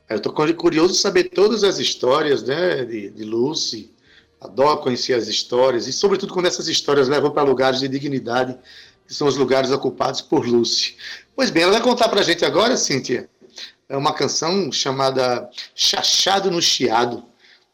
Eu 0.08 0.18
estou 0.18 0.32
curioso 0.32 0.92
de 0.92 0.98
saber 0.98 1.24
todas 1.24 1.64
as 1.64 1.78
histórias 1.78 2.42
né, 2.42 2.84
de, 2.84 3.10
de 3.10 3.24
Lucy. 3.24 3.90
Adoro 4.40 4.80
conhecer 4.80 5.14
as 5.14 5.26
histórias, 5.26 5.86
e 5.86 5.92
sobretudo 5.92 6.34
quando 6.34 6.44
essas 6.46 6.68
histórias 6.68 7.08
levam 7.08 7.30
para 7.30 7.42
lugares 7.42 7.80
de 7.80 7.88
dignidade, 7.88 8.54
que 9.06 9.14
são 9.14 9.26
os 9.26 9.36
lugares 9.36 9.70
ocupados 9.70 10.20
por 10.20 10.46
Lucy. 10.46 10.96
Pois 11.34 11.50
bem, 11.50 11.62
ela 11.62 11.72
vai 11.72 11.80
contar 11.80 12.10
para 12.10 12.20
a 12.20 12.22
gente 12.22 12.44
agora, 12.44 12.76
Cíntia, 12.76 13.28
é 13.88 13.96
uma 13.96 14.12
canção 14.12 14.70
chamada 14.70 15.48
Chachado 15.74 16.50
no 16.50 16.60
Chiado. 16.60 17.24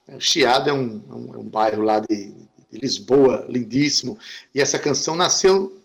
O 0.07 0.21
Chiado 0.21 0.71
é 0.71 0.73
um, 0.73 1.03
é 1.11 1.15
um, 1.15 1.35
é 1.35 1.39
um 1.39 1.49
bairro 1.49 1.83
lá 1.83 1.99
de, 1.99 2.33
de 2.71 2.79
Lisboa, 2.81 3.45
lindíssimo, 3.49 4.17
e 4.55 4.61
essa 4.61 4.79
canção 4.79 5.17
nasceu 5.17 5.80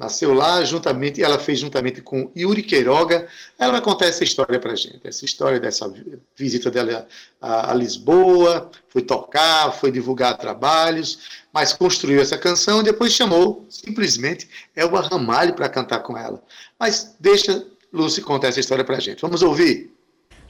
Nasceu 0.00 0.32
lá 0.32 0.64
juntamente, 0.64 1.22
ela 1.22 1.38
fez 1.38 1.58
juntamente 1.58 2.00
com 2.00 2.32
Yuri 2.34 2.62
Queiroga. 2.62 3.28
Ela 3.58 3.72
vai 3.72 3.82
contar 3.82 4.06
essa 4.06 4.24
história 4.24 4.58
para 4.58 4.74
gente, 4.74 5.00
essa 5.04 5.26
história 5.26 5.60
dessa 5.60 5.92
visita 6.34 6.70
dela 6.70 7.06
a, 7.38 7.70
a, 7.70 7.74
Lisboa, 7.74 8.70
foi 8.88 9.02
tocar, 9.02 9.70
foi 9.72 9.92
divulgar 9.92 10.38
trabalhos, 10.38 11.42
mas 11.52 11.74
construiu 11.74 12.22
essa 12.22 12.38
canção 12.38 12.80
e 12.80 12.84
depois 12.84 13.12
chamou 13.12 13.66
simplesmente 13.68 14.48
Elba 14.74 15.02
Ramalho 15.02 15.52
para 15.52 15.68
cantar 15.68 15.98
com 15.98 16.16
ela. 16.16 16.42
Mas 16.78 17.14
deixa 17.20 17.62
Lúcia 17.92 18.22
contar 18.22 18.48
essa 18.48 18.60
história 18.60 18.82
para 18.82 18.98
gente. 19.00 19.20
Vamos 19.20 19.42
ouvir? 19.42 19.94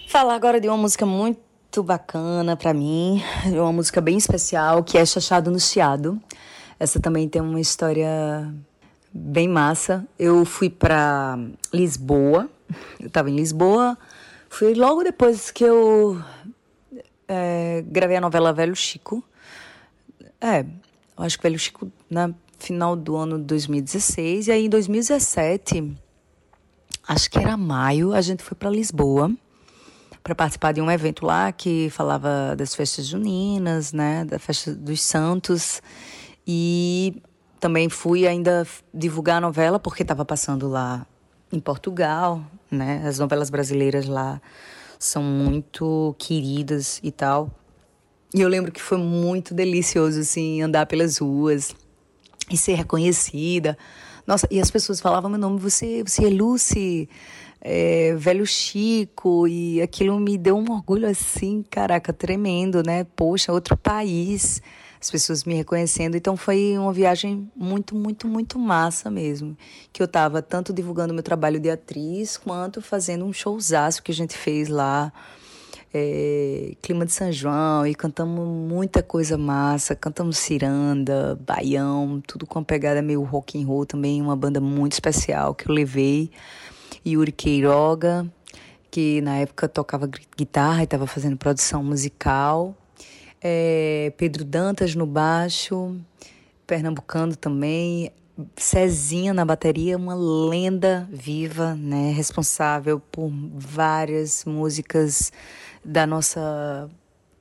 Falar 0.07 0.37
agora 0.37 0.61
de 0.61 0.69
uma 0.69 0.77
música 0.77 1.05
muito 1.05 1.83
bacana 1.83 2.57
para 2.57 2.73
mim, 2.73 3.21
uma 3.47 3.73
música 3.73 4.01
bem 4.01 4.17
especial 4.17 4.85
que 4.85 4.97
é 4.97 5.05
Chachado 5.05 5.51
no 5.51 5.59
Chiado. 5.59 6.23
Essa 6.79 7.01
também 7.01 7.29
tem 7.29 7.43
uma 7.43 7.61
história 7.61 8.55
bem 9.13 9.49
massa. 9.49 10.07
Eu 10.19 10.45
fui 10.45 10.71
para 10.71 11.39
Lisboa, 11.73 12.49
eu 12.99 13.07
estava 13.07 13.31
em 13.31 13.37
Lisboa, 13.37 13.99
fui 14.49 14.75
logo 14.75 15.03
depois 15.03 15.51
que 15.51 15.65
eu 15.65 16.23
é, 17.29 17.85
gravei 17.87 18.17
a 18.17 18.21
novela 18.21 18.53
Velho 18.53 18.75
Chico. 18.75 19.25
É, 20.41 20.61
eu 20.61 21.25
acho 21.25 21.37
que 21.37 21.43
Velho 21.43 21.59
Chico 21.59 21.91
na 22.09 22.33
final 22.59 22.95
do 22.95 23.17
ano 23.17 23.39
de 23.39 23.45
2016. 23.45 24.49
E 24.49 24.53
aí 24.53 24.67
em 24.67 24.69
2017, 24.69 25.97
acho 27.07 27.31
que 27.31 27.39
era 27.39 27.57
maio, 27.57 28.13
a 28.13 28.21
gente 28.21 28.43
foi 28.43 28.57
para 28.57 28.71
Lisboa 28.71 29.31
para 30.23 30.35
participar 30.35 30.73
de 30.73 30.81
um 30.81 30.91
evento 30.91 31.25
lá 31.25 31.51
que 31.51 31.89
falava 31.91 32.55
das 32.57 32.75
festas 32.75 33.07
juninas, 33.07 33.93
né, 33.93 34.25
da 34.25 34.39
festa 34.39 34.75
dos 34.75 35.03
santos. 35.03 35.83
E 36.47 37.23
também 37.61 37.89
fui 37.91 38.27
ainda 38.27 38.67
divulgar 38.93 39.37
a 39.37 39.41
novela 39.41 39.79
porque 39.79 40.03
estava 40.03 40.25
passando 40.25 40.67
lá 40.67 41.07
em 41.53 41.61
Portugal, 41.61 42.43
né? 42.71 43.03
As 43.07 43.19
novelas 43.19 43.51
brasileiras 43.51 44.07
lá 44.07 44.41
são 44.99 45.23
muito 45.23 46.15
queridas 46.19 46.99
e 47.03 47.13
tal. 47.13 47.51
E 48.35 48.41
eu 48.41 48.49
lembro 48.49 48.73
que 48.73 48.81
foi 48.81 48.99
muito 48.99 49.53
delicioso 49.53 50.21
assim 50.21 50.63
andar 50.63 50.87
pelas 50.87 51.19
ruas 51.19 51.75
e 52.51 52.57
ser 52.57 52.75
reconhecida. 52.75 53.77
Nossa, 54.27 54.47
e 54.51 54.61
as 54.61 54.71
pessoas 54.71 55.01
falavam 55.01 55.31
meu 55.31 55.39
nome, 55.39 55.59
você, 55.59 56.03
você 56.03 56.27
é 56.27 56.31
Lucy, 56.31 57.09
é, 57.61 58.15
velho 58.17 58.47
Chico, 58.47 59.47
e 59.49 59.83
aquilo 59.83 60.19
me 60.19 60.39
deu 60.39 60.57
um 60.57 60.71
orgulho 60.71 61.09
assim, 61.09 61.65
caraca, 61.69 62.13
tremendo, 62.13 62.83
né? 62.83 63.05
Poxa, 63.17 63.53
outro 63.53 63.77
país 63.77 64.63
as 65.01 65.11
pessoas 65.11 65.45
me 65.45 65.55
reconhecendo. 65.55 66.15
Então 66.15 66.37
foi 66.37 66.77
uma 66.77 66.93
viagem 66.93 67.51
muito, 67.57 67.95
muito, 67.97 68.29
muito 68.29 68.59
massa 68.59 69.11
mesmo. 69.11 69.57
Que 69.93 70.03
eu 70.03 70.05
estava 70.05 70.43
tanto 70.43 70.73
divulgando 70.73 71.15
meu 71.15 71.23
trabalho 71.23 71.59
de 71.59 71.71
atriz, 71.71 72.37
quanto 72.37 72.83
fazendo 72.83 73.25
um 73.25 73.33
showzaço 73.33 74.03
que 74.03 74.13
a 74.13 74.15
gente 74.15 74.37
fez 74.37 74.69
lá. 74.69 75.11
É, 75.93 76.77
clima 76.81 77.05
de 77.05 77.13
São 77.13 77.33
João 77.33 77.85
e 77.85 77.97
cantamos 77.97 78.47
muita 78.47 79.03
coisa 79.03 79.37
massa, 79.37 79.97
cantamos 79.97 80.39
ciranda, 80.39 81.37
baião, 81.45 82.23
tudo 82.25 82.47
com 82.47 82.61
uma 82.61 82.65
pegada 82.65 83.03
meio 83.03 83.25
rock 83.25 83.61
and 83.61 83.67
roll 83.67 83.85
também, 83.85 84.23
uma 84.23 84.37
banda 84.37 84.61
muito 84.61 84.93
especial 84.93 85.53
que 85.53 85.69
eu 85.69 85.75
levei, 85.75 86.31
Yuri 87.05 87.33
Queiroga, 87.33 88.25
que 88.89 89.21
na 89.23 89.39
época 89.39 89.69
tocava 89.69 90.09
guitarra 90.39 90.83
e 90.83 90.85
estava 90.85 91.09
fazendo 91.09 91.37
produção 91.37 91.83
musical 91.83 92.77
é, 93.43 94.13
Pedro 94.17 94.45
Dantas 94.45 94.95
no 94.95 95.07
baixo, 95.07 95.97
pernambucano 96.67 97.35
também, 97.35 98.13
Cezinha 98.57 99.35
na 99.35 99.45
bateria, 99.45 99.97
uma 99.97 100.15
lenda 100.15 101.09
viva, 101.13 101.75
né, 101.75 102.11
responsável 102.13 103.01
por 103.01 103.31
várias 103.55 104.45
músicas 104.45 105.33
da 105.85 106.07
nossa 106.07 106.89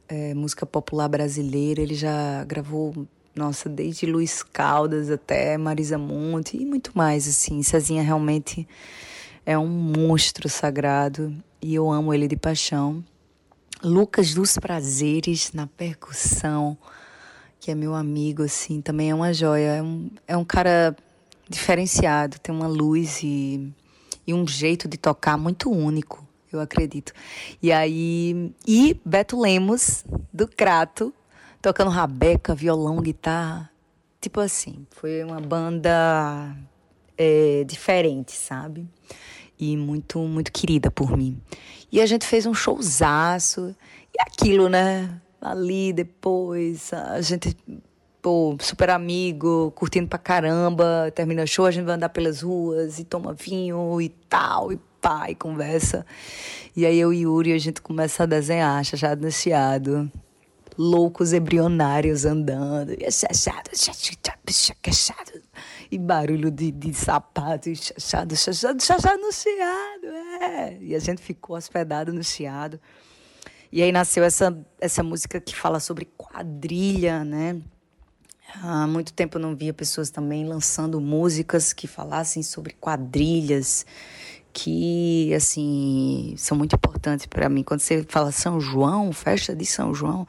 é, 0.07 0.33
música 0.33 0.65
popular 0.65 1.07
brasileira. 1.07 1.81
Ele 1.81 1.95
já 1.95 2.43
gravou, 2.43 3.07
nossa, 3.35 3.69
desde 3.69 4.05
Luiz 4.05 4.43
Caldas 4.43 5.09
até 5.09 5.57
Marisa 5.57 5.97
Monte 5.97 6.57
e 6.57 6.65
muito 6.65 6.91
mais, 6.93 7.27
assim. 7.27 7.61
Cezinha 7.63 8.03
realmente 8.03 8.67
é 9.45 9.57
um 9.57 9.67
monstro 9.67 10.49
sagrado 10.49 11.33
e 11.61 11.75
eu 11.75 11.89
amo 11.89 12.13
ele 12.13 12.27
de 12.27 12.35
paixão. 12.35 13.03
Lucas 13.84 14.34
dos 14.34 14.57
Prazeres 14.57 15.53
na 15.53 15.65
percussão, 15.65 16.77
que 17.59 17.71
é 17.71 17.75
meu 17.75 17.95
amigo, 17.95 18.43
assim, 18.43 18.82
também 18.82 19.09
é 19.09 19.15
uma 19.15 19.34
joia. 19.34 19.75
É 19.75 19.82
um, 19.82 20.09
é 20.27 20.38
um 20.38 20.45
cara 20.45 20.95
diferenciado, 21.47 22.39
tem 22.39 22.53
uma 22.53 22.67
luz 22.67 23.21
e, 23.23 23.73
e 24.27 24.34
um 24.34 24.47
jeito 24.47 24.88
de 24.88 24.97
tocar 24.97 25.38
muito 25.38 25.71
único. 25.71 26.27
eu 26.51 26.59
acredito. 26.59 27.13
E 27.61 27.71
aí. 27.71 28.53
E 28.67 28.99
Beto 29.05 29.39
Lemos, 29.39 30.03
do 30.34 30.47
Crato, 30.47 31.13
tocando 31.61 31.89
rabeca, 31.89 32.53
violão, 32.53 33.01
guitarra. 33.01 33.69
Tipo 34.21 34.41
assim, 34.41 34.86
foi 34.91 35.23
uma 35.23 35.39
banda 35.39 36.53
é, 37.17 37.63
diferente, 37.65 38.34
sabe? 38.34 38.86
E 39.60 39.76
muito, 39.76 40.20
muito 40.20 40.51
querida 40.51 40.89
por 40.89 41.18
mim. 41.18 41.38
E 41.91 41.99
a 41.99 42.05
gente 42.05 42.26
fez 42.26 42.45
um 42.45 42.53
showzaço. 42.53 43.76
E 44.14 44.22
aquilo, 44.22 44.70
né? 44.70 45.20
Ali 45.41 45.91
depois, 45.91 46.93
a 46.93 47.20
gente 47.22 47.55
pô, 48.22 48.57
super 48.60 48.89
amigo, 48.89 49.72
curtindo 49.76 50.07
pra 50.07 50.20
caramba, 50.20 51.12
termina 51.16 51.43
o 51.43 51.47
show, 51.47 51.66
a 51.66 51.72
gente 51.72 51.86
vai 51.86 51.95
andar 51.95 52.10
pelas 52.10 52.41
ruas 52.41 52.99
e 52.99 53.03
toma 53.03 53.34
vinho 53.34 54.01
e 54.01 54.10
tal, 54.10 54.72
e 54.72 54.80
pá, 55.01 55.30
e 55.30 55.36
conversa. 55.36 56.05
E 56.76 56.86
aí 56.86 56.99
eu 56.99 57.14
e 57.14 57.22
Yuri, 57.22 57.53
a 57.53 57.57
gente 57.57 57.82
começa 57.82 58.24
a 58.24 58.26
desenhar, 58.26 58.84
chachado 58.84 59.22
no 59.22 59.32
chiado, 59.32 60.12
loucos 60.78 61.34
embrionários 61.34 62.26
andando, 62.26 62.93
e 62.93 63.12
chachado, 63.12 63.70
chachado, 63.74 65.41
e 65.91 65.97
barulho 65.97 66.51
de, 66.51 66.71
de 66.71 66.93
sapato, 66.93 67.69
e 67.69 67.75
chachado, 67.75 68.35
chachado, 68.35 68.83
chachado 68.83 69.21
no 69.21 69.31
chiado, 69.31 70.05
é. 70.41 70.77
E 70.81 70.95
a 70.95 70.99
gente 70.99 71.21
ficou 71.21 71.55
hospedado 71.55 72.13
no 72.13 72.23
chiado. 72.23 72.79
E 73.71 73.81
aí 73.81 73.91
nasceu 73.91 74.23
essa, 74.23 74.57
essa 74.79 75.03
música 75.03 75.39
que 75.39 75.55
fala 75.55 75.79
sobre 75.79 76.05
quadrilha, 76.17 77.23
né? 77.23 77.61
Há 78.63 78.87
muito 78.87 79.13
tempo 79.13 79.37
eu 79.37 79.41
não 79.41 79.55
via 79.55 79.73
pessoas 79.73 80.09
também 80.09 80.45
lançando 80.45 80.99
músicas 80.99 81.71
que 81.71 81.87
falassem 81.87 82.41
sobre 82.41 82.73
quadrilhas, 82.73 83.85
que 84.51 85.31
assim 85.35 86.33
são 86.35 86.57
muito 86.57 86.75
importantes 86.75 87.27
para 87.27 87.47
mim. 87.47 87.61
Quando 87.61 87.81
você 87.81 88.03
fala 88.09 88.31
São 88.31 88.59
João, 88.59 89.13
festa 89.13 89.55
de 89.55 89.65
São 89.65 89.93
João, 89.93 90.27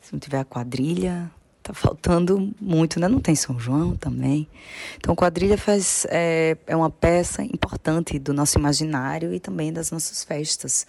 se 0.00 0.12
não 0.14 0.18
tiver 0.18 0.38
a 0.38 0.44
quadrilha, 0.44 1.30
tá 1.68 1.74
faltando 1.74 2.50
muito, 2.58 2.98
né? 2.98 3.08
Não 3.08 3.20
tem 3.20 3.34
São 3.34 3.58
João 3.60 3.94
também. 3.94 4.48
Então, 4.96 5.14
quadrilha 5.14 5.58
faz 5.58 6.06
é, 6.08 6.56
é 6.66 6.74
uma 6.74 6.88
peça 6.88 7.42
importante 7.42 8.18
do 8.18 8.32
nosso 8.32 8.58
imaginário 8.58 9.34
e 9.34 9.38
também 9.38 9.70
das 9.70 9.90
nossas 9.90 10.24
festas. 10.24 10.86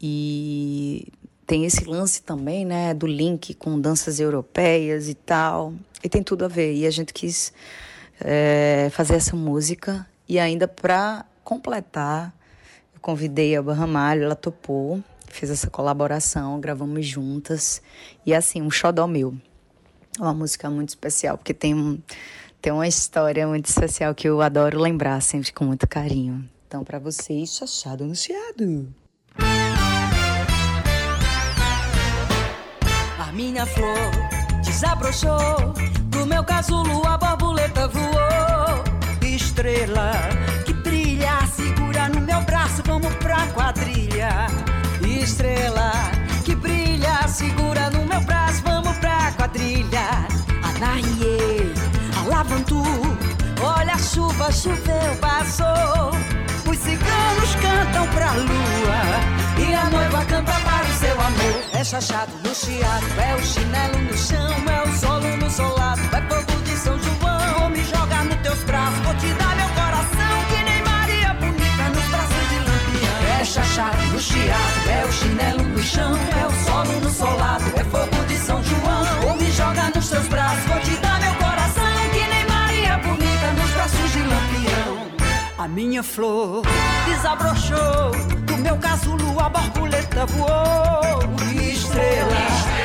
E 0.00 1.08
tem 1.44 1.64
esse 1.64 1.84
lance 1.84 2.22
também, 2.22 2.64
né, 2.64 2.94
do 2.94 3.06
link 3.06 3.54
com 3.54 3.80
danças 3.80 4.20
europeias 4.20 5.08
e 5.08 5.14
tal. 5.14 5.74
E 6.04 6.08
tem 6.08 6.22
tudo 6.22 6.44
a 6.44 6.48
ver. 6.48 6.72
E 6.74 6.86
a 6.86 6.90
gente 6.90 7.12
quis 7.12 7.52
é, 8.20 8.88
fazer 8.92 9.14
essa 9.14 9.34
música. 9.34 10.06
E 10.28 10.38
ainda 10.38 10.68
para 10.68 11.24
completar, 11.42 12.32
eu 12.94 13.00
convidei 13.00 13.56
a 13.56 13.62
Barramalho, 13.62 14.22
ela 14.22 14.36
topou, 14.36 15.02
fez 15.28 15.50
essa 15.50 15.68
colaboração, 15.68 16.60
gravamos 16.60 17.06
juntas. 17.06 17.82
E 18.24 18.32
assim, 18.32 18.62
um 18.62 18.70
xodó 18.70 19.08
meu. 19.08 19.34
Uma 20.18 20.32
música 20.32 20.70
muito 20.70 20.88
especial, 20.90 21.36
porque 21.36 21.52
tem, 21.52 21.74
um, 21.74 22.00
tem 22.60 22.72
uma 22.72 22.88
história 22.88 23.46
muito 23.46 23.66
especial 23.66 24.14
que 24.14 24.28
eu 24.28 24.40
adoro 24.40 24.80
lembrar 24.80 25.20
sempre 25.20 25.52
com 25.52 25.64
muito 25.64 25.86
carinho. 25.86 26.48
Então, 26.66 26.82
para 26.82 26.98
vocês, 26.98 27.54
chachado 27.54 28.04
anunciado. 28.04 28.88
A 33.18 33.32
minha 33.32 33.66
flor 33.66 34.10
desabrochou, 34.64 35.74
do 36.06 36.26
meu 36.26 36.42
casulo 36.44 37.06
a 37.06 37.18
borboleta 37.18 37.86
voou. 37.88 38.84
Estrela 39.22 40.12
que 40.64 40.72
brilha, 40.72 41.46
segura 41.54 42.08
no 42.08 42.20
meu 42.22 42.40
braço, 42.42 42.82
vamos 42.84 43.14
pra 43.16 43.46
quadrilha. 43.48 44.46
Estrela 45.02 45.92
que 46.44 46.54
brilha, 46.54 47.28
segura 47.28 47.90
no 47.90 48.06
meu 48.06 48.20
braço, 48.22 48.62
vamos 48.62 48.95
quadrilha. 49.46 50.26
Anarie, 50.62 51.72
alavantu, 52.20 52.82
olha 53.62 53.94
a 53.94 53.98
chuva, 53.98 54.50
choveu, 54.50 55.16
passou. 55.20 56.10
Os 56.68 56.78
ciganos 56.78 57.54
cantam 57.62 58.06
pra 58.08 58.32
lua 58.32 59.00
e 59.58 59.74
a 59.74 59.84
noiva 59.90 60.24
canta 60.24 60.52
para 60.52 60.84
o 60.84 60.94
seu 60.98 61.12
amor. 61.12 61.62
É 61.72 61.84
chachado 61.84 62.32
no 62.44 62.54
chiado, 62.54 63.06
é 63.20 63.34
o 63.36 63.42
chinelo 63.42 63.98
no 63.98 64.16
chão, 64.16 64.54
é 64.68 64.88
o 64.88 64.98
solo 64.98 65.36
no 65.36 65.50
solado, 65.50 66.02
é 66.02 66.20
fogo 66.22 66.62
de 66.64 66.76
São 66.76 66.98
João. 66.98 67.60
Vou 67.60 67.70
me 67.70 67.84
jogar 67.84 68.24
nos 68.24 68.36
teus 68.40 68.58
braços, 68.64 68.98
vou 69.00 69.14
te 69.14 69.32
dar 69.34 69.56
meu 69.56 69.65
É 73.56 73.62
chachado 73.62 74.02
no 74.08 74.18
chiado, 74.18 74.90
é 74.90 75.06
o 75.06 75.12
chinelo 75.12 75.62
no 75.62 75.82
chão, 75.82 76.12
é 76.12 76.46
o 76.46 76.64
solo 76.66 77.00
no 77.00 77.08
solado, 77.08 77.64
é 77.74 77.84
fogo 77.84 78.26
de 78.28 78.36
São 78.36 78.62
João. 78.62 79.04
Vou 79.22 79.34
me 79.36 79.50
jogar 79.50 79.90
nos 79.94 80.10
teus 80.10 80.28
braços, 80.28 80.62
vou 80.66 80.78
te 80.80 80.90
dar 80.96 81.18
meu 81.20 81.34
coração 81.36 81.82
que 82.12 82.18
nem 82.18 82.46
Maria 82.46 82.98
bonita 82.98 83.52
nos 83.58 83.70
braços 83.70 84.12
de 84.12 84.18
lampião. 84.18 85.06
A 85.56 85.66
minha 85.66 86.02
flor 86.02 86.64
desabrochou, 87.06 88.10
do 88.44 88.58
meu 88.58 88.76
casulo 88.76 89.40
a 89.40 89.48
borboleta 89.48 90.26
voou. 90.26 91.20
Estrela 91.58 92.75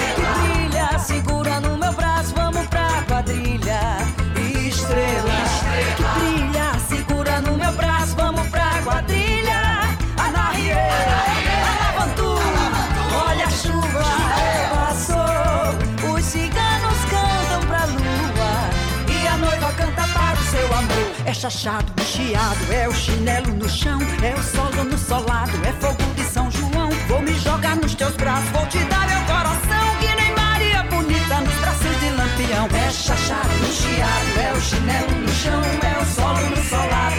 É 21.31 21.33
chachado 21.33 21.93
chiado, 22.03 22.73
é 22.73 22.89
o 22.89 22.93
chinelo 22.93 23.53
no 23.53 23.69
chão, 23.69 24.01
é 24.21 24.37
o 24.37 24.43
solo 24.43 24.83
no 24.83 24.97
solado, 24.97 25.53
é 25.65 25.71
fogo 25.79 26.03
de 26.13 26.25
São 26.25 26.51
João. 26.51 26.89
Vou 27.07 27.21
me 27.21 27.33
jogar 27.35 27.77
nos 27.77 27.95
teus 27.95 28.13
braços, 28.17 28.49
vou 28.49 28.65
te 28.65 28.79
dar 28.79 29.07
meu 29.07 29.21
coração, 29.21 29.95
que 30.01 30.13
nem 30.13 30.35
Maria 30.35 30.83
bonita 30.83 31.39
nos 31.39 31.55
braços 31.55 31.99
de 32.01 32.09
lampião. 32.09 32.67
É 32.85 32.91
chachado 32.91 33.47
chiado, 33.71 34.39
é 34.41 34.51
o 34.51 34.59
chinelo 34.59 35.21
no 35.21 35.29
chão, 35.29 35.61
é 35.81 36.01
o 36.01 36.05
solo 36.05 36.49
no 36.49 36.63
solado, 36.65 37.10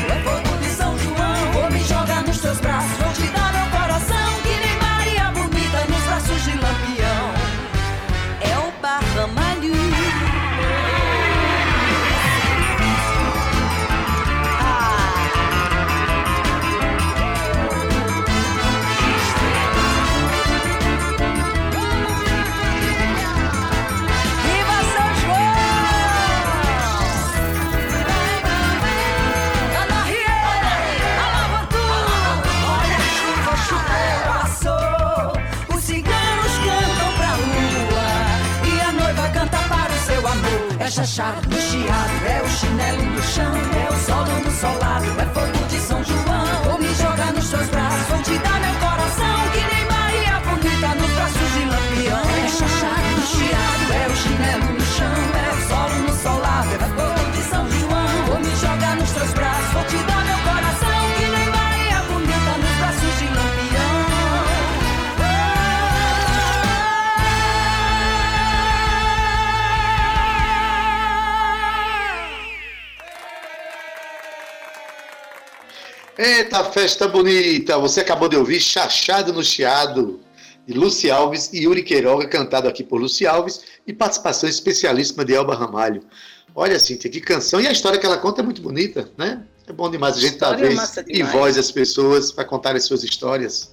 Eita, 76.55 76.65
festa 76.71 77.09
bonita! 77.09 77.79
Você 77.79 78.01
acabou 78.03 78.29
de 78.29 78.37
ouvir 78.37 78.61
Chachado 78.61 79.33
no 79.33 79.43
Chiado, 79.43 80.21
de 80.67 80.75
Luci 80.75 81.11
Alves 81.11 81.51
e 81.51 81.61
Yuri 81.63 81.83
Queiroga, 81.83 82.29
cantado 82.29 82.69
aqui 82.69 82.85
por 82.85 83.01
Luci 83.01 83.27
Alves, 83.27 83.63
e 83.87 83.93
participação 83.95 84.47
especialíssima 84.47 85.25
de 85.25 85.33
Elba 85.35 85.55
Ramalho. 85.55 86.03
Olha, 86.55 86.79
Cíntia, 86.79 87.09
que 87.11 87.23
canção! 87.23 87.59
E 87.59 87.67
a 87.67 87.73
história 87.73 87.99
que 87.99 88.05
ela 88.05 88.19
conta 88.19 88.43
é 88.43 88.45
muito 88.45 88.61
bonita, 88.61 89.11
né? 89.17 89.43
É 89.67 89.73
bom 89.73 89.91
demais 89.91 90.19
a 90.19 90.21
gente 90.21 90.33
História 90.35 90.63
é 90.63 90.69
vez 90.69 90.97
e 91.09 91.13
demais. 91.15 91.33
voz 91.33 91.57
às 91.57 91.71
pessoas 91.73 92.31
para 92.31 92.45
contar 92.45 92.77
as 92.77 92.85
suas 92.85 93.03
histórias. 93.03 93.73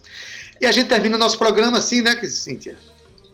E 0.62 0.66
a 0.66 0.72
gente 0.72 0.88
termina 0.88 1.18
o 1.18 1.20
nosso 1.20 1.38
programa 1.38 1.80
assim, 1.80 2.02
né, 2.02 2.16
Cíntia? 2.24 2.78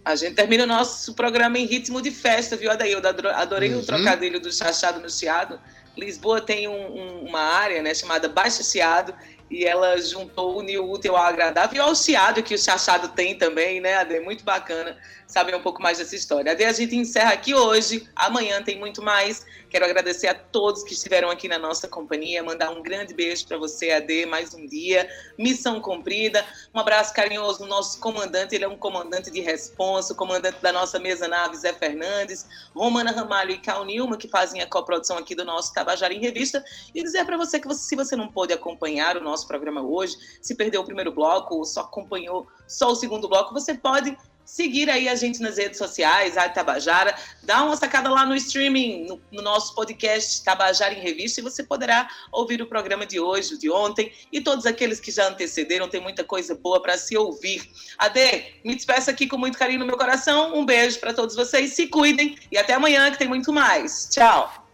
A 0.03 0.15
gente 0.15 0.33
termina 0.33 0.63
o 0.63 0.67
nosso 0.67 1.13
programa 1.13 1.59
em 1.59 1.67
ritmo 1.67 2.01
de 2.01 2.09
festa, 2.09 2.57
viu, 2.57 2.71
Adaildo? 2.71 3.07
Adoro- 3.07 3.29
Adorei 3.29 3.75
Uhum. 3.75 3.81
o 3.81 3.85
trocadilho 3.85 4.39
do 4.39 4.51
chachado 4.51 4.99
no 4.99 5.09
chiado. 5.09 5.59
Lisboa 5.95 6.41
tem 6.41 6.67
um- 6.67 6.73
um- 6.73 7.25
uma 7.29 7.39
área 7.39 7.81
né, 7.83 7.93
chamada 7.93 8.27
Baixa 8.27 8.61
Chiado 8.63 9.13
e 9.49 9.63
ela 9.63 9.97
juntou, 9.97 10.57
o 10.57 10.91
útil 10.91 11.15
ao 11.15 11.23
agradável 11.23 11.77
e 11.77 11.79
ao 11.79 11.95
chiado 11.95 12.41
que 12.41 12.55
o 12.55 12.57
chachado 12.57 13.09
tem 13.09 13.37
também, 13.37 13.79
né, 13.79 13.95
Ade? 13.95 14.19
Muito 14.19 14.43
bacana 14.43 14.97
saber 15.27 15.55
um 15.55 15.61
pouco 15.61 15.81
mais 15.81 15.97
dessa 15.97 16.15
história. 16.15 16.51
Ade, 16.51 16.63
a 16.63 16.71
gente 16.71 16.95
encerra 16.95 17.33
aqui 17.33 17.53
hoje, 17.53 18.07
amanhã 18.15 18.61
tem 18.63 18.77
muito 18.77 19.01
mais. 19.01 19.45
Quero 19.69 19.85
agradecer 19.85 20.27
a 20.27 20.33
todos 20.33 20.83
que 20.83 20.93
estiveram 20.93 21.29
aqui 21.29 21.47
na 21.47 21.59
nossa 21.59 21.87
companhia, 21.87 22.41
mandar 22.41 22.69
um 22.69 22.81
grande 22.81 23.13
beijo 23.13 23.45
para 23.45 23.57
você, 23.57 23.91
Ade, 23.91 24.25
mais 24.25 24.53
um 24.53 24.65
dia. 24.65 25.09
Missão 25.37 25.81
cumprida. 25.81 26.45
Um 26.73 26.79
abraço 26.79 27.13
carinhoso 27.13 27.61
no 27.61 27.67
nosso 27.67 27.99
comandante, 27.99 28.55
ele 28.55 28.63
é 28.63 28.67
um 28.67 28.77
comandante 28.77 29.29
de 29.29 29.41
responsa, 29.41 30.13
o 30.13 30.15
comandante 30.15 30.59
da 30.61 30.71
nossa 30.71 30.97
mesa 30.99 31.27
nave, 31.27 31.57
Zé 31.57 31.73
Fernandes, 31.73 32.47
Romana 32.73 33.11
Ramalho 33.11 33.51
e 33.51 33.57
Cal 33.57 33.83
Nilma, 33.83 34.17
que 34.17 34.27
fazem 34.27 34.61
a 34.61 34.67
coprodução 34.67 35.17
aqui 35.17 35.35
do 35.35 35.43
nosso 35.43 35.73
Tabajara 35.73 36.13
em 36.13 36.19
Revista, 36.19 36.63
e 36.93 37.03
dizer 37.03 37.25
para 37.25 37.35
você 37.35 37.59
que 37.59 37.67
você- 37.67 37.87
se 37.87 37.95
você 37.95 38.15
não 38.15 38.27
pôde 38.27 38.53
acompanhar 38.53 39.17
o 39.17 39.21
nosso 39.21 39.34
programa 39.43 39.81
hoje, 39.81 40.15
se 40.41 40.55
perdeu 40.55 40.81
o 40.81 40.85
primeiro 40.85 41.11
bloco 41.11 41.55
ou 41.55 41.65
só 41.65 41.81
acompanhou 41.81 42.47
só 42.67 42.91
o 42.91 42.95
segundo 42.95 43.27
bloco, 43.27 43.53
você 43.53 43.73
pode 43.73 44.15
seguir 44.45 44.89
aí 44.89 45.09
a 45.09 45.15
gente 45.15 45.41
nas 45.41 45.57
redes 45.57 45.77
sociais, 45.77 46.37
a 46.37 46.47
Tabajara, 46.47 47.15
dá 47.43 47.63
uma 47.63 47.75
sacada 47.75 48.09
lá 48.09 48.25
no 48.25 48.35
streaming, 48.35 49.05
no, 49.07 49.19
no 49.31 49.41
nosso 49.41 49.73
podcast 49.73 50.43
Tabajara 50.43 50.93
em 50.93 51.01
Revista, 51.01 51.41
e 51.41 51.43
você 51.43 51.63
poderá 51.63 52.07
ouvir 52.31 52.61
o 52.61 52.67
programa 52.67 53.05
de 53.05 53.19
hoje, 53.19 53.57
de 53.57 53.69
ontem, 53.71 54.11
e 54.31 54.39
todos 54.39 54.67
aqueles 54.67 54.99
que 54.99 55.09
já 55.09 55.27
antecederam, 55.27 55.89
tem 55.89 55.99
muita 55.99 56.23
coisa 56.23 56.53
boa 56.53 56.79
para 56.79 56.95
se 56.97 57.17
ouvir. 57.17 57.67
Ade, 57.97 58.59
me 58.63 58.75
despeço 58.75 59.09
aqui 59.09 59.27
com 59.27 59.37
muito 59.37 59.57
carinho 59.57 59.79
no 59.79 59.85
meu 59.85 59.97
coração, 59.97 60.55
um 60.55 60.63
beijo 60.65 60.99
para 60.99 61.13
todos 61.13 61.35
vocês, 61.35 61.73
se 61.73 61.87
cuidem, 61.87 62.37
e 62.51 62.57
até 62.57 62.73
amanhã 62.73 63.09
que 63.11 63.17
tem 63.17 63.27
muito 63.27 63.51
mais. 63.51 64.07
Tchau! 64.11 64.65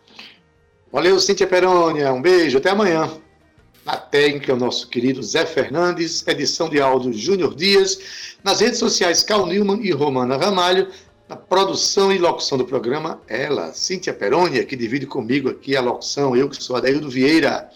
Valeu, 0.92 1.18
Cíntia 1.22 1.48
Perônia. 1.48 2.12
Um 2.12 2.22
beijo, 2.22 2.58
até 2.58 2.70
amanhã. 2.70 3.10
Na 3.86 3.98
técnica, 3.98 4.54
o 4.54 4.58
nosso 4.58 4.88
querido 4.88 5.24
Zé 5.24 5.44
Fernandes, 5.44 6.26
edição 6.28 6.70
de 6.70 6.80
áudio 6.80 7.12
Júnior 7.12 7.56
Dias, 7.56 7.98
nas 8.44 8.60
redes 8.60 8.78
sociais 8.78 9.24
Cal 9.24 9.48
Newman 9.48 9.82
e 9.82 9.92
Romana 9.92 10.38
Ramalho, 10.38 10.88
na 11.28 11.36
produção 11.36 12.12
e 12.12 12.20
locução 12.20 12.60
do 12.60 12.66
programa, 12.66 13.20
ela, 13.28 13.74
Cíntia 13.74 14.14
Perônia, 14.14 14.66
que 14.66 14.76
divide 14.76 15.08
comigo 15.08 15.50
aqui 15.50 15.76
a 15.76 15.82
locução, 15.82 16.36
eu 16.36 16.48
que 16.48 16.62
sou 16.62 16.76
Adaildo 16.76 17.10
Vieira, 17.10 17.72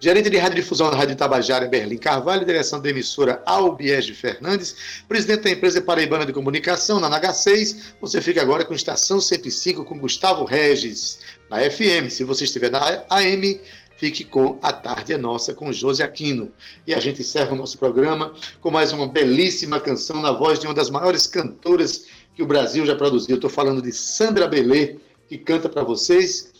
gerente 0.00 0.28
de 0.28 0.38
radiodifusão 0.38 0.90
da 0.90 0.96
Rádio 0.96 1.14
Tabajara, 1.14 1.68
Berlim 1.68 1.98
Carvalho, 1.98 2.44
direção 2.44 2.80
da 2.80 2.88
emissora 2.88 3.40
Albiege 3.46 4.12
Fernandes, 4.12 5.04
presidente 5.06 5.42
da 5.42 5.50
empresa 5.50 5.80
Paraibana 5.82 6.26
de 6.26 6.32
Comunicação, 6.32 6.98
na 6.98 7.08
NH6, 7.20 7.76
você 8.00 8.20
fica 8.20 8.42
agora 8.42 8.64
com 8.64 8.74
Estação 8.74 9.20
105, 9.20 9.84
com 9.84 9.98
Gustavo 9.98 10.44
Regis, 10.44 11.20
na 11.50 11.58
FM, 11.58 12.08
se 12.08 12.24
você 12.24 12.44
estiver 12.44 12.70
na 12.70 13.04
AM, 13.10 13.60
fique 14.04 14.24
com 14.24 14.58
A 14.60 14.70
Tarde 14.70 15.14
é 15.14 15.16
Nossa, 15.16 15.54
com 15.54 15.72
José 15.72 16.04
Aquino. 16.04 16.52
E 16.86 16.92
a 16.92 17.00
gente 17.00 17.22
encerra 17.22 17.52
o 17.52 17.56
nosso 17.56 17.78
programa 17.78 18.34
com 18.60 18.70
mais 18.70 18.92
uma 18.92 19.06
belíssima 19.06 19.80
canção 19.80 20.20
na 20.20 20.30
voz 20.30 20.58
de 20.58 20.66
uma 20.66 20.74
das 20.74 20.90
maiores 20.90 21.26
cantoras 21.26 22.06
que 22.34 22.42
o 22.42 22.46
Brasil 22.46 22.84
já 22.84 22.94
produziu. 22.94 23.36
Estou 23.36 23.48
falando 23.48 23.80
de 23.80 23.92
Sandra 23.92 24.46
Belê, 24.46 24.96
que 25.26 25.38
canta 25.38 25.70
para 25.70 25.82
vocês 25.82 26.52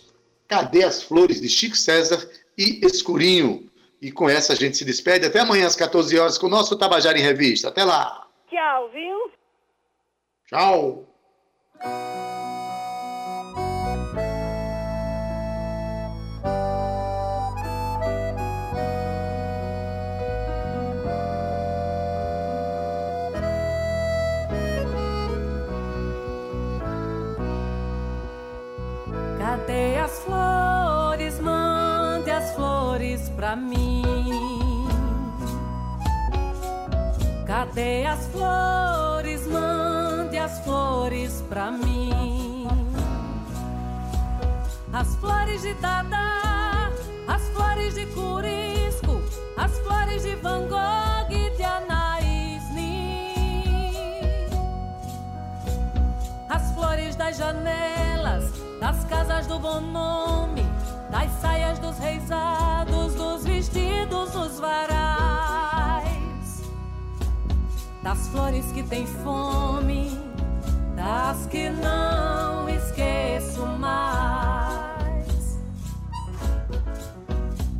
Cadê 0.48 0.84
as 0.84 1.02
Flores, 1.02 1.38
de 1.38 1.48
Chico 1.50 1.76
César 1.76 2.26
e 2.56 2.80
Escurinho. 2.82 3.70
E 4.00 4.10
com 4.10 4.26
essa 4.26 4.54
a 4.54 4.56
gente 4.56 4.78
se 4.78 4.84
despede. 4.84 5.26
Até 5.26 5.40
amanhã 5.40 5.66
às 5.66 5.76
14 5.76 6.18
horas 6.18 6.38
com 6.38 6.46
o 6.46 6.50
nosso 6.50 6.78
Tabajara 6.78 7.18
em 7.18 7.22
Revista. 7.22 7.68
Até 7.68 7.84
lá. 7.84 8.26
Tchau, 8.48 8.90
viu? 8.90 9.30
Tchau. 10.48 12.33
As 30.04 30.18
flores? 30.18 31.40
Mande 31.40 32.30
as 32.30 32.54
flores 32.54 33.30
pra 33.30 33.56
mim. 33.56 34.02
Cadê 37.46 38.04
as 38.06 38.26
flores? 38.26 39.46
Mande 39.46 40.36
as 40.36 40.60
flores 40.60 41.42
pra 41.48 41.70
mim. 41.70 42.68
As 44.92 45.16
flores 45.16 45.62
de 45.62 45.74
Dada, 45.74 46.90
as 47.26 47.42
flores 47.54 47.94
de 47.94 48.06
Curisco, 48.06 49.22
as 49.56 49.72
flores 49.78 50.22
de 50.22 50.36
Van 50.36 50.68
Gogh 50.68 51.30
e 51.30 51.50
de 51.56 51.64
Anais 51.64 52.62
Nin. 52.74 54.46
As 56.48 56.70
flores 56.74 57.16
das 57.16 57.38
janelas, 57.38 58.03
das 58.84 59.02
casas 59.04 59.46
do 59.46 59.58
bom 59.58 59.80
nome, 59.80 60.62
das 61.10 61.32
saias 61.40 61.78
dos 61.78 61.98
reisados, 61.98 63.14
dos 63.14 63.42
vestidos 63.42 64.32
dos 64.32 64.60
varais, 64.60 66.04
das 68.02 68.28
flores 68.28 68.70
que 68.72 68.82
têm 68.82 69.06
fome, 69.06 70.20
das 70.94 71.46
que 71.46 71.70
não 71.70 72.68
esqueço 72.68 73.64
mais. 73.78 75.58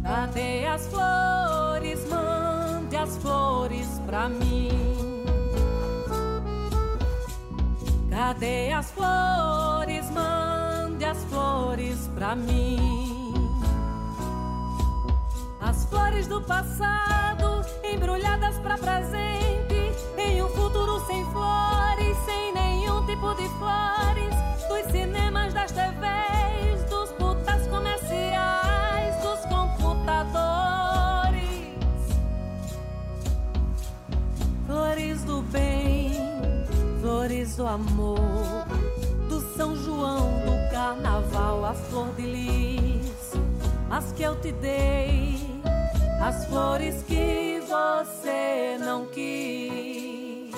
Cadê 0.02 0.66
as 0.66 0.86
flores? 0.86 2.09
Mande 2.09 2.96
as 2.96 3.18
flores 3.18 4.00
pra 4.07 4.30
mim. 4.30 4.70
Cadê 8.09 8.72
as 8.72 8.90
flores? 8.90 10.11
Mande 10.11 10.53
as 11.15 11.25
flores 11.25 12.11
pra 12.17 12.35
mim. 12.35 13.33
As 15.61 15.85
flores 15.85 16.27
do 16.27 16.43
passado, 16.43 17.65
embrulhadas 17.85 18.59
pra 18.59 18.77
presente, 18.77 19.93
em 20.19 20.43
um 20.43 20.49
futuro 20.49 21.01
sem 21.07 21.25
flores, 21.27 22.17
sem 22.27 22.53
nenhum 22.53 23.07
tipo 23.07 23.33
de 23.35 23.49
flores, 23.61 24.35
dos 24.69 24.91
cinemas, 24.91 25.55
das 25.55 25.71
TVs, 25.71 26.85
dos 26.91 27.11
putas 27.12 27.67
comerciais, 27.69 29.23
dos 29.23 29.41
computadores. 29.47 31.39
Flores 34.67 35.23
do 35.23 35.43
bem, 35.43 36.12
flores 37.01 37.57
do 37.57 37.67
amor, 37.67 38.64
flor 41.95 42.12
de 42.16 42.22
lis, 42.22 43.32
as 43.88 44.11
que 44.11 44.24
eu 44.24 44.34
te 44.40 44.51
dei, 44.51 45.38
as 46.20 46.45
flores 46.47 47.05
que 47.05 47.62
você 47.68 48.76
não 48.80 49.07
quis. 49.07 50.53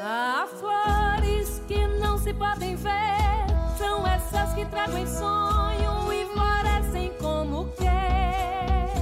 Há 0.00 0.48
flores 0.58 1.60
que 1.68 1.86
não 1.98 2.16
se 2.16 2.32
podem 2.32 2.74
ver, 2.74 3.44
são 3.76 4.06
essas 4.06 4.54
que 4.54 4.64
trago 4.64 4.96
em 4.96 5.06
sonho 5.06 6.10
e 6.10 6.24
florescem 6.32 7.12
como 7.20 7.66
quer. 7.72 8.94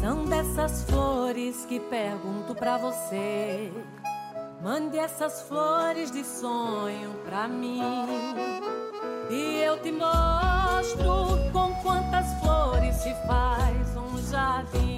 São 0.00 0.24
dessas 0.24 0.84
flores 0.84 1.66
que 1.66 1.78
pergunto 1.78 2.54
pra 2.54 2.78
você. 2.78 3.70
Mande 4.60 4.98
essas 4.98 5.42
flores 5.42 6.10
de 6.10 6.24
sonho 6.24 7.14
pra 7.24 7.46
mim. 7.46 7.80
E 9.30 9.62
eu 9.62 9.80
te 9.80 9.92
mostro 9.92 11.38
com 11.52 11.72
quantas 11.82 12.26
flores 12.40 12.96
se 12.96 13.14
faz 13.26 13.96
um 13.96 14.18
jardim. 14.28 14.97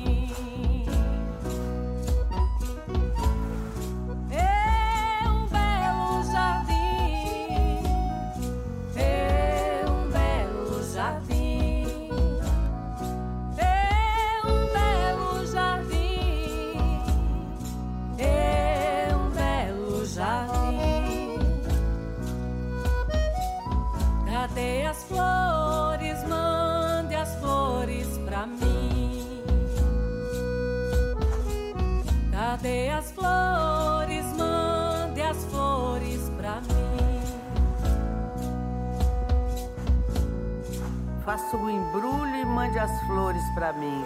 Faça 41.30 41.56
um 41.56 41.70
embrulho 41.70 42.34
e 42.34 42.44
mande 42.44 42.76
as 42.76 42.90
flores 43.02 43.48
pra 43.54 43.72
mim. 43.72 44.04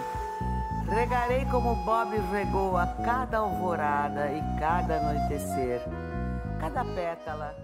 Regarei 0.87 1.43
como 1.45 1.75
Bob 1.77 2.15
regou 2.31 2.77
a 2.77 2.85
cada 3.03 3.39
alvorada 3.39 4.31
e 4.31 4.43
cada 4.59 4.97
anoitecer, 4.97 5.81
cada 6.59 6.85
pétala 6.85 7.55